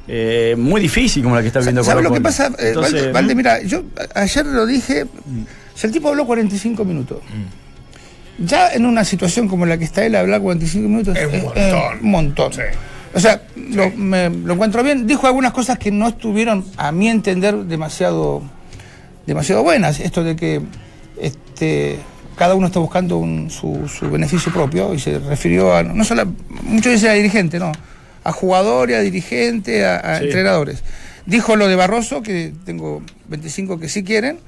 eh, 0.08 0.54
muy 0.56 0.80
difícil 0.80 1.22
como 1.22 1.34
la 1.36 1.42
que 1.42 1.48
está 1.48 1.60
viviendo 1.60 1.84
¿Sabes 1.84 2.02
lo 2.02 2.12
que 2.12 2.20
pasa? 2.20 2.46
Eh, 2.58 2.68
Entonces, 2.68 2.92
Valde, 2.94 3.12
Valde, 3.12 3.34
mira, 3.34 3.62
yo 3.62 3.84
ayer 4.14 4.46
lo 4.46 4.64
dije, 4.66 5.06
si 5.74 5.86
el 5.86 5.92
tipo 5.92 6.08
habló 6.08 6.26
45 6.26 6.84
minutos, 6.84 7.18
ya 8.38 8.72
en 8.72 8.86
una 8.86 9.04
situación 9.04 9.46
como 9.46 9.66
la 9.66 9.76
que 9.76 9.84
está 9.84 10.04
él, 10.06 10.16
hablar 10.16 10.40
45 10.40 10.88
minutos 10.88 11.16
Es 11.16 11.26
un 11.26 11.42
montón. 11.42 11.98
un 12.02 12.10
montón. 12.10 12.52
Sí. 12.54 12.62
O 13.14 13.18
sea, 13.20 13.42
lo, 13.56 13.90
me- 13.90 14.30
lo 14.30 14.54
encuentro 14.54 14.82
bien. 14.82 15.06
Dijo 15.06 15.26
algunas 15.26 15.52
cosas 15.52 15.78
que 15.78 15.90
no 15.90 16.08
estuvieron, 16.08 16.64
a 16.76 16.92
mi 16.92 17.08
entender, 17.08 17.56
demasiado, 17.64 18.42
demasiado 19.26 19.62
buenas. 19.62 19.98
Esto 20.00 20.22
de 20.22 20.36
que 20.36 20.60
este, 21.20 21.98
cada 22.36 22.54
uno 22.54 22.68
está 22.68 22.78
buscando 22.78 23.18
un- 23.18 23.50
su, 23.50 23.88
su 23.88 24.10
beneficio 24.10 24.52
propio 24.52 24.94
y 24.94 24.98
se 25.00 25.18
refirió 25.18 25.74
a, 25.74 25.82
no 25.82 26.04
solo, 26.04 26.24
muchos 26.62 26.92
dicen 26.92 27.10
a 27.10 27.14
dirigente, 27.14 27.58
no, 27.58 27.72
a 28.24 28.32
jugadores, 28.32 28.96
a 28.96 29.00
dirigentes, 29.00 29.84
a, 29.84 29.96
a 29.96 30.18
Sí. 30.18 30.24
entrenadores. 30.26 30.82
Dijo 31.26 31.56
lo 31.56 31.68
de 31.68 31.76
Barroso, 31.76 32.22
que 32.22 32.52
tengo 32.64 33.02
25 33.28 33.78
que 33.78 33.88
sí 33.88 34.02
quieren, 34.04 34.38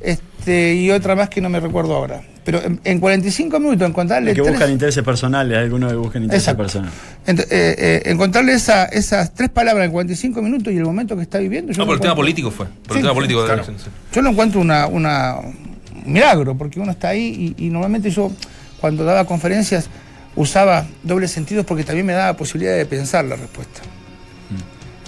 este, 0.00 0.74
y 0.74 0.90
otra 0.90 1.14
más 1.16 1.28
que 1.28 1.40
no 1.40 1.48
me 1.48 1.60
recuerdo 1.60 1.94
ahora. 1.94 2.22
Pero 2.44 2.62
en, 2.62 2.80
en 2.84 2.98
45 2.98 3.60
minutos 3.60 3.86
encontrarle 3.88 4.32
que 4.32 4.40
tres- 4.40 4.52
buscan 4.52 4.70
intereses 4.72 5.04
personales, 5.04 5.58
algunos 5.58 5.90
que 5.90 5.96
buscan 5.98 6.22
intereses 6.22 6.48
Exacto. 6.48 6.62
personales. 6.62 6.94
Ent- 7.26 7.46
eh, 7.50 7.76
eh, 7.78 8.02
encontrarle 8.06 8.54
esa- 8.54 8.86
esas 8.86 9.34
tres 9.34 9.50
palabras 9.50 9.84
en 9.84 9.92
45 9.92 10.40
minutos 10.40 10.72
y 10.72 10.76
el 10.78 10.84
momento 10.84 11.14
que 11.14 11.22
está 11.22 11.38
viviendo. 11.38 11.72
yo 11.72 11.78
No, 11.78 11.84
lo 11.84 11.88
por 11.88 11.94
el 11.96 12.00
tema 12.00 12.14
político 12.16 12.50
fue. 12.50 12.66
Por 12.66 12.74
Sí, 12.96 13.00
el 13.00 13.02
tema 13.02 13.10
sí, 13.10 13.14
político 13.16 13.44
claro. 13.44 13.64
Yo 14.12 14.22
lo 14.22 14.30
encuentro 14.30 14.60
una, 14.60 14.86
una- 14.86 15.36
un 15.36 16.12
milagro, 16.12 16.56
porque 16.56 16.80
uno 16.80 16.92
está 16.92 17.08
ahí 17.08 17.54
y, 17.58 17.66
y 17.66 17.70
normalmente 17.70 18.10
yo, 18.10 18.32
cuando 18.80 19.04
daba 19.04 19.26
conferencias, 19.26 19.90
usaba 20.34 20.86
dobles 21.02 21.30
sentidos 21.30 21.66
porque 21.66 21.84
también 21.84 22.06
me 22.06 22.14
daba 22.14 22.34
posibilidad 22.34 22.74
de 22.76 22.86
pensar 22.86 23.26
la 23.26 23.36
respuesta. 23.36 23.80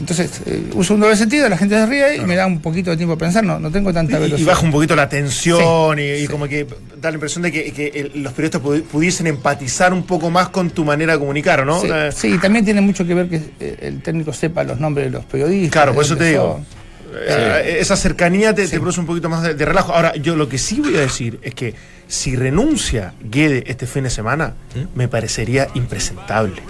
Entonces, 0.00 0.40
eh, 0.46 0.62
uso 0.74 0.94
un 0.94 1.00
doble 1.00 1.14
sentido, 1.14 1.48
la 1.48 1.58
gente 1.58 1.74
se 1.74 1.84
ríe 1.86 2.16
y 2.16 2.20
me 2.20 2.34
da 2.34 2.46
un 2.46 2.60
poquito 2.60 2.90
de 2.90 2.96
tiempo 2.96 3.14
a 3.14 3.18
pensar, 3.18 3.44
no, 3.44 3.60
no 3.60 3.70
tengo 3.70 3.92
tanta 3.92 4.16
Y, 4.16 4.22
velocidad. 4.22 4.40
y 4.40 4.44
baja 4.44 4.62
un 4.64 4.72
poquito 4.72 4.96
la 4.96 5.08
tensión 5.08 5.98
Sí, 5.98 6.02
y, 6.02 6.10
y 6.14 6.20
sí. 6.22 6.26
como 6.28 6.48
que 6.48 6.66
da 7.00 7.10
la 7.10 7.16
impresión 7.16 7.42
de 7.42 7.52
que, 7.52 7.70
que 7.72 7.88
el- 7.88 8.22
los 8.22 8.32
periodistas 8.32 8.62
pudi- 8.62 8.82
pudiesen 8.82 9.26
empatizar 9.26 9.92
un 9.92 10.04
poco 10.04 10.30
más 10.30 10.48
con 10.48 10.70
tu 10.70 10.84
manera 10.84 11.12
de 11.12 11.18
comunicar, 11.18 11.66
¿no? 11.66 11.80
Sí, 11.80 11.88
Eh, 11.92 12.10
sí, 12.14 12.38
también 12.38 12.64
tiene 12.64 12.80
mucho 12.80 13.06
que 13.06 13.12
ver 13.14 13.28
que 13.28 13.40
eh, 13.60 13.76
el 13.82 14.00
técnico 14.02 14.32
sepa 14.32 14.64
los 14.64 14.80
nombres 14.80 15.06
de 15.06 15.10
los 15.12 15.24
periodistas. 15.26 15.70
Claro, 15.72 15.94
por 15.94 16.04
eso 16.04 16.16
te 16.16 16.30
digo. 16.30 16.60
son. 16.66 16.80
Eh, 17.28 17.78
Esa 17.80 17.96
cercanía 17.96 18.54
te, 18.54 18.66
produce 18.68 19.00
un 19.00 19.06
poquito 19.06 19.28
más 19.28 19.42
de, 19.42 19.54
de 19.54 19.64
relajo. 19.64 19.92
Ahora, 19.92 20.14
yo 20.16 20.36
lo 20.36 20.48
que 20.48 20.58
sí 20.58 20.80
voy 20.80 20.96
a 20.96 21.00
decir 21.00 21.38
es 21.42 21.54
que 21.54 21.74
si 22.10 22.34
renuncia 22.36 23.14
Guede 23.22 23.62
este 23.68 23.86
fin 23.86 24.02
de 24.04 24.10
semana, 24.10 24.54
me 24.94 25.06
parecería 25.08 25.68
impresentable. 25.74 26.60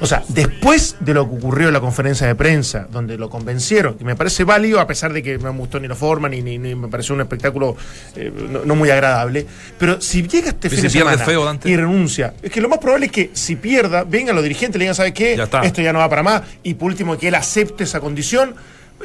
O 0.00 0.06
sea, 0.06 0.24
después 0.28 0.96
de 1.00 1.14
lo 1.14 1.28
que 1.28 1.36
ocurrió 1.36 1.68
en 1.68 1.74
la 1.74 1.80
conferencia 1.80 2.26
de 2.26 2.34
prensa, 2.34 2.88
donde 2.90 3.16
lo 3.18 3.28
convencieron, 3.30 3.94
que 3.94 4.04
me 4.04 4.16
parece 4.16 4.42
válido, 4.42 4.80
a 4.80 4.86
pesar 4.86 5.12
de 5.12 5.22
que 5.22 5.38
no 5.38 5.52
me 5.52 5.58
gustó 5.60 5.78
ni 5.78 5.86
la 5.86 5.94
forma, 5.94 6.28
ni, 6.28 6.40
ni- 6.42 6.58
ni 6.58 6.74
me 6.74 6.88
pareció 6.88 7.14
un 7.14 7.20
espectáculo 7.20 7.76
eh, 8.16 8.32
no, 8.50 8.64
no 8.64 8.74
muy 8.74 8.90
agradable, 8.90 9.46
pero 9.78 10.00
si 10.00 10.22
llega 10.26 10.48
este 10.48 10.68
fin 10.70 10.78
si 10.78 10.82
de 10.84 10.90
semana 10.90 11.18
feo, 11.24 11.58
y 11.68 11.76
renuncia, 11.76 12.34
es 12.42 12.50
que 12.50 12.60
lo 12.60 12.68
más 12.68 12.78
probable 12.78 13.06
es 13.06 13.12
que 13.12 13.30
si 13.34 13.56
pierda, 13.56 14.02
vengan 14.04 14.34
los 14.34 14.42
dirigentes, 14.42 14.78
le 14.78 14.84
digan, 14.86 14.94
¿sabes 14.96 15.12
qué? 15.12 15.36
Ya. 15.36 15.44
Esto 15.62 15.82
ya 15.82 15.92
no 15.92 15.98
va 16.00 16.08
para 16.08 16.22
más, 16.24 16.42
y 16.64 16.74
por 16.74 16.88
último 16.90 17.16
que 17.18 17.28
él 17.28 17.34
acepte 17.36 17.84
esa 17.84 18.00
condición. 18.00 18.54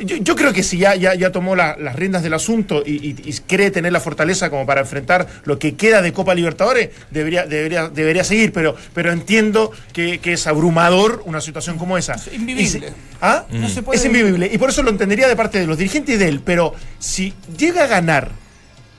Yo, 0.04 0.18
yo 0.18 0.36
creo 0.36 0.52
que 0.52 0.62
si 0.64 0.78
ya, 0.78 0.96
ya, 0.96 1.16
ya 1.16 1.32
tomó 1.32 1.56
la- 1.56 1.78
las 1.80 1.96
riendas 1.96 2.22
del 2.24 2.34
asunto 2.34 2.84
y, 2.86 2.92
y- 2.96 3.16
y 3.24 3.34
cree 3.48 3.72
tener 3.72 3.94
la 3.94 4.00
fortaleza 4.02 4.50
como 4.50 4.66
para 4.66 4.82
enfrentar 4.82 5.26
lo 5.46 5.58
que 5.58 5.76
queda 5.76 6.02
de 6.02 6.12
Copa 6.12 6.36
Libertadores, 6.36 6.90
debería, 7.12 7.46
debería, 7.46 7.88
debería 7.88 8.24
seguir, 8.24 8.52
pero, 8.52 8.76
pero 8.94 9.12
entiendo 9.12 9.72
que, 9.94 10.20
que 10.20 10.34
es 10.34 10.48
abrumador 10.48 11.22
una 11.26 11.40
situación 11.40 11.78
como 11.78 11.98
esa. 11.98 12.14
Es 12.16 12.28
invivible. 12.34 12.88
Y 12.90 12.94
¿Ah? 13.22 13.46
No 13.50 13.70
se 13.70 13.82
puede 13.84 13.98
es 13.98 14.06
invivible. 14.06 14.50
Y 14.52 14.58
por 14.58 14.70
eso 14.70 14.84
lo 14.84 14.90
entendería 14.90 15.28
de 15.28 15.36
parte 15.36 15.60
de 15.60 15.68
los 15.68 15.78
dirigentes 15.78 16.16
y 16.16 16.18
de 16.18 16.28
él. 16.28 16.42
Pero 16.44 16.74
si 17.00 17.34
llega 17.58 17.86
a 17.86 17.88
ganar 17.88 18.32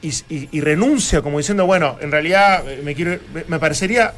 y, 0.01 0.09
y- 0.29 0.49
y 0.53 0.61
renuncia 0.61 1.21
como 1.21 1.39
diciendo, 1.39 1.67
bueno, 1.67 1.99
en 2.01 2.11
realidad 2.11 2.63
eh, 2.67 2.81
me 2.83 2.95
quiero 2.95 3.19
me- 3.49 3.59
parecería 3.59 4.15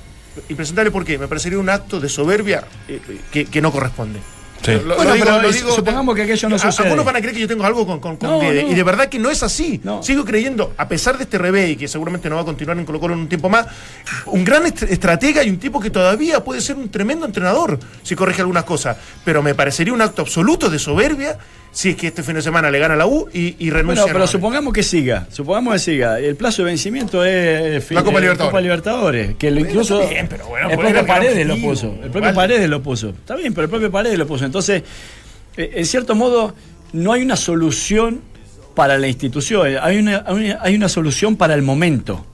impresentable 0.48 0.90
porque 0.92 1.18
me 1.18 1.26
parecería 1.26 1.58
un 1.58 1.68
acto 1.70 1.98
de 1.98 2.08
soberbia 2.08 2.62
eh, 2.86 3.00
que, 3.32 3.46
que 3.46 3.60
no 3.60 3.72
corresponde. 3.72 4.20
Sí. 4.62 4.72
Lo- 4.72 4.82
lo 4.82 4.96
Bueno, 4.96 5.12
digo- 5.14 5.24
pero 5.26 5.42
lo 5.42 5.52
digo- 5.52 5.72
supongamos 5.74 6.14
que 6.16 6.22
aquello 6.22 6.48
no 6.48 6.56
a- 6.56 6.58
sucede. 6.58 6.86
Algunos 6.86 7.04
van 7.04 7.16
a 7.16 7.20
creer 7.20 7.34
que 7.34 7.40
yo 7.40 7.48
tengo 7.48 7.64
algo 7.64 7.86
con, 7.86 8.00
con, 8.00 8.16
con 8.16 8.28
No, 8.28 8.40
Guede, 8.40 8.64
no. 8.64 8.70
y 8.70 8.74
de 8.74 8.82
verdad 8.82 9.08
que 9.08 9.18
no 9.18 9.30
es 9.30 9.42
así. 9.42 9.80
No. 9.84 10.02
Sigo 10.02 10.24
creyendo, 10.24 10.72
a 10.76 10.88
pesar 10.88 11.16
de 11.16 11.24
este 11.24 11.38
revés 11.38 11.70
y 11.70 11.76
que 11.76 11.86
seguramente 11.88 12.28
no 12.28 12.36
va 12.36 12.42
a 12.42 12.44
continuar 12.44 12.76
en 12.78 12.84
Colo 12.84 12.98
Colo 13.00 13.14
en 13.14 13.20
un 13.20 13.28
tiempo 13.28 13.48
más, 13.48 13.66
un 14.26 14.44
gran 14.44 14.66
est- 14.66 14.82
estratega 14.82 15.42
y 15.44 15.50
un 15.50 15.58
tipo 15.58 15.80
que 15.80 15.90
todavía 15.90 16.42
puede 16.42 16.60
ser 16.60 16.76
un 16.76 16.88
tremendo 16.90 17.24
entrenador 17.24 17.78
si 18.02 18.14
corrige 18.16 18.40
algunas 18.40 18.64
cosas. 18.64 18.96
Pero 19.24 19.42
me 19.42 19.54
parecería 19.54 19.92
un 19.92 20.02
acto 20.02 20.22
absoluto 20.22 20.68
de 20.68 20.78
soberbia 20.78 21.38
si 21.70 21.90
es 21.90 21.96
que 21.96 22.08
este 22.08 22.22
fin 22.22 22.34
de 22.34 22.42
semana 22.42 22.70
le 22.70 22.78
gana 22.78 22.96
la 22.96 23.06
U 23.06 23.28
y, 23.32 23.54
y 23.58 23.70
renuncia. 23.70 24.02
Bueno, 24.04 24.12
pero 24.18 24.26
supongamos 24.26 24.72
que 24.72 24.82
siga, 24.82 25.26
supongamos 25.30 25.74
que 25.74 25.78
siga. 25.78 26.18
El 26.18 26.34
plazo 26.36 26.62
de 26.62 26.70
vencimiento 26.70 27.24
es 27.24 27.84
fin- 27.84 27.94
La 27.96 28.02
Copa 28.02 28.18
Libertadores. 28.20 28.50
Copa 28.50 28.60
Libertadores, 28.60 29.36
que 29.36 29.50
lo 29.50 29.60
incluso 29.60 30.08
bien, 30.08 30.26
pero 30.28 30.46
bueno, 30.48 30.70
el 30.70 30.78
propio 30.78 31.06
Paredes 31.06 31.46
lo 31.46 31.56
puso, 31.58 31.94
el 32.02 32.10
propio. 32.10 32.34
Paredes 32.34 32.68
lo 32.68 32.82
puso. 32.82 33.08
Está 33.10 33.36
bien, 33.36 33.52
pero 33.54 33.64
el 33.64 33.70
propio 33.70 33.90
Paredes 33.90 34.18
lo 34.18 34.26
puso. 34.26 34.44
Entonces, 34.44 34.82
eh, 35.56 35.70
en 35.74 35.86
cierto 35.86 36.14
modo, 36.14 36.54
no 36.92 37.12
hay 37.12 37.22
una 37.22 37.36
solución 37.36 38.20
para 38.74 38.96
la 38.98 39.08
institución, 39.08 39.66
hay 39.80 39.98
una, 39.98 40.24
hay 40.60 40.74
una- 40.74 40.88
solución 40.88 41.36
para 41.36 41.54
el 41.54 41.62
momento. 41.62 42.24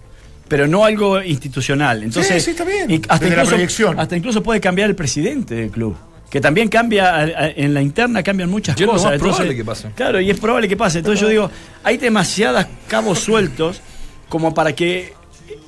Pero 0.47 0.67
no 0.69 0.85
algo 0.85 1.23
institucional. 1.23 2.03
Entonces, 2.03 2.45
sí, 2.45 2.51
está 2.51 2.65
bien. 2.65 2.91
y 2.91 2.97
hasta, 3.09 3.19
Desde 3.19 3.37
la 3.37 3.45
proyección. 3.45 3.99
hasta 3.99 4.15
incluso 4.15 4.43
puede 4.43 4.61
cambiar 4.61 4.91
el 4.91 4.95
presidente 4.95 5.55
del 5.55 5.71
club. 5.71 5.97
Que 6.31 6.41
también 6.41 6.69
cambia, 6.69 7.53
en 7.55 7.75
la 7.75 7.81
interna 7.81 8.23
cambian 8.23 8.51
muchas 8.51 8.81
es 8.81 8.87
cosas. 8.87 9.13
más 9.13 9.21
probable 9.21 9.55
que 9.55 9.65
pase. 9.65 9.91
Claro, 9.95 10.21
y 10.21 10.31
es 10.31 10.41
probable 10.41 10.69
que 10.69 10.77
pase. 10.77 10.99
Entonces 10.99 11.21
yo 11.21 11.29
digo, 11.29 11.51
hay 11.85 11.97
demasiadas 11.97 12.67
cabos 12.89 13.21
sueltos 13.21 13.81
como 14.29 14.53
para 14.53 14.75
que 14.75 15.13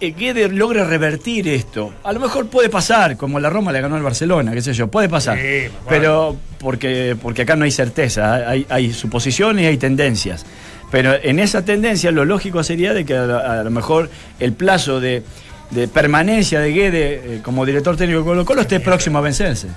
eh, 0.00 0.14
Guede 0.16 0.48
logre 0.48 0.84
revertir 0.84 1.48
esto. 1.48 1.92
A 2.02 2.12
lo 2.12 2.20
mejor 2.20 2.48
puede 2.48 2.68
pasar, 2.68 3.16
como 3.16 3.38
la 3.38 3.48
Roma 3.48 3.72
le 3.72 3.80
ganó 3.80 3.96
al 3.96 4.02
Barcelona, 4.02 4.52
qué 4.52 4.62
sé 4.62 4.72
yo, 4.72 4.88
puede 4.88 5.08
pasar. 5.08 5.38
Sí, 5.38 5.68
pero 5.88 6.36
porque, 6.58 7.16
porque 7.20 7.42
acá 7.42 7.56
no 7.56 7.64
hay 7.64 7.70
certeza, 7.70 8.34
hay, 8.48 8.66
hay 8.68 8.92
suposiciones 8.92 9.64
y 9.64 9.66
hay 9.66 9.76
tendencias. 9.76 10.44
Pero 10.90 11.14
en 11.20 11.40
esa 11.40 11.64
tendencia 11.64 12.10
lo 12.10 12.24
lógico 12.24 12.62
sería 12.62 12.94
de 12.94 13.04
que 13.04 13.14
a 13.14 13.62
lo 13.64 13.70
mejor 13.70 14.10
el 14.38 14.52
plazo 14.52 15.00
de, 15.00 15.22
de 15.70 15.88
permanencia 15.88 16.60
de 16.60 16.70
Guede 16.72 17.14
eh, 17.36 17.40
como 17.42 17.66
director 17.66 17.96
técnico 17.96 18.20
de 18.20 18.24
Colo 18.24 18.44
Colo 18.44 18.60
esté 18.62 18.80
próximo 18.80 19.18
a 19.18 19.20
vencerse. 19.20 19.68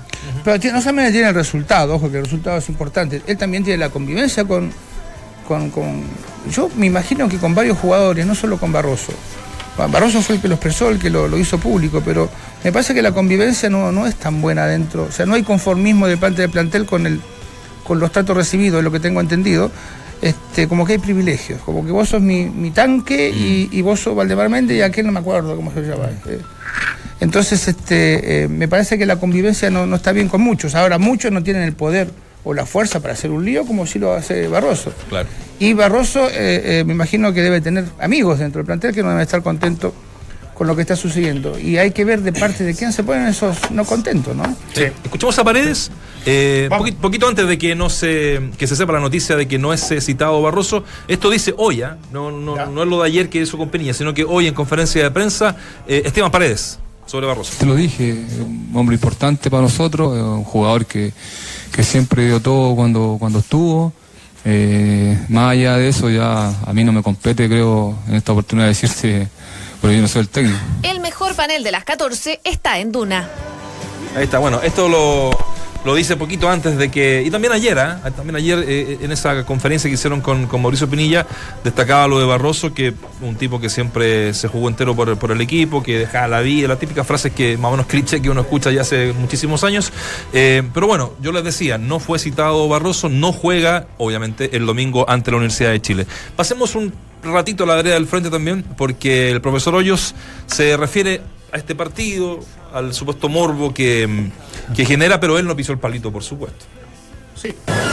Pero 0.43 0.57
no 0.73 0.81
solamente 0.81 1.11
tiene 1.11 1.29
el 1.29 1.35
resultado, 1.35 1.95
ojo 1.95 2.11
que 2.11 2.17
el 2.17 2.25
resultado 2.25 2.57
es 2.57 2.69
importante, 2.69 3.21
él 3.25 3.37
también 3.37 3.63
tiene 3.63 3.77
la 3.77 3.89
convivencia 3.89 4.45
con, 4.45 4.71
con, 5.47 5.69
con- 5.71 6.03
Yo 6.51 6.69
me 6.75 6.85
imagino 6.85 7.27
que 7.27 7.37
con 7.37 7.55
varios 7.55 7.77
jugadores, 7.77 8.25
no 8.25 8.35
solo 8.35 8.57
con 8.57 8.71
Barroso. 8.71 9.13
Barroso 9.91 10.21
fue 10.21 10.35
el 10.35 10.41
que 10.41 10.49
lo 10.49 10.55
expresó, 10.55 10.89
el 10.89 10.99
que 10.99 11.09
lo, 11.09 11.29
lo 11.29 11.37
hizo 11.37 11.57
público, 11.57 12.01
pero 12.03 12.29
me 12.65 12.71
parece 12.73 12.93
que 12.93 13.01
la 13.01 13.13
convivencia 13.13 13.69
no, 13.69 13.93
no 13.93 14.07
es 14.07 14.15
tan 14.15 14.41
buena 14.41 14.63
adentro. 14.63 15.03
O 15.05 15.11
sea, 15.11 15.25
no 15.25 15.35
hay 15.35 15.43
conformismo 15.43 16.05
de 16.05 16.17
parte 16.17 16.41
del 16.41 16.51
plantel 16.51 16.85
con, 16.85 17.07
el, 17.07 17.21
con 17.85 17.97
los 17.97 18.11
tratos 18.11 18.35
recibidos, 18.35 18.79
es 18.79 18.83
lo 18.83 18.91
que 18.91 18.99
tengo 18.99 19.21
entendido. 19.21 19.71
Este, 20.21 20.67
como 20.67 20.85
que 20.85 20.93
hay 20.93 20.99
privilegios, 20.99 21.61
como 21.61 21.85
que 21.85 21.91
vos 21.91 22.09
sos 22.09 22.21
mi, 22.21 22.45
mi 22.45 22.71
tanque 22.71 23.29
y, 23.29 23.69
y 23.71 23.81
vos 23.81 24.01
sos 24.01 24.15
Valdemar 24.15 24.49
Méndez 24.49 24.77
y 24.77 24.81
aquel 24.81 25.05
no 25.05 25.13
me 25.13 25.19
acuerdo 25.19 25.55
cómo 25.55 25.71
se 25.73 25.81
llama. 25.81 26.09
eh. 26.27 26.39
Entonces, 27.21 27.67
este, 27.67 28.43
eh, 28.43 28.47
me 28.47 28.67
parece 28.67 28.97
que 28.97 29.05
la 29.05 29.17
convivencia 29.17 29.69
no, 29.69 29.85
no 29.85 29.95
está 29.97 30.11
bien 30.11 30.29
con 30.29 30.41
muchos. 30.41 30.75
Ahora, 30.75 30.97
muchos 30.97 31.31
no 31.31 31.43
tienen 31.43 31.63
el 31.63 31.73
poder 31.73 32.09
o 32.45 32.53
la 32.53 32.65
fuerza 32.65 33.01
para 33.01 33.13
hacer 33.13 33.31
un 33.31 33.43
lío 33.43 33.65
como 33.65 33.85
si 33.85 33.99
lo 33.99 34.13
hace 34.13 34.47
Barroso. 34.47 34.93
Claro. 35.09 35.27
Y 35.59 35.73
Barroso, 35.73 36.27
eh, 36.29 36.79
eh, 36.79 36.83
me 36.85 36.93
imagino 36.93 37.33
que 37.33 37.41
debe 37.41 37.59
tener 37.61 37.85
amigos 37.99 38.39
dentro 38.39 38.59
del 38.59 38.65
plantel 38.65 38.93
que 38.93 39.01
no 39.03 39.09
deben 39.09 39.21
estar 39.23 39.41
contentos 39.41 39.93
con 40.59 40.67
lo 40.67 40.75
que 40.75 40.81
está 40.81 40.97
sucediendo. 40.97 41.57
Y 41.57 41.77
hay 41.77 41.91
que 41.91 42.03
ver 42.03 42.21
de 42.21 42.33
parte 42.33 42.65
de 42.65 42.75
quién 42.75 42.91
se 42.91 43.01
ponen 43.01 43.27
esos 43.27 43.71
no 43.71 43.85
contentos, 43.85 44.35
¿no? 44.35 44.43
Sí. 44.73 44.83
Escuchemos 45.05 45.39
a 45.39 45.43
Paredes. 45.45 45.89
eh, 46.25 46.67
poquito 47.01 47.29
antes 47.29 47.47
de 47.47 47.57
que 47.57 47.75
no 47.75 47.89
se 47.89 48.41
que 48.57 48.67
se 48.67 48.75
sepa 48.75 48.91
la 48.91 48.99
noticia 48.99 49.37
de 49.37 49.47
que 49.47 49.57
no 49.57 49.71
es 49.71 49.89
eh, 49.89 50.01
citado 50.01 50.41
Barroso, 50.41 50.83
esto 51.07 51.29
dice 51.29 51.53
hoy, 51.57 51.81
¿ah? 51.81 51.95
no, 52.11 52.29
no, 52.29 52.57
Ya. 52.57 52.65
no 52.65 52.83
es 52.83 52.89
lo 52.89 53.01
de 53.01 53.07
ayer 53.07 53.29
que 53.29 53.39
hizo 53.41 53.57
con 53.57 53.69
Penilla, 53.69 53.93
sino 53.93 54.13
que 54.13 54.25
hoy 54.25 54.47
en 54.47 54.53
conferencia 54.53 55.01
de 55.01 55.09
prensa, 55.11 55.55
eh, 55.87 56.01
Esteban 56.03 56.29
Paredes 56.29 56.77
sobre 57.05 57.25
Barroso. 57.25 57.53
Te 57.57 57.65
lo 57.65 57.73
dije, 57.75 58.11
un 58.41 58.71
hombre 58.75 58.95
importante 58.95 59.49
para 59.49 59.63
nosotros, 59.63 60.15
eh, 60.17 60.21
un 60.21 60.43
jugador 60.43 60.85
que, 60.85 61.13
que 61.71 61.83
siempre 61.83 62.25
dio 62.27 62.41
todo 62.41 62.75
cuando, 62.75 63.15
cuando 63.17 63.39
estuvo. 63.39 63.93
Eh, 64.45 65.17
más 65.29 65.51
allá 65.51 65.77
de 65.77 65.89
eso, 65.89 66.09
ya 66.09 66.49
a 66.65 66.73
mí 66.73 66.83
no 66.83 66.91
me 66.91 67.01
compete, 67.01 67.47
creo, 67.47 67.97
en 68.09 68.15
esta 68.15 68.31
oportunidad 68.33 68.65
de 68.67 68.69
decirse, 68.69 69.27
porque 69.81 69.95
yo 69.95 70.01
no 70.01 70.07
soy 70.07 70.21
el 70.21 70.29
técnico. 70.29 70.57
El 70.83 70.99
mejor 70.99 71.35
panel 71.35 71.63
de 71.63 71.71
las 71.71 71.83
14 71.83 72.41
está 72.43 72.79
en 72.79 72.91
Duna. 72.91 73.29
Ahí 74.15 74.23
está, 74.23 74.39
bueno, 74.39 74.59
esto 74.63 74.89
lo, 74.89 75.29
lo 75.85 75.95
dice 75.95 76.17
poquito 76.17 76.49
antes 76.49 76.77
de 76.77 76.91
que, 76.91 77.23
y 77.25 77.31
también 77.31 77.53
ayer, 77.53 77.79
¿ah? 77.79 78.01
también 78.15 78.35
ayer 78.35 78.65
eh, 78.67 78.97
en 79.01 79.11
esa 79.11 79.45
conferencia 79.45 79.89
que 79.89 79.93
hicieron 79.93 80.19
con, 80.19 80.47
con 80.47 80.61
Mauricio 80.61 80.89
Pinilla, 80.89 81.25
destacaba 81.63 82.07
lo 82.07 82.19
de 82.19 82.25
Barroso, 82.25 82.73
que 82.73 82.93
un 83.21 83.35
tipo 83.35 83.61
que 83.61 83.69
siempre 83.69 84.33
se 84.33 84.47
jugó 84.49 84.67
entero 84.67 84.95
por, 84.95 85.17
por 85.17 85.31
el 85.31 85.39
equipo, 85.39 85.81
que 85.81 85.99
dejaba 85.99 86.27
la 86.27 86.41
vida, 86.41 86.67
las 86.67 86.79
típicas 86.79 87.07
frases 87.07 87.31
que 87.31 87.57
más 87.57 87.69
o 87.69 87.71
menos 87.71 87.85
cliché 87.85 88.21
que 88.21 88.29
uno 88.29 88.41
escucha 88.41 88.71
ya 88.71 88.81
hace 88.81 89.13
muchísimos 89.13 89.63
años. 89.63 89.93
Eh, 90.33 90.63
pero 90.73 90.87
bueno, 90.87 91.13
yo 91.21 91.31
les 91.31 91.43
decía, 91.43 91.77
no 91.77 91.99
fue 91.99 92.19
citado 92.19 92.67
Barroso, 92.67 93.07
no 93.07 93.31
juega, 93.31 93.87
obviamente, 93.97 94.57
el 94.57 94.65
domingo 94.65 95.09
ante 95.09 95.31
la 95.31 95.37
Universidad 95.37 95.71
de 95.71 95.81
Chile. 95.81 96.07
Pasemos 96.35 96.75
un 96.75 96.93
ratito 97.23 97.63
a 97.63 97.67
la 97.67 97.75
vereda 97.75 97.95
del 97.95 98.07
frente 98.07 98.29
también, 98.29 98.63
porque 98.77 99.31
el 99.31 99.41
profesor 99.41 99.75
Hoyos 99.75 100.15
se 100.47 100.77
refiere 100.77 101.21
a 101.51 101.57
este 101.57 101.75
partido, 101.75 102.39
al 102.73 102.93
supuesto 102.93 103.29
morbo 103.29 103.73
que, 103.73 104.07
mm, 104.07 104.73
que 104.75 104.85
genera, 104.85 105.19
pero 105.19 105.37
él 105.37 105.45
no 105.45 105.55
pisó 105.55 105.71
el 105.71 105.79
palito, 105.79 106.11
por 106.11 106.23
supuesto. 106.23 106.65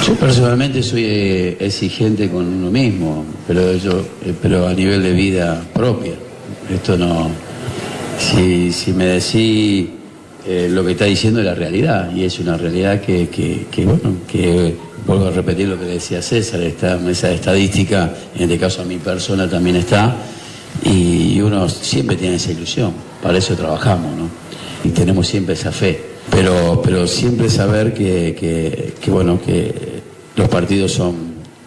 Yo 0.04 0.14
personalmente 0.14 0.82
soy 0.82 1.04
eh, 1.04 1.56
exigente 1.60 2.28
con 2.28 2.46
uno 2.46 2.70
mismo, 2.70 3.24
pero 3.46 3.74
yo, 3.76 4.00
eh, 4.24 4.34
pero 4.42 4.66
a 4.66 4.74
nivel 4.74 5.02
de 5.02 5.12
vida 5.12 5.64
propia. 5.72 6.14
Esto 6.68 6.96
no. 6.96 7.30
Si, 8.18 8.72
si 8.72 8.92
me 8.92 9.04
decís 9.06 9.88
eh, 10.46 10.68
lo 10.70 10.84
que 10.84 10.92
está 10.92 11.04
diciendo 11.04 11.40
es 11.40 11.46
la 11.46 11.54
realidad, 11.54 12.10
y 12.14 12.24
es 12.24 12.38
una 12.40 12.56
realidad 12.56 13.00
que, 13.00 13.28
que, 13.28 13.66
que, 13.70 13.84
bueno, 13.84 14.16
que 14.26 14.76
vuelvo 15.06 15.26
a 15.26 15.30
repetir 15.30 15.68
lo 15.68 15.78
que 15.78 15.86
decía 15.86 16.20
César, 16.20 16.60
esta, 16.62 16.98
esa 17.08 17.30
estadística, 17.30 18.12
en 18.34 18.42
este 18.42 18.58
caso 18.58 18.82
a 18.82 18.84
mi 18.84 18.98
persona 18.98 19.48
también 19.48 19.76
está, 19.76 20.16
y 20.84 21.40
uno 21.40 21.68
siempre 21.68 22.16
tiene 22.16 22.36
esa 22.36 22.50
ilusión, 22.50 22.92
para 23.22 23.38
eso 23.38 23.54
trabajamos, 23.54 24.16
¿no? 24.16 24.28
Y 24.84 24.90
tenemos 24.90 25.26
siempre 25.26 25.54
esa 25.54 25.72
fe. 25.72 26.16
Pero, 26.30 26.80
pero 26.84 27.06
siempre 27.06 27.48
saber 27.48 27.94
que, 27.94 28.34
que, 28.38 28.94
que, 29.00 29.10
bueno, 29.10 29.40
que 29.40 29.72
los 30.34 30.48
partidos 30.48 30.92
son 30.92 31.14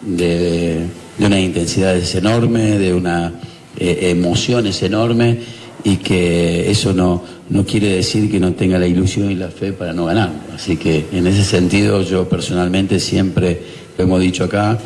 de, 0.02 0.38
de, 0.38 0.86
de 1.18 1.26
unas 1.26 1.40
intensidades 1.40 2.14
enormes, 2.14 2.78
de 2.78 2.92
unas 2.92 3.32
eh, 3.78 4.10
emociones 4.10 4.82
enormes, 4.82 5.38
y 5.84 5.96
que 5.96 6.70
eso 6.70 6.92
no, 6.92 7.22
no 7.48 7.64
quiere 7.64 7.88
decir 7.96 8.30
que 8.30 8.38
no 8.38 8.52
tenga 8.54 8.78
la 8.78 8.86
ilusión 8.86 9.30
y 9.30 9.34
la 9.34 9.48
fe 9.48 9.72
para 9.72 9.92
no 9.92 10.06
ganar. 10.06 10.30
Así 10.54 10.76
que 10.76 11.06
en 11.12 11.26
ese 11.26 11.44
sentido 11.44 12.02
yo 12.02 12.28
personalmente 12.28 13.00
siempre, 13.00 13.60
lo 13.96 14.04
hemos 14.04 14.20
dicho 14.20 14.44
acá, 14.44 14.78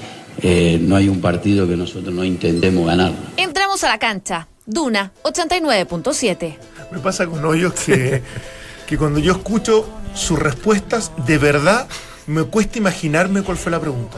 eh, 0.42 0.78
no 0.82 0.96
hay 0.96 1.08
un 1.08 1.20
partido 1.20 1.66
que 1.68 1.76
nosotros 1.76 2.14
no 2.14 2.24
intentemos 2.24 2.86
ganar. 2.86 3.12
Entramos 3.36 3.82
a 3.84 3.88
la 3.88 3.98
cancha. 3.98 4.48
Duna 4.66 5.12
89.7. 5.24 6.56
Me 6.92 6.98
pasa 7.00 7.26
con 7.26 7.44
Hoyos 7.44 7.72
que, 7.74 8.22
que 8.86 8.96
cuando 8.98 9.18
yo 9.18 9.32
escucho 9.32 9.86
sus 10.14 10.38
respuestas, 10.38 11.12
de 11.26 11.38
verdad 11.38 11.86
me 12.26 12.44
cuesta 12.44 12.78
imaginarme 12.78 13.42
cuál 13.42 13.58
fue 13.58 13.70
la 13.72 13.80
pregunta. 13.80 14.16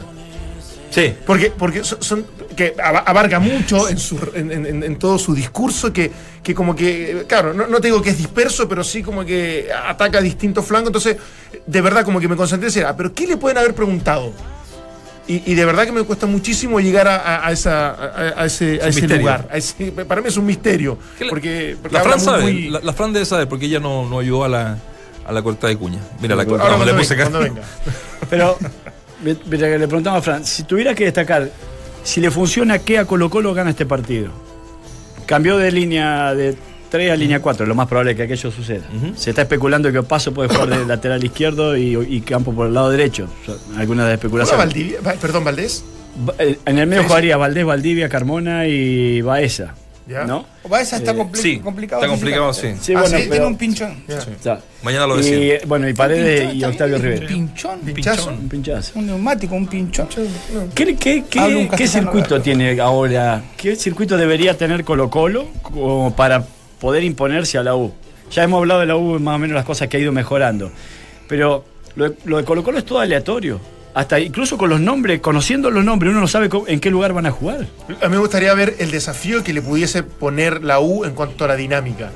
Sí. 0.89 1.13
Porque, 1.25 1.51
porque 1.51 1.83
son, 1.83 2.01
son- 2.01 2.25
que 2.57 2.75
aba- 2.83 2.99
abarca 2.99 3.39
mucho 3.39 3.87
en, 3.87 3.97
su, 3.97 4.19
en, 4.33 4.51
en- 4.51 4.83
en 4.83 4.95
todo 4.99 5.17
su 5.17 5.33
discurso, 5.33 5.93
que, 5.93 6.11
que 6.43 6.53
como 6.53 6.75
que, 6.75 7.23
claro, 7.29 7.53
no, 7.53 7.67
no 7.67 7.79
te 7.79 7.87
digo 7.87 8.01
que 8.01 8.09
es 8.09 8.17
disperso, 8.17 8.67
pero 8.67 8.83
sí 8.83 9.01
como 9.01 9.23
que 9.23 9.69
ataca 9.85 10.19
distintos 10.19 10.65
flancos. 10.65 10.87
Entonces, 10.89 11.15
de 11.65 11.81
verdad, 11.81 12.03
como 12.03 12.19
que 12.19 12.27
me 12.27 12.35
concentré 12.35 12.67
y 12.67 12.71
decía, 12.73 12.89
ah, 12.89 12.97
pero 12.97 13.13
¿qué 13.13 13.25
le 13.27 13.37
pueden 13.37 13.57
haber 13.59 13.73
preguntado? 13.73 14.33
Y, 15.29 15.43
y 15.51 15.55
de 15.55 15.65
verdad 15.65 15.85
que 15.85 15.91
me 15.91 16.03
cuesta 16.03 16.25
muchísimo 16.25 16.79
llegar 16.79 17.07
a, 17.07 17.17
a- 17.17 17.47
a 17.47 17.51
esa, 17.51 17.89
a, 17.89 18.41
a 18.41 18.45
ese, 18.45 18.79
a 18.81 18.85
un 18.85 18.89
ese 18.89 19.07
lugar. 19.07 19.47
a 19.51 19.57
ese- 19.57 19.91
para 19.91 20.21
mí 20.21 20.27
es 20.29 20.37
un 20.37 20.45
misterio. 20.45 20.97
Porque, 21.29 21.77
porque 21.81 21.93
La 21.97 22.01
Fran 22.03 22.19
sabe, 22.19 22.43
muy- 22.43 22.69
la, 22.69 22.79
la 22.79 22.93
Fran 22.93 23.11
debe 23.13 23.25
saber 23.25 23.47
porque 23.47 23.65
ella 23.65 23.79
no, 23.79 24.07
no 24.09 24.19
ayudó 24.19 24.45
a 24.45 24.49
la, 24.49 24.77
a 25.25 25.31
la 25.31 25.41
corta 25.41 25.67
de 25.67 25.77
cuña. 25.77 25.99
Mira, 26.21 26.35
la 26.35 26.45
corta, 26.45 26.69
le 26.69 26.75
cuando 26.75 26.95
puse 26.97 27.13
venga, 27.15 27.23
acá. 27.27 27.31
cuando 27.31 27.39
venga. 27.39 27.67
Pero, 28.29 28.57
mi- 29.21 29.37
mira 29.47 29.67
que 29.67 29.77
le 29.77 29.87
preguntamos 29.87 30.19
a 30.19 30.21
Fran, 30.21 30.45
si 30.45 30.63
tuviera 30.63 30.95
que 30.95 31.03
destacar, 31.03 31.49
si 32.07 32.21
le 32.21 32.31
funciona, 32.31 32.79
¿qué 32.79 32.97
a 32.99 33.05
Colo 33.05 33.29
Colo 33.29 33.53
gana 33.53 33.71
este 33.71 33.85
partido? 33.85 34.29
Cambió 35.25 35.57
de 35.57 35.71
línea 35.71 36.33
de 36.33 36.55
3 36.89 37.11
a 37.11 37.15
línea 37.17 37.41
4, 37.41 37.65
lo 37.65 37.75
más 37.75 37.87
probable 37.87 38.11
es 38.11 38.17
que 38.17 38.23
aquello 38.23 38.49
suceda. 38.49 38.85
Se 39.15 39.31
está 39.31 39.41
especulando 39.41 39.91
que 39.91 40.01
Paso 40.03 40.33
puede 40.33 40.47
jugar 40.49 40.69
de 40.69 40.85
lateral 40.85 41.21
izquierdo 41.23 41.75
y, 41.75 41.95
y 42.09 42.21
Campo 42.21 42.53
por 42.53 42.67
el 42.67 42.73
lado 42.73 42.89
derecho. 42.89 43.27
Son 43.45 43.57
Algunas 43.77 44.05
de 44.05 44.11
¿Hola, 44.11 44.13
especulaciones. 44.13 44.65
Valdivia? 44.65 44.99
Va- 45.05 45.13
Perdón, 45.13 45.43
Valdés. 45.43 45.83
Va- 46.27 46.33
eh, 46.39 46.57
En 46.65 46.79
el 46.79 46.87
medio 46.87 47.03
jugaría 47.03 47.35
Valdés, 47.35 47.65
Valdivia, 47.65 48.07
Carmona 48.07 48.67
y 48.67 49.21
Baeza. 49.21 49.75
Ya. 50.07 50.23
¿No? 50.23 50.45
Baeza 50.69 50.97
está 50.97 51.13
compli- 51.13 51.35
Sí, 51.41 51.59
complicado. 51.59 52.01
está 52.01 52.09
complicado, 52.09 52.53
sí. 52.53 52.67
Sí, 52.79 52.93
Ah, 52.95 53.01
bueno, 53.01 53.17
sí, 53.17 53.23
pero- 53.23 53.31
tiene 53.31 53.45
un 53.45 53.57
pinchón. 53.57 54.03
Ya. 54.07 54.17
O 54.19 54.41
sea, 54.41 54.59
Mañana 54.81 55.05
lo 55.07 55.19
y, 55.19 55.23
decimos. 55.23 55.67
bueno, 55.67 55.89
y 55.89 55.93
Paredes 55.93 56.39
Pinchón 56.51 56.57
y 56.57 56.63
Octavio 56.63 56.95
un 56.95 57.01
Rivera. 57.01 57.27
Pinchón. 57.27 57.79
Pinchazo. 57.81 58.29
Un 58.29 58.49
pinchazo. 58.49 58.91
Un 58.99 59.07
neumático, 59.07 59.55
un 59.55 59.67
pinchón. 59.67 60.07
¿Qué, 60.73 60.95
qué- 60.95 61.23
qué- 61.29 61.67
castellano 61.69 61.77
circuito 62.11 62.41
tiene 62.41 62.79
ahora? 62.79 63.43
¿Qué 63.57 63.75
circuito 63.75 64.15
debería 64.15 64.57
tener 64.57 64.83
Colo 64.85 65.09
Colo 65.09 65.47
como 65.61 66.15
para 66.15 66.45
poder 66.79 67.03
imponerse 67.03 67.57
a 67.57 67.63
la 67.63 67.75
U? 67.75 67.91
Ya 68.31 68.43
hemos 68.43 68.59
hablado 68.59 68.79
de 68.81 68.85
la 68.85 68.95
U, 68.95 69.19
más 69.19 69.35
o 69.35 69.39
menos 69.39 69.55
las 69.55 69.65
cosas 69.65 69.87
que 69.89 69.97
ha 69.97 69.99
ido 69.99 70.11
mejorando. 70.13 70.71
Pero 71.27 71.65
lo 71.95 72.09
de, 72.09 72.15
lo 72.25 72.37
de 72.37 72.43
Colo 72.45 72.63
Colo 72.63 72.77
es 72.77 72.85
todo 72.85 72.99
aleatorio. 72.99 73.59
Hasta 73.97 74.19
incluso 74.19 74.59
con 74.59 74.69
los 74.69 74.79
nombres, 74.79 75.21
conociendo 75.21 75.71
los 75.71 75.83
nombres, 75.83 76.11
uno 76.11 76.21
no 76.21 76.27
sabe 76.27 76.51
en 76.67 76.79
qué 76.79 76.91
lugar 76.91 77.13
van 77.13 77.25
a 77.25 77.31
jugar. 77.31 77.65
A 77.99 78.05
mí 78.05 78.11
me 78.11 78.19
gustaría 78.19 78.53
ver 78.53 78.75
el 78.77 78.91
desafío 78.91 79.43
que 79.43 79.53
le 79.53 79.63
pudiese 79.63 80.03
poner 80.03 80.63
la 80.63 80.79
U 80.79 81.03
en 81.03 81.15
cuanto 81.15 81.45
a 81.45 81.47
la 81.47 81.55
dinámica. 81.55 82.11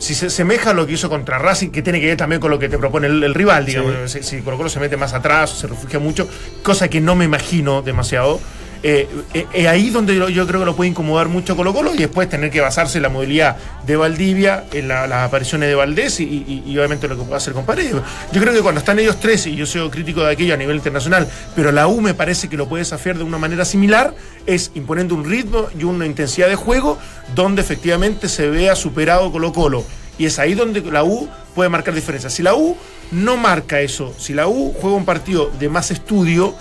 Si 0.00 0.16
se 0.16 0.26
asemeja 0.26 0.70
a 0.70 0.74
lo 0.74 0.88
que 0.88 0.94
hizo 0.94 1.08
contra 1.08 1.38
Racing, 1.38 1.68
que 1.68 1.82
tiene 1.82 2.00
que 2.00 2.06
ver 2.06 2.16
también 2.16 2.40
con 2.40 2.50
lo 2.50 2.58
que 2.58 2.68
te 2.68 2.78
propone 2.78 3.06
el, 3.06 3.22
el 3.22 3.32
rival, 3.32 3.64
digamos. 3.64 4.10
Si, 4.10 4.24
si 4.24 4.40
Colo 4.40 4.56
Colo 4.56 4.68
se 4.68 4.80
mete 4.80 4.96
más 4.96 5.12
atrás, 5.12 5.50
se 5.50 5.68
refugia 5.68 6.00
mucho, 6.00 6.28
cosa 6.64 6.88
que 6.88 7.00
no 7.00 7.14
me 7.14 7.26
imagino 7.26 7.80
demasiado. 7.80 8.40
Eh, 8.82 9.06
eh, 9.34 9.46
eh, 9.52 9.68
ahí 9.68 9.90
donde 9.90 10.14
yo, 10.14 10.46
creo 10.46 10.60
que 10.60 10.64
lo 10.66 10.74
puede 10.74 10.88
incomodar 10.88 11.28
mucho 11.28 11.54
Colo 11.54 11.74
Colo 11.74 11.94
y 11.94 11.98
después 11.98 12.30
tener 12.30 12.50
que 12.50 12.62
basarse 12.62 12.96
en 12.96 13.02
la 13.02 13.10
modalidad 13.10 13.56
de 13.86 13.94
Valdivia, 13.96 14.64
en 14.72 14.88
la- 14.88 15.06
las 15.06 15.26
apariciones 15.26 15.68
de 15.68 15.74
Valdés 15.74 16.18
y, 16.20 16.64
obviamente 16.78 17.06
lo 17.06 17.16
que 17.18 17.24
puede 17.24 17.36
hacer 17.36 17.52
con 17.52 17.66
Paredes. 17.66 17.94
Yo 18.32 18.40
creo 18.40 18.54
que 18.54 18.62
cuando 18.62 18.78
están 18.78 18.98
ellos 18.98 19.18
tres, 19.20 19.46
y 19.46 19.54
yo 19.54 19.66
soy 19.66 19.90
crítico 19.90 20.22
de 20.22 20.32
aquello 20.32 20.54
a 20.54 20.56
nivel 20.56 20.76
internacional, 20.76 21.28
pero 21.54 21.72
la 21.72 21.88
U 21.88 22.00
me 22.00 22.14
parece 22.14 22.48
que 22.48 22.56
lo 22.56 22.68
puede 22.68 22.80
desafiar 22.82 23.18
de 23.18 23.24
una 23.24 23.36
manera 23.36 23.66
similar, 23.66 24.14
es 24.46 24.70
imponiendo 24.74 25.14
un 25.14 25.28
ritmo 25.28 25.66
y 25.78 25.84
una 25.84 26.06
intensidad 26.06 26.48
de 26.48 26.56
juego 26.56 26.96
donde 27.34 27.60
efectivamente 27.60 28.28
se 28.30 28.48
vea 28.48 28.74
superado 28.76 29.30
Colo 29.30 29.52
Colo. 29.52 29.84
Y 30.18 30.24
es 30.26 30.38
ahí 30.38 30.54
donde 30.54 30.80
la 30.82 31.04
U 31.04 31.28
puede 31.54 31.68
marcar 31.68 31.94
diferencias. 31.94 32.32
Si 32.32 32.42
la 32.42 32.54
U 32.54 32.76
no 33.10 33.36
marca 33.36 33.80
eso, 33.80 34.14
si 34.18 34.32
la 34.32 34.48
U 34.48 34.74
juega 34.80 34.96
un 34.96 35.04
partido 35.04 35.50
de 35.58 35.68
más 35.68 35.90
estudio, 35.90 36.54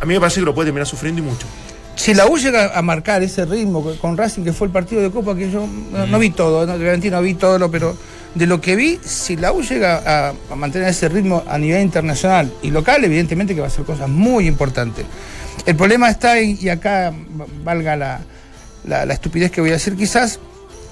a 0.00 0.04
mí 0.06 0.14
me 0.14 0.20
parece 0.20 0.40
que 0.40 0.46
lo 0.46 0.54
puede 0.54 0.66
terminar 0.68 0.86
sufriendo 0.86 1.20
y 1.20 1.24
mucho. 1.24 1.46
Si 1.96 2.14
la 2.14 2.26
U 2.26 2.38
llega 2.38 2.76
a 2.78 2.80
marcar 2.82 3.22
ese 3.22 3.44
ritmo 3.44 3.84
con- 4.00 4.16
Racing, 4.16 4.42
que 4.42 4.52
fue 4.54 4.66
el 4.68 4.72
partido 4.72 5.02
de 5.02 5.10
Copa, 5.10 5.34
que 5.36 5.50
yo 5.50 5.66
no, 5.92 6.06
no 6.06 6.18
vi 6.18 6.30
todo, 6.30 6.66
no, 6.66 6.76
no 6.78 7.22
vi 7.22 7.34
todo, 7.34 7.58
lo, 7.58 7.70
pero 7.70 7.94
de 8.34 8.46
lo 8.46 8.60
que 8.60 8.74
vi, 8.76 8.98
si 9.04 9.36
la 9.36 9.52
U 9.52 9.60
llega 9.60 10.28
a, 10.28 10.32
a 10.50 10.56
mantener 10.56 10.88
ese 10.88 11.08
ritmo 11.10 11.42
a 11.46 11.58
nivel 11.58 11.82
internacional 11.82 12.50
y 12.62 12.70
local, 12.70 13.04
evidentemente 13.04 13.54
que 13.54 13.60
va 13.60 13.66
a 13.66 13.70
ser 13.70 13.84
cosas 13.84 14.08
muy 14.08 14.46
importantes. 14.46 15.04
El 15.66 15.76
problema 15.76 16.08
está, 16.08 16.38
en- 16.38 16.56
y 16.58 16.70
acá 16.70 17.12
valga 17.64 17.96
la, 17.96 18.20
la- 18.86 19.04
la 19.04 19.12
estupidez 19.12 19.50
que 19.50 19.60
voy 19.60 19.70
a 19.70 19.74
decir, 19.74 19.94
quizás 19.94 20.38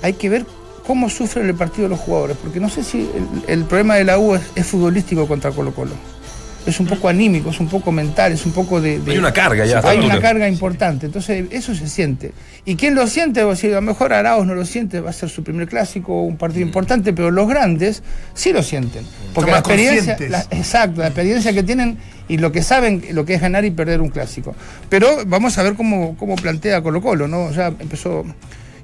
hay 0.03 0.13
que 0.13 0.29
ver 0.29 0.45
cómo 0.87 1.09
sufren 1.09 1.47
el 1.47 1.55
partido 1.55 1.89
los 1.89 2.01
jugadores, 2.01 2.37
porque 2.43 2.61
no 2.61 2.69
sé 2.69 2.83
si 2.85 3.09
el, 3.15 3.45
el 3.61 3.65
problema 3.65 3.95
de 3.95 4.05
la 4.05 4.19
U 4.19 4.35
es, 4.35 4.43
es 4.55 4.67
futbolístico 4.67 5.27
contra 5.27 5.53
Colo 5.53 5.73
Colo. 5.75 5.93
Es 6.69 6.79
un 6.81 6.87
poco 6.87 7.09
anímico, 7.09 7.51
es 7.51 7.61
un 7.61 7.69
poco 7.69 7.91
mental, 7.91 8.33
es 8.33 8.45
un 8.45 8.53
poco 8.53 8.81
de... 8.81 8.99
de- 9.01 9.13
Hay 9.13 9.19
una 9.19 9.33
carga 9.33 9.65
ya. 9.65 9.81
hay 9.85 9.99
una 9.99 10.21
carga 10.21 10.47
importante, 10.49 11.07
entonces 11.07 11.47
eso 11.51 11.75
se 11.75 11.89
siente. 11.89 12.33
¿Y 12.67 12.77
quién 12.77 12.95
lo 12.95 13.07
siente? 13.07 13.43
O 13.43 13.57
si 13.57 13.69
a 13.69 13.77
lo 13.77 13.81
mejor 13.83 14.13
Arauz 14.13 14.47
no 14.47 14.55
lo 14.55 14.67
siente, 14.67 15.01
va 15.01 15.11
a 15.11 15.13
ser 15.15 15.31
su 15.31 15.43
primer 15.43 15.67
clásico, 15.67 16.23
un 16.23 16.37
partido 16.37 16.65
Mm. 16.67 16.69
importante, 16.69 17.13
pero 17.15 17.31
los 17.31 17.49
grandes 17.49 18.03
sí 18.35 18.53
lo 18.53 18.63
sienten. 18.63 19.05
Porque 19.33 19.51
la 19.51 19.57
más 19.59 19.67
experiencia, 19.67 20.17
la- 20.29 20.47
exacto, 20.51 21.01
la 21.01 21.07
experiencia 21.07 21.53
que 21.55 21.63
tienen 21.63 21.97
y 22.29 22.37
lo 22.37 22.53
que 22.53 22.63
saben, 22.63 23.03
lo 23.13 23.25
que 23.25 23.35
es 23.35 23.41
ganar 23.41 23.65
y 23.65 23.71
perder 23.71 24.03
un 24.03 24.11
clásico. 24.11 24.55
Pero 24.91 25.09
vamos 25.27 25.57
a 25.57 25.63
ver 25.63 25.75
cómo, 25.75 26.17
cómo 26.19 26.37
plantea 26.37 26.83
Colo 26.83 27.01
Colo, 27.01 27.27
¿no? 27.29 27.51
Ya 27.53 27.69
empezó, 27.69 28.25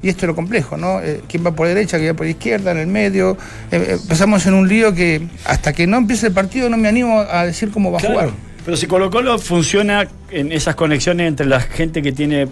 y 0.04 0.10
esto 0.10 0.26
es 0.26 0.28
lo 0.28 0.34
complejo, 0.34 0.76
¿no? 0.76 1.00
Eh, 1.00 1.22
¿Quién 1.26 1.44
va 1.46 1.52
por 1.52 1.66
derecha, 1.66 1.96
quién 1.96 2.12
va 2.12 2.16
por 2.16 2.26
izquierda, 2.26 2.72
en 2.72 2.78
el 2.78 2.86
medio? 2.86 3.38
Eh, 3.70 3.76
eh, 3.76 3.96
empezamos 4.00 4.44
en 4.44 4.52
un 4.52 4.68
lío 4.68 4.94
que 4.94 5.26
hasta 5.46 5.72
que 5.72 5.86
no 5.86 5.96
empiece 5.96 6.26
el 6.26 6.34
partido 6.34 6.68
no 6.68 6.76
me 6.76 6.88
animo 6.88 7.20
a 7.20 7.46
decir 7.46 7.70
cómo 7.70 7.90
va 7.90 7.98
a 7.98 8.02
jugar. 8.02 8.30
Pero 8.66 8.76
si 8.76 8.86
Colo 8.86 9.10
Colo 9.10 9.38
funciona 9.38 10.06
en 10.30 10.52
esas 10.52 10.74
conexiones 10.74 11.26
entre 11.26 11.46
la 11.46 11.60
gente 11.60 12.02
que 12.02 12.12
tiene 12.12 12.48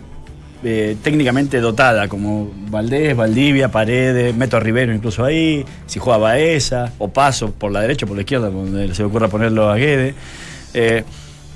eh, 0.64 0.96
técnicamente 1.03 1.61
dotada, 1.61 2.09
como 2.09 2.50
Valdés, 2.70 3.14
Valdivia, 3.14 3.70
Paredes, 3.70 4.34
Meto 4.34 4.57
a 4.57 4.61
Rivero 4.61 4.94
incluso 4.94 5.22
ahí, 5.22 5.62
si 5.86 5.98
juega 5.98 6.18
Baeza, 6.18 6.92
o 6.96 7.09
Paso 7.09 7.53
por 7.53 7.70
la 7.70 7.82
derecha 7.82 8.07
o 8.07 8.09
por 8.09 8.16
la 8.16 8.22
izquierda, 8.22 8.48
donde 8.48 8.94
se 8.94 9.03
le 9.03 9.09
ocurra 9.09 9.28
ponerlo 9.28 9.68
a 9.68 9.76
Guede. 9.76 10.14
eh, 10.72 11.05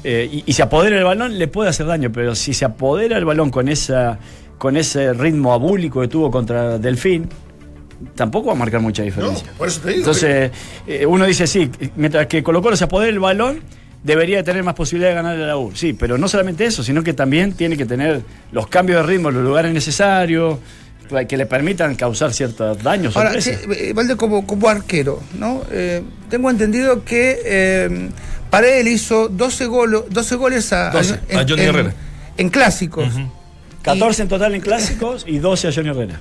eh, 0.09 0.28
y, 0.30 0.44
y 0.47 0.53
se 0.53 0.62
apodera 0.62 0.97
el 0.97 1.03
balón, 1.03 1.36
le 1.36 1.49
puede 1.49 1.68
hacer 1.68 1.84
daño, 1.84 2.12
pero 2.12 2.36
si 2.36 2.55
se 2.55 2.64
apodera 2.64 3.18
el 3.18 3.24
balón 3.24 3.51
con 3.51 3.68
esa 3.68 4.20
con 4.59 4.76
ese 4.76 5.12
ritmo 5.12 5.52
abúlico 5.52 6.00
que 6.00 6.09
tuvo 6.09 6.30
contra 6.30 6.78
Delfín, 6.78 7.28
tampoco 8.14 8.48
va 8.48 8.52
a 8.52 8.57
marcar 8.57 8.80
mucha 8.80 9.02
diferencia. 9.02 9.46
por 9.57 9.68
eso 9.68 9.80
te 9.80 9.88
digo. 9.88 9.98
Entonces, 10.00 10.50
eh, 10.86 11.07
uno 11.07 11.24
dice, 11.26 11.46
sí, 11.46 11.70
mientras 11.96 12.26
que 12.26 12.42
Colo 12.42 12.62
Colo 12.62 12.76
se 12.76 12.84
apodere 12.84 13.11
el 13.12 13.18
balón, 13.18 13.61
debería 14.02 14.42
tener 14.44 14.62
más 14.62 14.74
posibilidad 14.74 15.11
de 15.11 15.14
ganar 15.16 15.36
a 15.36 15.46
la 15.46 15.57
U. 15.57 15.72
Sí, 15.74 15.92
pero 15.92 16.16
no 16.18 16.28
solamente 16.28 16.64
eso, 16.64 16.82
sino 16.84 17.02
que 17.02 17.12
también 17.12 17.52
tiene 17.54 17.76
que 17.76 17.86
tener 17.86 18.22
los 18.52 18.66
cambios 18.68 19.00
de 19.04 19.12
ritmo 19.12 19.30
en 19.30 19.36
los 19.36 19.44
lugares 19.44 19.72
necesarios 19.72 20.59
que 21.28 21.36
le 21.36 21.46
permitan 21.46 21.94
causar 21.94 22.32
ciertos 22.32 22.82
daños. 22.82 23.16
Ahora, 23.16 23.40
sí, 23.40 23.50
eh, 23.50 23.92
Valde, 23.94 24.16
como, 24.16 24.44
como 24.46 24.68
arquero, 24.68 25.20
¿no? 25.38 25.62
Eh, 25.70 26.02
tengo 26.28 26.50
entendido 26.50 27.04
que 27.04 27.38
eh, 27.44 28.09
Paredes 28.50 28.86
hizo 28.88 29.28
12, 29.28 29.66
golo- 29.68 30.04
12 30.11 30.34
goles 30.36 30.72
a, 30.72 30.90
12, 30.90 31.14
a 31.34 31.44
Johnny 31.48 31.62
en, 31.62 31.68
Herrera. 31.68 31.94
en 32.36 32.48
clásicos. 32.48 33.09
14 33.87 34.22
en 34.22 34.28
total 34.28 34.55
en 34.55 34.61
clásicos 34.61 35.24
y 35.26 35.39
12 35.39 35.68
a 35.68 35.72
Johnny 35.72 35.89
Herrera. 35.89 36.20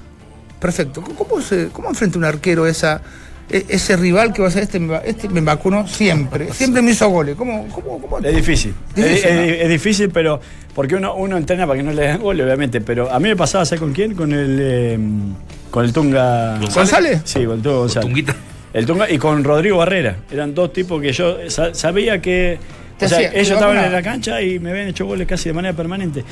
Perfecto. 0.60 1.02
¿Cómo, 1.02 1.42
se, 1.42 1.68
¿Cómo 1.70 1.90
enfrenta 1.90 2.18
un 2.18 2.24
arquero 2.26 2.66
esa, 2.66 3.02
e- 3.50 3.66
ese 3.70 3.96
rival 3.98 4.34
que 4.34 4.42
va 4.42 4.48
a 4.48 4.52
ser 4.52 4.64
este, 4.64 4.80
me 4.80 4.94
va- 4.94 5.00
este 5.06 5.28
me 5.30 5.42
vacunó 5.42 5.88
siempre? 5.88 6.52
Siempre 6.54 6.82
me 6.82 6.92
hizo 6.92 7.08
goles. 7.10 7.36
¿Cómo, 7.36 7.68
cómo, 7.70 8.00
cómo? 8.02 8.20
Es 8.20 8.36
difícil. 8.36 8.74
Difícil, 8.96 9.30
es, 9.30 9.36
¿no? 9.36 9.42
es- 9.42 9.62
es 9.62 9.70
difícil, 9.70 10.10
pero 10.10 10.40
porque 10.74 10.96
uno, 10.96 11.16
uno 11.16 11.38
entrena 11.38 11.68
para 11.68 11.78
que 11.78 11.84
no 11.84 11.92
le 11.92 12.04
den 12.04 12.22
gol, 12.22 12.40
obviamente. 12.40 12.82
Pero 12.82 13.12
a 13.12 13.20
mí 13.20 13.30
me 13.30 13.36
pasaba, 13.36 13.66
¿sabes 13.66 13.82
con 13.82 13.94
quién? 13.94 14.16
Con 14.16 14.32
el 14.32 14.58
eh, 14.62 15.00
con 15.70 15.86
el 15.86 15.92
Tunga. 15.94 16.58
¿González? 16.74 17.22
Sí, 17.26 17.44
con 17.46 17.58
el 17.58 17.62
Tunga 17.62 17.78
González. 17.78 18.08
Tunguita. 18.08 18.36
El 18.74 18.86
Tunga 18.86 19.10
y 19.10 19.18
con 19.18 19.44
Rodrigo 19.44 19.78
Barrera. 19.78 20.18
Eran 20.32 20.54
dos 20.56 20.74
tipos 20.74 21.02
que 21.02 21.12
yo 21.14 21.38
sa- 21.50 21.74
sabía 21.76 22.22
que. 22.22 22.58
Te 22.98 23.06
o 23.06 23.10
sea, 23.10 23.20
ellos 23.34 23.52
estaban 23.52 23.78
en 23.78 23.92
la 23.92 24.02
cancha 24.02 24.42
y 24.42 24.58
me 24.60 24.70
habían 24.72 24.88
hecho 24.88 25.06
goles 25.06 25.28
casi 25.28 25.50
de 25.50 25.54
manera 25.54 25.76
permanente. 25.76 26.24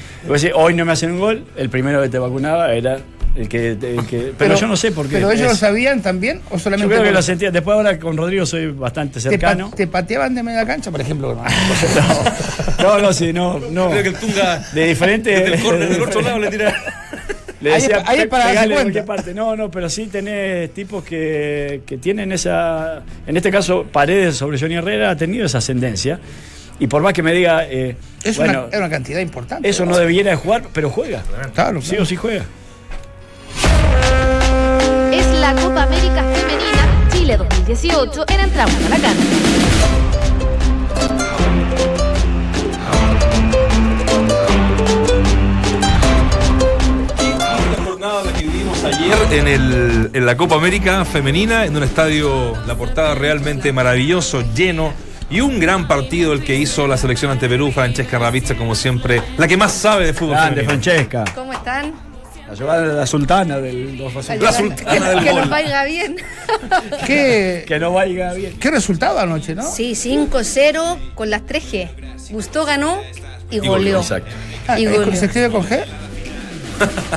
Hoy 0.56 0.74
no 0.74 0.86
me 0.86 0.92
hacen 0.94 1.12
un 1.12 1.20
gol, 1.20 1.46
el 1.58 1.70
primero 1.70 2.02
que 2.02 2.10
te 2.10 2.18
vacunaba 2.20 2.72
era 2.74 3.00
el 3.36 3.50
que. 3.50 3.72
el 3.72 4.06
que- 4.08 4.32
pero, 4.38 4.56
yo 4.56 4.68
no 4.68 4.78
sé 4.78 4.92
por 4.92 5.08
qué. 5.08 5.16
¿Pero 5.16 5.32
ellos 5.32 5.42
Es- 5.48 5.52
lo 5.54 5.56
sabían 5.56 6.02
también 6.02 6.40
o 6.50 6.54
yo 6.54 6.60
solamente 6.60 6.88
creo 6.88 7.02
que 7.04 7.10
por- 7.10 7.16
lo 7.16 7.22
sentía. 7.22 7.52
Después 7.52 7.76
ahora 7.76 8.00
con 8.00 8.16
Rodrigo 8.16 8.46
soy 8.46 8.68
bastante 8.68 9.20
te, 9.20 9.26
pa- 9.26 9.30
cercano. 9.32 9.72
te 9.76 9.88
pateaban 9.88 10.34
de 10.36 10.44
media 10.44 10.66
cancha, 10.66 10.90
por 10.92 11.02
ejemplo? 11.02 11.38
No, 12.82 13.00
no, 13.00 13.14
sí, 13.14 13.32
no, 13.34 13.60
no. 13.60 13.90
Creo 13.90 14.04
que 14.04 14.10
el 14.10 14.16
Tunga 14.16 14.62
De 14.74 14.88
diferente. 14.88 15.30
desde 15.32 15.56
el 15.56 15.62
córner 15.64 15.90
del 15.90 16.02
otro 16.02 16.22
lado 16.22 16.40
le 16.40 16.50
tira. 16.50 16.76
Le 17.62 17.70
decía, 17.72 18.04
ahí 18.06 18.18
es 18.18 18.24
"Pe- 18.24 18.30
para 18.30 18.44
darse 18.46 18.60
cuenta". 18.66 18.76
cualquier 18.82 19.06
parte. 19.06 19.34
No, 19.34 19.56
no, 19.56 19.72
pero 19.72 19.90
sí 19.90 20.08
tenés 20.08 20.74
tipos 20.74 21.02
que, 21.04 21.82
que 21.86 21.98
tienen 21.98 22.34
esa. 22.34 23.02
En 23.26 23.38
este 23.38 23.50
caso, 23.52 23.86
Paredes 23.90 24.36
sobre 24.36 24.60
Johnny 24.60 24.76
Herrera 24.76 25.12
ha 25.12 25.16
tenido 25.18 25.46
esa 25.46 25.60
ascendencia. 25.60 26.20
Y 26.80 26.88
por 26.88 27.02
más 27.02 27.14
que 27.14 27.24
me 27.24 27.32
diga. 27.34 27.66
eh, 27.66 27.96
Es 28.24 28.38
bueno, 28.38 28.66
una, 28.66 28.70
es 28.72 28.78
una 28.78 28.90
cantidad 28.90 29.20
importante. 29.20 29.68
eso 29.70 29.86
no 29.86 29.98
debiera 29.98 30.32
de 30.32 30.38
jugar, 30.38 30.64
pero 30.74 30.90
juega. 30.90 31.22
Claro, 31.54 31.82
Sí 31.82 31.90
claro. 31.90 32.04
o 32.04 32.06
sí 32.06 32.16
juega. 32.16 32.44
Es 35.12 35.28
la 35.40 35.54
Copa 35.56 35.84
América 35.84 36.24
Femenina 36.34 37.10
Chile 37.12 37.38
2018 37.38 38.26
en 38.30 38.40
Entramos 38.40 38.76
a 38.86 38.90
la 38.90 38.98
Cancha. 38.98 39.24
La 47.78 47.84
jornada 47.86 48.24
la 48.24 48.34
que 48.34 48.46
vivimos 48.46 48.84
ayer 48.84 49.14
en, 49.32 49.48
el, 49.48 50.10
en 50.14 50.26
la 50.26 50.38
Copa 50.38 50.56
América 50.56 51.04
Femenina, 51.06 51.66
en 51.66 51.76
un 51.76 51.84
estadio, 51.84 52.54
la 52.68 52.76
portada 52.76 53.16
realmente 53.16 53.72
maravilloso, 53.72 54.44
lleno. 54.54 54.94
Y 55.34 55.42
un 55.42 55.60
gran 55.60 55.88
partido 55.88 56.32
el 56.34 56.44
que 56.44 56.56
hizo 56.56 56.86
la 56.88 56.96
selección 56.96 57.32
ante 57.32 57.50
Perú, 57.50 57.72
Francesca 57.72 58.20
Ravizza, 58.20 58.56
como 58.56 58.76
siempre, 58.76 59.20
la 59.38 59.48
que 59.48 59.58
más 59.58 59.72
sabe 59.72 60.06
de 60.06 60.14
fútbol 60.14 60.36
Grande, 60.36 60.62
femenino. 60.62 60.84
Francesca. 60.84 61.26
¿Cómo 61.34 61.52
están? 61.54 61.92
La 62.48 62.56
jugada 62.56 62.88
de 62.88 62.94
la 62.94 63.08
sultana 63.08 63.58
del 63.58 63.98
2 63.98 64.16
a 64.16 64.22
0. 64.22 64.40
La 64.44 64.54
sultana 64.54 65.10
del 65.10 65.24
que 65.24 65.32
gol. 65.32 65.42
nos 65.42 65.50
vaya 65.50 65.84
bien. 65.86 66.18
¿Qué, 67.08 67.64
Que 67.68 67.80
no 67.80 67.94
vaya 67.94 68.32
bien. 68.34 68.60
qué 68.60 68.70
resultado 68.70 69.18
anoche, 69.20 69.56
no? 69.56 69.64
Sí, 69.64 69.94
5-0 69.94 71.16
con 71.16 71.32
las 71.32 71.42
3G. 71.42 71.90
Gustó, 72.30 72.64
ganó 72.64 73.00
y 73.50 73.58
goleó. 73.58 74.02
Exacto. 74.02 74.30
Ah, 74.68 74.80
Y 74.80 74.86
¿eh, 74.86 74.92
goleó. 74.92 75.16
¿Se 75.16 75.26
escribe 75.26 75.50
con 75.50 75.68
G? 75.68 75.84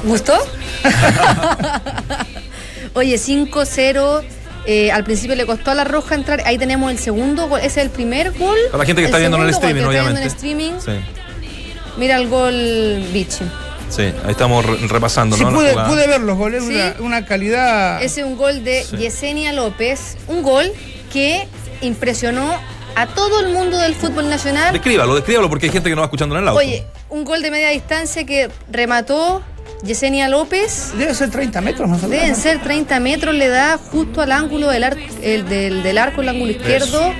¿Gustó? 0.04 0.38
Oye, 2.94 3.16
5-0. 3.16 4.22
Eh, 4.66 4.90
al 4.92 5.04
principio 5.04 5.36
le 5.36 5.46
costó 5.46 5.70
a 5.70 5.74
la 5.74 5.84
Roja 5.84 6.14
entrar. 6.14 6.42
Ahí 6.44 6.58
tenemos 6.58 6.90
el 6.90 6.98
segundo 6.98 7.48
gol. 7.48 7.60
Ese 7.60 7.80
es 7.80 7.86
el 7.86 7.90
primer 7.90 8.32
gol. 8.32 8.56
Para 8.70 8.78
la 8.82 8.86
gente 8.86 9.00
que 9.02 9.06
El 9.06 9.10
está 9.10 9.18
viendo 9.18 9.36
en 9.38 9.44
el 9.44 9.50
streaming, 9.50 9.74
que 9.74 9.80
está 9.80 9.90
viendo 9.90 10.10
en 10.10 10.16
obviamente. 10.16 10.36
streaming. 10.36 10.72
Sí, 10.84 11.96
Mira 11.96 12.16
el 12.16 12.28
gol 12.28 13.04
Vichy. 13.12 13.44
sí, 13.88 14.02
ahí 14.02 14.30
estamos 14.32 14.64
re- 14.66 14.76
repasando, 14.88 15.34
Sí, 15.36 15.44
pude, 15.44 16.06
ver 16.06 16.20
los 16.20 16.36
goles, 16.36 16.62
Sí. 16.64 16.74
una, 16.74 16.94
una 17.00 17.24
calidad. 17.26 18.02
Ese 18.02 18.20
es 18.20 18.26
un 18.26 18.36
gol 18.36 18.64
de 18.64 18.84
Sí. 18.84 18.96
Yesenia 18.98 19.52
López. 19.52 20.16
Un 20.28 20.42
gol 20.42 20.70
que 21.12 21.46
impresionó 21.80 22.54
a 22.96 23.06
todo 23.06 23.40
el 23.40 23.48
mundo 23.52 23.78
del 23.78 23.94
fútbol 23.94 24.28
nacional. 24.28 24.72
Descríbalo, 24.72 25.14
descríbalo 25.14 25.48
porque 25.48 25.66
hay 25.66 25.72
gente 25.72 25.88
que 25.88 25.94
no 25.94 26.02
va 26.02 26.06
escuchando 26.06 26.34
en 26.36 26.42
el 26.42 26.48
auto. 26.48 26.58
Oye, 26.58 26.84
un 27.08 27.24
gol 27.24 27.40
de 27.42 27.50
media 27.50 27.68
distancia 27.70 28.24
que 28.26 28.50
remató 28.70 29.42
Yesenia 29.82 30.28
López. 30.28 30.92
Debe 30.98 31.14
ser 31.14 31.30
30 31.30 31.60
metros 31.60 31.88
más 31.88 32.02
o 32.02 32.08
menos. 32.08 32.22
Deben 32.22 32.36
ser 32.36 32.62
30 32.62 32.98
metros, 33.00 33.34
le 33.34 33.48
da 33.48 33.78
justo 33.78 34.20
al 34.22 34.32
ángulo 34.32 34.68
del, 34.68 34.84
ar- 34.84 34.96
el 35.22 35.48
del, 35.48 35.82
del 35.82 35.98
arco, 35.98 36.22
el 36.22 36.28
ángulo 36.28 36.50
izquierdo. 36.52 37.12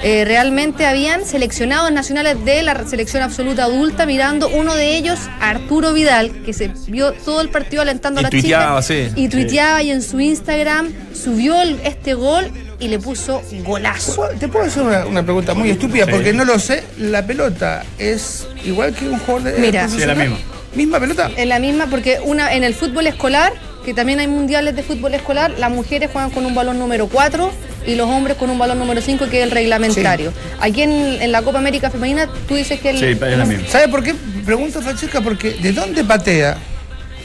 Eh, 0.00 0.24
realmente 0.24 0.86
habían 0.86 1.24
seleccionados 1.26 1.90
nacionales 1.90 2.44
de 2.44 2.62
la 2.62 2.86
selección 2.86 3.20
absoluta 3.24 3.64
adulta 3.64 4.06
mirando 4.06 4.48
uno 4.48 4.76
de 4.76 4.96
ellos, 4.96 5.18
Arturo 5.40 5.92
Vidal, 5.92 6.30
que 6.44 6.52
se 6.52 6.70
vio 6.86 7.12
todo 7.14 7.40
el 7.40 7.48
partido 7.48 7.82
alentando 7.82 8.20
Y 8.20 8.22
a 8.22 8.26
la 8.26 8.30
tuiteaba, 8.30 8.80
chica. 8.80 9.10
sí. 9.10 9.12
Y 9.16 9.28
tuiteaba 9.28 9.82
y 9.82 9.90
en 9.90 10.00
su 10.02 10.20
Instagram 10.20 10.92
subió 11.12 11.60
el- 11.60 11.80
este 11.82 12.14
gol 12.14 12.48
y 12.78 12.86
le 12.86 13.00
puso 13.00 13.42
golazo. 13.64 14.14
¿Puedo- 14.14 14.30
Te 14.38 14.46
puedo 14.46 14.66
hacer 14.66 14.84
una, 14.84 15.04
una 15.04 15.24
pregunta 15.24 15.52
muy 15.54 15.70
estúpida 15.70 16.06
porque 16.06 16.32
no 16.32 16.44
lo 16.44 16.60
sé. 16.60 16.84
¿La 16.98 17.26
pelota 17.26 17.84
es 17.98 18.46
igual 18.64 18.94
que 18.94 19.08
un 19.08 19.18
jugador 19.18 19.52
de. 19.52 19.58
Mira. 19.58 19.88
Sí, 19.88 19.98
la 20.06 20.14
misma. 20.14 20.36
¿Misma 20.74 21.00
pelota? 21.00 21.30
En 21.36 21.48
la 21.48 21.58
misma, 21.58 21.86
porque 21.86 22.18
una 22.22 22.54
en 22.54 22.62
el 22.64 22.74
fútbol 22.74 23.06
escolar, 23.06 23.52
que 23.84 23.94
también 23.94 24.20
hay 24.20 24.28
mundiales 24.28 24.76
de 24.76 24.82
fútbol 24.82 25.14
escolar, 25.14 25.52
las 25.58 25.70
mujeres 25.70 26.10
juegan 26.12 26.30
con 26.30 26.44
un 26.46 26.54
balón 26.54 26.78
número 26.78 27.08
4 27.08 27.50
y 27.86 27.94
los 27.94 28.08
hombres 28.08 28.36
con 28.36 28.50
un 28.50 28.58
balón 28.58 28.78
número 28.78 29.00
5, 29.00 29.28
que 29.30 29.38
es 29.38 29.44
el 29.44 29.50
reglamentario. 29.50 30.32
Aquí 30.60 30.82
en, 30.82 30.90
en 30.92 31.32
la 31.32 31.42
Copa 31.42 31.58
América 31.58 31.90
Femenina, 31.90 32.28
tú 32.46 32.54
dices 32.54 32.80
que 32.80 32.90
el. 32.90 32.98
Sí, 32.98 33.04
es 33.06 33.38
la 33.38 33.44
misma. 33.44 33.66
¿Sabe 33.68 33.88
por 33.88 34.02
qué? 34.02 34.14
Pregunto, 34.44 34.82
Francesca, 34.82 35.20
porque 35.20 35.52
¿de 35.54 35.72
dónde 35.72 36.04
patea? 36.04 36.56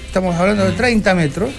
Estamos 0.08 0.36
hablando 0.36 0.64
de 0.66 0.72
30 0.72 1.14
metros. 1.16 1.50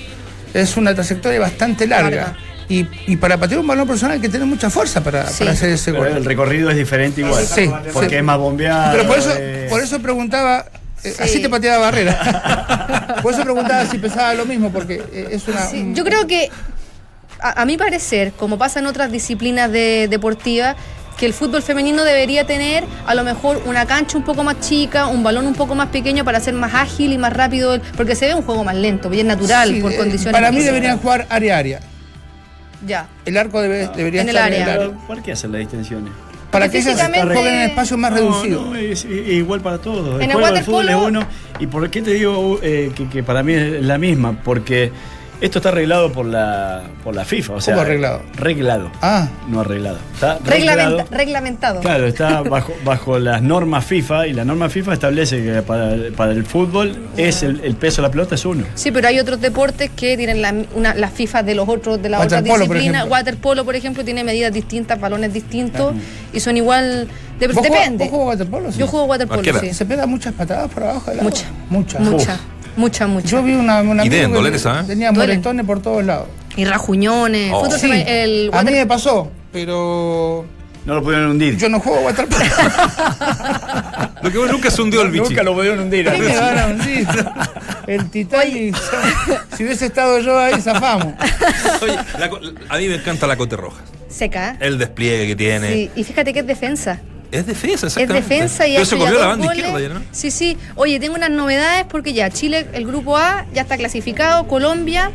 Es 0.54 0.76
una 0.76 0.94
trayectoria 0.94 1.40
bastante 1.40 1.86
larga. 1.86 2.10
Larga. 2.16 2.36
Y, 2.68 2.86
y 3.06 3.16
para 3.16 3.36
patear 3.36 3.60
un 3.60 3.66
balón 3.66 3.86
personal 3.86 4.14
hay 4.14 4.20
que 4.22 4.28
tener 4.30 4.46
mucha 4.46 4.70
fuerza 4.70 5.02
para, 5.04 5.26
Sí. 5.26 5.40
para 5.40 5.50
hacer 5.50 5.68
ese 5.70 5.90
Pero 5.92 6.04
gol. 6.04 6.16
el 6.16 6.24
recorrido 6.24 6.70
es 6.70 6.76
diferente 6.78 7.20
igual. 7.20 7.44
Sí, 7.44 7.68
Porque 7.92 8.08
sí. 8.10 8.14
es 8.16 8.22
más 8.24 8.38
bombeado. 8.38 8.92
Pero 8.96 9.06
por 9.08 9.18
eso, 9.18 9.34
eh, 9.36 9.66
por 9.68 9.82
eso 9.82 9.98
preguntaba, 10.00 10.64
Sí. 11.10 11.22
así 11.22 11.42
te 11.42 11.48
pateaba 11.48 11.78
Barrera. 11.78 13.16
por 13.22 13.32
eso 13.32 13.42
preguntaba 13.42 13.84
si 13.86 13.98
pesaba 13.98 14.34
lo 14.34 14.46
mismo, 14.46 14.70
porque 14.70 15.02
eh, 15.12 15.28
es 15.32 15.46
una... 15.48 15.60
Sí, 15.66 15.80
un- 15.80 15.94
yo 15.94 16.04
creo 16.04 16.26
que, 16.26 16.50
a, 17.40 17.62
a 17.62 17.64
mi 17.64 17.76
parecer, 17.76 18.32
como 18.32 18.56
pasa 18.58 18.78
en 18.80 18.86
otras 18.86 19.10
disciplinas 19.12 19.70
de, 19.70 20.08
deportivas, 20.08 20.76
que 21.18 21.26
el 21.26 21.32
fútbol 21.32 21.62
femenino 21.62 22.02
debería 22.02 22.44
tener 22.44 22.84
a 23.06 23.14
lo 23.14 23.22
mejor 23.22 23.62
una 23.66 23.86
cancha 23.86 24.18
un 24.18 24.24
poco 24.24 24.42
más 24.42 24.58
chica, 24.60 25.06
un 25.06 25.22
balón 25.22 25.46
un 25.46 25.54
poco 25.54 25.74
más 25.76 25.88
pequeño 25.90 26.24
para 26.24 26.40
ser 26.40 26.54
más 26.54 26.74
ágil 26.74 27.12
y 27.12 27.18
más 27.18 27.32
rápido, 27.32 27.78
porque 27.96 28.16
se 28.16 28.26
ve 28.26 28.34
un 28.34 28.42
juego 28.42 28.64
más 28.64 28.74
lento, 28.74 29.08
bien 29.08 29.28
natural, 29.28 29.68
Sí, 29.68 29.80
por 29.80 29.92
eh, 29.92 29.96
condiciones. 29.96 30.32
Para 30.32 30.50
mí 30.50 30.56
físicas. 30.56 30.74
deberían 30.74 30.98
jugar 30.98 31.26
área 31.30 31.54
a 31.54 31.58
área. 31.58 31.80
Ya. 32.86 33.06
El 33.24 33.36
arco 33.36 33.60
debe- 33.62 33.88
debería 33.94 34.22
En 34.22 34.28
el 34.28 34.34
estar 34.36 34.46
área. 34.52 34.62
en 34.64 34.68
el 34.68 34.80
área. 34.90 35.06
¿Por 35.06 35.22
qué 35.22 35.32
hacen 35.32 35.52
las 35.52 35.60
distinciones? 35.60 36.12
Para 36.54 36.70
que 36.70 36.78
ellas 36.78 37.00
jueguen 37.12 37.54
en 37.54 37.60
espacios 37.70 37.98
más 37.98 38.10
No, 38.12 38.16
reducidos. 38.16 38.66
no, 38.66 38.74
es, 38.76 39.04
es 39.04 39.28
igual 39.28 39.60
para 39.60 39.78
todos. 39.78 40.16
En 40.16 40.22
el 40.22 40.30
el 40.30 40.36
juego 40.36 40.54
del 40.54 40.64
fútbol 40.64 40.88
es 40.88 40.94
waterpolo- 40.96 41.06
uno. 41.08 41.26
¿Y 41.60 41.66
por 41.66 41.90
qué 41.90 42.00
te 42.02 42.12
digo 42.14 42.58
eh, 42.62 42.90
que, 42.94 43.08
que 43.08 43.22
para 43.22 43.42
mí 43.42 43.52
es 43.52 43.82
la 43.82 43.98
misma? 43.98 44.36
Porque 44.42 44.90
esto 45.40 45.58
está 45.58 45.68
arreglado 45.70 46.12
por 46.12 46.26
la, 46.26 46.82
por 47.02 47.14
la 47.14 47.24
FIFA. 47.24 47.54
O 47.54 47.60
sea, 47.60 47.74
¿Cómo 47.74 47.82
arreglado? 47.86 48.22
Reglado. 48.36 48.90
Ah, 49.02 49.28
No 49.48 49.60
arreglado. 49.60 49.98
Está 50.14 50.38
reglado. 50.44 51.04
reglamentado. 51.10 51.80
Claro, 51.80 52.06
está 52.06 52.42
bajo, 52.42 52.72
bajo 52.84 53.18
las 53.18 53.42
normas 53.42 53.84
FIFA 53.84 54.26
y 54.28 54.32
la 54.32 54.44
norma 54.44 54.68
FIFA 54.70 54.94
establece 54.94 55.42
que 55.42 55.62
para, 55.62 55.96
para 56.16 56.32
el 56.32 56.44
fútbol 56.44 56.96
es 57.16 57.42
el, 57.42 57.60
el 57.64 57.74
peso 57.76 58.02
de 58.02 58.08
la 58.08 58.10
pelota 58.12 58.34
es 58.36 58.44
uno. 58.44 58.64
Sí, 58.74 58.90
pero 58.90 59.08
hay 59.08 59.18
otros 59.18 59.40
deportes 59.40 59.90
que 59.94 60.16
tienen 60.16 60.40
la- 60.42 60.54
una- 60.74 60.94
las 60.94 61.12
FIFA 61.12 61.42
de 61.42 61.54
los 61.54 61.68
otros, 61.68 62.00
de 62.02 62.08
Waterpolo, 62.10 62.42
por 62.48 62.58
disciplinas. 62.60 62.94
ejemplo. 62.96 63.12
Waterpolo, 63.12 63.64
por 63.64 63.74
ejemplo, 63.76 64.04
tiene 64.04 64.24
medidas 64.24 64.52
distintas, 64.52 65.00
balones 65.00 65.32
distintos 65.32 65.94
y 66.32 66.40
son 66.40 66.56
igual. 66.56 67.08
de- 67.38 67.48
¿Vos 67.48 67.62
depende. 67.62 68.04
jugás- 68.08 68.10
vos 68.10 68.10
jugás 68.10 68.28
waterpolo? 68.38 68.72
Sí. 68.72 68.78
Yo 68.78 68.86
juego 68.86 69.06
waterpolo, 69.06 69.42
sí. 69.60 69.74
¿Se 69.74 69.84
pega 69.84 70.06
muchas 70.06 70.32
patadas 70.34 70.70
por 70.70 70.84
abajo 70.84 71.10
del 71.10 71.20
agua? 71.20 71.32
Mucha. 71.70 71.98
Muchas. 71.98 72.38
Mucha, 72.76 73.06
mucha. 73.06 73.28
Yo 73.28 73.42
vi 73.42 73.52
una, 73.54 73.80
una 73.82 74.04
Y 74.04 74.08
deben 74.08 74.26
amigo 74.26 74.38
que 74.40 74.44
doler 74.44 74.54
esa, 74.54 74.80
¿eh? 74.80 74.84
tenía 74.86 75.12
Duelen. 75.12 75.36
moretones 75.36 75.66
por 75.66 75.80
todos 75.82 76.04
lados. 76.04 76.28
Y 76.56 76.64
rajuñones. 76.64 77.52
Oh. 77.54 77.70
Sí, 77.70 77.90
el 78.06 78.50
a 78.52 78.62
mí 78.62 78.72
me 78.72 78.86
pasó, 78.86 79.30
pero 79.52 80.44
No 80.84 80.94
lo 80.94 81.02
pudieron 81.02 81.30
hundir. 81.32 81.56
yo 81.56 81.68
no 81.68 81.80
juego 81.80 82.00
waterpolo. 82.00 82.44
Lo 84.22 84.30
que 84.30 84.52
nunca 84.52 84.70
se 84.70 84.82
hundió 84.82 85.02
el 85.02 85.10
bicho. 85.10 85.24
Nunca 85.24 85.42
lo 85.42 85.54
pudieron 85.54 85.80
hundir. 85.80 86.10
¿Qué 86.10 86.18
me 86.18 86.36
van 86.36 86.58
a 86.58 86.66
hundir? 86.66 87.06
El 87.86 88.10
Titanic. 88.10 88.76
si 89.56 89.64
hubiese 89.64 89.86
estado 89.86 90.18
yo 90.20 90.38
ahí, 90.38 90.60
zafamos. 90.60 91.14
Oye, 91.82 91.96
la 92.18 92.28
co- 92.30 92.40
a 92.68 92.78
mí 92.78 92.88
me 92.88 92.94
encanta 92.96 93.26
la 93.26 93.36
cote 93.36 93.56
roja. 93.56 93.82
seca. 94.08 94.56
El 94.60 94.78
despliegue 94.78 95.26
que 95.26 95.36
tiene. 95.36 95.72
Sí, 95.72 95.90
y 95.96 96.04
fíjate 96.04 96.32
que 96.32 96.40
es 96.40 96.46
defensa. 96.46 97.00
Es 97.34 97.46
defensa, 97.46 97.86
Es 97.86 97.96
exactamente. 97.96 98.28
defensa 98.28 98.66
y 98.68 98.76
a 98.76 98.80
la 98.84 99.26
banda 99.26 99.46
goles. 99.46 99.64
izquierda 99.66 99.98
¿no? 99.98 100.04
Sí, 100.12 100.30
sí. 100.30 100.56
Oye, 100.76 101.00
tengo 101.00 101.14
unas 101.16 101.30
novedades 101.30 101.84
porque 101.88 102.12
ya 102.12 102.30
Chile, 102.30 102.66
el 102.72 102.86
grupo 102.86 103.16
A 103.16 103.46
ya 103.52 103.62
está 103.62 103.76
clasificado, 103.76 104.46
Colombia 104.46 105.10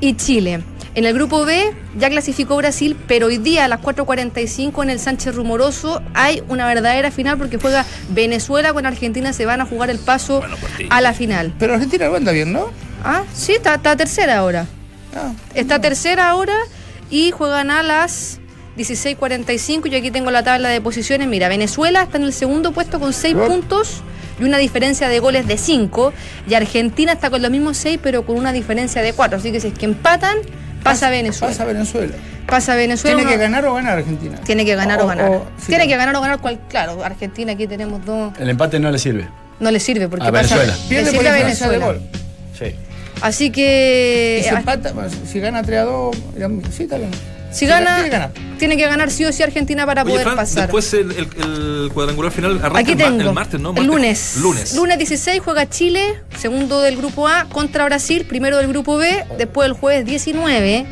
y 0.00 0.14
Chile. 0.16 0.62
En 0.94 1.06
el 1.06 1.14
grupo 1.14 1.46
B 1.46 1.72
ya 1.98 2.10
clasificó 2.10 2.56
Brasil, 2.56 2.96
pero 3.08 3.28
hoy 3.28 3.38
día 3.38 3.64
a 3.64 3.68
las 3.68 3.80
4.45 3.80 4.82
en 4.82 4.90
el 4.90 4.98
Sánchez 5.00 5.34
Rumoroso 5.34 6.02
hay 6.12 6.42
una 6.48 6.66
verdadera 6.66 7.10
final 7.10 7.38
porque 7.38 7.56
juega 7.56 7.86
Venezuela 8.10 8.74
con 8.74 8.84
Argentina, 8.84 9.32
se 9.32 9.46
van 9.46 9.62
a 9.62 9.64
jugar 9.64 9.88
el 9.88 9.98
paso 9.98 10.40
Bueno, 10.40 10.56
a 10.90 11.00
la 11.00 11.14
final. 11.14 11.54
Pero 11.58 11.72
Argentina 11.74 12.08
lo 12.08 12.16
anda 12.16 12.32
bien, 12.32 12.52
¿no? 12.52 12.70
Ah, 13.02 13.22
sí, 13.32 13.52
está, 13.52 13.76
está 13.76 13.96
tercera 13.96 14.36
ahora. 14.38 14.66
Ah, 15.16 15.32
Está 15.54 15.80
tercera 15.80 16.28
ahora 16.28 16.56
y 17.10 17.30
juegan 17.30 17.70
a 17.70 17.82
las 17.82 18.40
16.45. 18.76 19.88
Yo 19.88 19.98
aquí 19.98 20.10
tengo 20.10 20.30
la 20.30 20.42
tabla 20.42 20.68
de 20.70 20.80
posiciones. 20.80 21.28
Mira, 21.28 21.48
Venezuela 21.48 22.02
está 22.02 22.18
en 22.18 22.24
el 22.24 22.32
segundo 22.32 22.72
puesto 22.72 23.00
con 23.00 23.12
6 23.12 23.34
Oh. 23.38 23.46
puntos 23.46 24.02
y 24.40 24.44
una 24.44 24.58
diferencia 24.58 25.08
de 25.08 25.18
goles 25.20 25.46
de 25.46 25.58
5. 25.58 26.12
Y 26.48 26.54
Argentina 26.54 27.12
está 27.12 27.30
con 27.30 27.42
los 27.42 27.50
mismos 27.50 27.76
6, 27.78 27.98
pero 28.02 28.24
con 28.24 28.36
una 28.36 28.52
diferencia 28.52 29.02
de 29.02 29.12
4. 29.12 29.38
Así 29.38 29.52
que 29.52 29.60
si 29.60 29.68
es 29.68 29.74
que 29.78 29.84
empatan, 29.86 30.38
pasa 30.82 31.10
Venezuela. 31.10 31.52
Pasa 31.54 31.64
Venezuela. 31.64 32.14
Pasa 32.46 32.74
Venezuela. 32.74 33.16
Tiene 33.18 33.30
que 33.30 33.38
ganar 33.38 33.64
o 33.66 33.74
ganar 33.74 33.98
Argentina. 33.98 34.38
Tiene 34.44 34.64
que 34.64 34.74
ganar 34.74 35.00
o, 35.00 35.06
ganar. 35.06 35.30
sí, 35.58 35.66
Tiene 35.68 35.84
claro. 35.84 35.88
que 35.90 35.96
ganar 35.96 36.16
o 36.16 36.20
ganar 36.20 36.40
cual. 36.40 36.60
Claro, 36.68 37.04
Argentina 37.04 37.52
aquí 37.52 37.66
tenemos 37.66 38.04
dos. 38.04 38.32
El 38.38 38.48
empate 38.50 38.80
no 38.80 38.90
le 38.90 38.98
sirve. 38.98 39.28
No 39.60 39.70
le 39.70 39.78
sirve 39.78 40.08
porque 40.08 40.26
A 40.26 40.32
pasa. 40.32 40.56
Venezuela. 40.56 40.76
Le 40.82 40.88
Pierde 40.88 41.04
por 41.12 41.14
sirve 41.14 41.28
a 41.28 41.34
diferencia 41.34 41.68
de 41.68 41.78
Venezuela. 41.78 42.00
gol. 42.00 42.10
Sí. 42.58 42.74
Así 43.20 43.50
que. 43.50 44.38
Y 44.40 44.42
si 44.42 44.48
ah, 44.48 44.58
empata, 44.58 44.92
bueno, 44.92 45.08
si 45.30 45.38
gana 45.38 45.62
3 45.62 45.78
a 45.78 45.82
2, 45.84 46.16
sí, 46.76 46.82
está 46.82 46.96
bien. 46.98 47.10
Si 47.52 47.66
gana, 47.66 47.96
tiene 47.96 48.04
que 48.04 48.10
ganar. 48.10 48.30
tiene 48.58 48.76
que 48.76 48.86
ganar 48.86 49.10
sí 49.10 49.24
o 49.24 49.32
sí 49.32 49.42
Argentina 49.42 49.84
para 49.86 50.02
Oye, 50.02 50.12
poder 50.12 50.24
Fran, 50.24 50.36
pasar. 50.36 50.62
después 50.62 50.92
el, 50.94 51.10
el- 51.12 51.28
el 51.84 51.90
cuadrangular 51.92 52.32
final 52.32 52.56
arranca 52.58 52.78
Aquí 52.80 52.96
tengo. 52.96 53.20
el 53.20 53.32
martes, 53.32 53.60
¿no? 53.60 53.74
El. 53.76 53.86
Lunes. 53.86 54.38
Lunes 54.74 54.98
16 54.98 55.40
juega 55.44 55.68
Chile, 55.68 56.14
segundo 56.38 56.80
del 56.80 56.96
grupo 56.96 57.28
A, 57.28 57.44
contra 57.50 57.84
Brasil, 57.84 58.24
primero 58.26 58.56
del 58.56 58.68
grupo 58.68 58.96
B. 58.96 59.24
Después 59.38 59.66
el 59.66 59.74
jueves 59.74 60.04
19, 60.06 60.86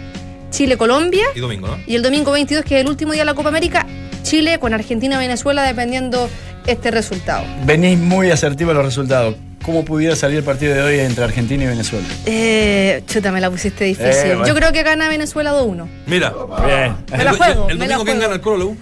Chile-Colombia. 0.50 1.24
Y 1.34 1.40
domingo, 1.40 1.68
¿no? 1.68 1.78
Y 1.86 1.94
el 1.94 2.02
domingo 2.02 2.32
22, 2.32 2.64
que 2.64 2.76
es 2.76 2.80
el 2.82 2.88
último 2.88 3.12
día 3.12 3.22
de 3.22 3.26
la 3.26 3.34
Copa 3.34 3.48
América, 3.48 3.86
Chile 4.22 4.58
con 4.58 4.74
Argentina-Venezuela, 4.74 5.62
dependiendo 5.62 6.28
este 6.66 6.90
resultado. 6.90 7.44
Venís 7.64 7.98
muy 7.98 8.30
asertivo 8.30 8.72
a 8.72 8.74
los 8.74 8.84
resultados. 8.84 9.34
¿Cómo 9.64 9.84
pudiera 9.84 10.16
salir 10.16 10.38
el 10.38 10.44
partido 10.44 10.74
de 10.74 10.80
hoy 10.82 10.98
entre 11.00 11.22
Argentina 11.24 11.64
y 11.64 11.66
Venezuela? 11.66 12.06
Eh, 12.26 13.02
chuta, 13.06 13.30
me 13.30 13.40
la 13.40 13.50
pusiste 13.50 13.84
difícil. 13.84 14.10
Eh, 14.10 14.26
bueno. 14.36 14.46
Yo 14.46 14.54
creo 14.54 14.72
que 14.72 14.82
gana 14.82 15.08
Venezuela 15.08 15.52
2-1. 15.52 15.86
Mira. 16.06 16.32
Bien. 16.66 16.96
Me 17.10 17.24
la 17.24 17.30
El- 17.30 17.36
juego, 17.36 17.68
El, 17.68 17.78
domingo, 17.78 18.04
¿quién 18.04 18.18
gana 18.20 18.34
el 18.34 18.40
Colo, 18.40 18.58
la 18.58 18.64
U? 18.64 18.76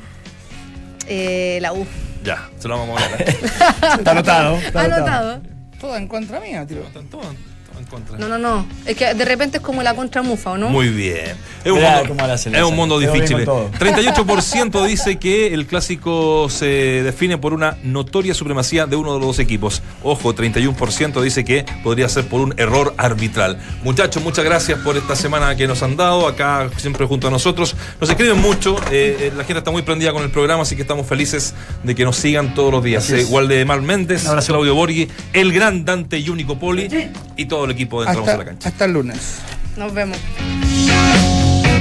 Eh, 1.09 1.59
la 1.61 1.72
U. 1.72 1.87
Ya, 2.24 2.49
se 2.59 2.68
lo 2.68 2.79
vamos 2.79 3.01
a 3.03 3.09
poner. 3.09 3.29
Está 3.99 4.11
anotado. 4.12 4.57
está 4.59 4.81
Anotado. 4.85 5.41
Todo 5.81 5.97
en 5.97 6.09
contra 6.09 6.41
mía, 6.41 6.66
tío. 6.66 6.81
Están 6.83 7.07
todos 7.07 7.24
todos 7.26 7.37
en 7.79 7.85
contra. 7.87 8.18
No, 8.18 8.29
no, 8.29 8.39
no. 8.39 8.66
Es 8.87 8.97
que 8.97 9.14
de 9.14 9.24
repente 9.24 9.59
es 9.59 9.62
como 9.62 9.83
la 9.83 9.95
contra 9.95 10.22
Mufa, 10.22 10.53
¿o 10.53 10.59
no? 10.59 10.68
Muy 10.68 10.89
bien. 10.89 11.37
Es 11.64 11.72
un 11.72 11.81
mundo, 11.81 12.03
cómo 12.09 12.26
la 12.26 12.35
hace 12.35 12.51
la 12.51 12.59
es 12.59 12.64
un 12.64 12.68
hace. 12.70 12.76
mundo 12.76 12.99
Quedó 12.99 13.12
bien 13.12 13.24
difícil. 13.24 13.45
con 13.47 13.70
todo. 13.70 13.70
38% 13.79 14.87
dice 14.87 15.16
que 15.18 15.53
el 15.55 15.66
clásico 15.66 16.49
se 16.51 16.66
define 17.03 17.39
por 17.39 17.53
una 17.55 17.76
notoria 17.83 18.35
supremacía 18.35 18.87
de 18.87 18.97
uno 18.97 19.12
de 19.14 19.18
los 19.20 19.29
dos 19.29 19.39
equipos. 19.39 19.83
Ojo, 20.03 20.35
31% 20.35 21.20
dice 21.22 21.45
que 21.45 21.64
podría 21.83 22.09
ser 22.09 22.26
por 22.29 22.41
un 22.41 22.55
error 22.59 22.95
arbitral. 22.97 23.59
Muchachos, 23.83 24.22
muchas 24.22 24.45
gracias 24.45 24.79
por 24.81 24.97
esta 24.97 25.16
semana 25.16 25.55
que 25.57 25.66
nos 25.66 25.83
han 25.83 25.97
dado 25.97 26.26
acá 26.26 26.68
siempre 26.76 27.07
junto 27.07 27.29
a 27.29 27.31
nosotros. 27.31 27.76
Nos 28.01 28.11
escriben 28.11 28.39
mucho, 28.41 28.76
eh, 28.91 29.16
eh, 29.20 29.33
la 29.37 29.45
gente 29.45 29.59
está 29.59 29.70
muy 29.70 29.83
prendida 29.83 30.12
con 30.12 30.22
el 30.22 30.31
programa, 30.31 30.62
así 30.62 30.76
que 30.76 30.83
estamos 30.83 31.07
felices 31.07 31.55
de 31.83 31.95
que 31.95 32.05
nos 32.05 32.16
sigan 32.16 32.55
todos 32.55 32.72
los 32.72 32.83
días. 32.85 33.05
Así 33.05 33.14
es. 33.14 33.29
Eh, 33.29 33.33
Waldemar 33.33 33.81
Méndez, 33.83 34.22
Un 34.24 34.31
abrazo. 34.31 34.53
Claudio 34.53 34.74
Borghi, 34.74 35.09
el 35.33 35.53
gran 35.53 35.85
Dante 35.85 36.18
y 36.18 36.29
único 36.29 36.59
Poli 36.59 36.89
y 37.37 37.45
todo 37.47 37.66
el 37.69 37.75
equipo 37.75 38.03
de 38.03 38.09
Entramos 38.09 38.29
a 38.29 38.33
la 38.33 38.39
Hasta, 38.39 38.51
Cancha. 38.53 38.69
hasta 38.69 38.85
el 38.85 38.93
lunes. 38.93 39.39
Nos 39.77 39.95
vemos. 39.95 40.19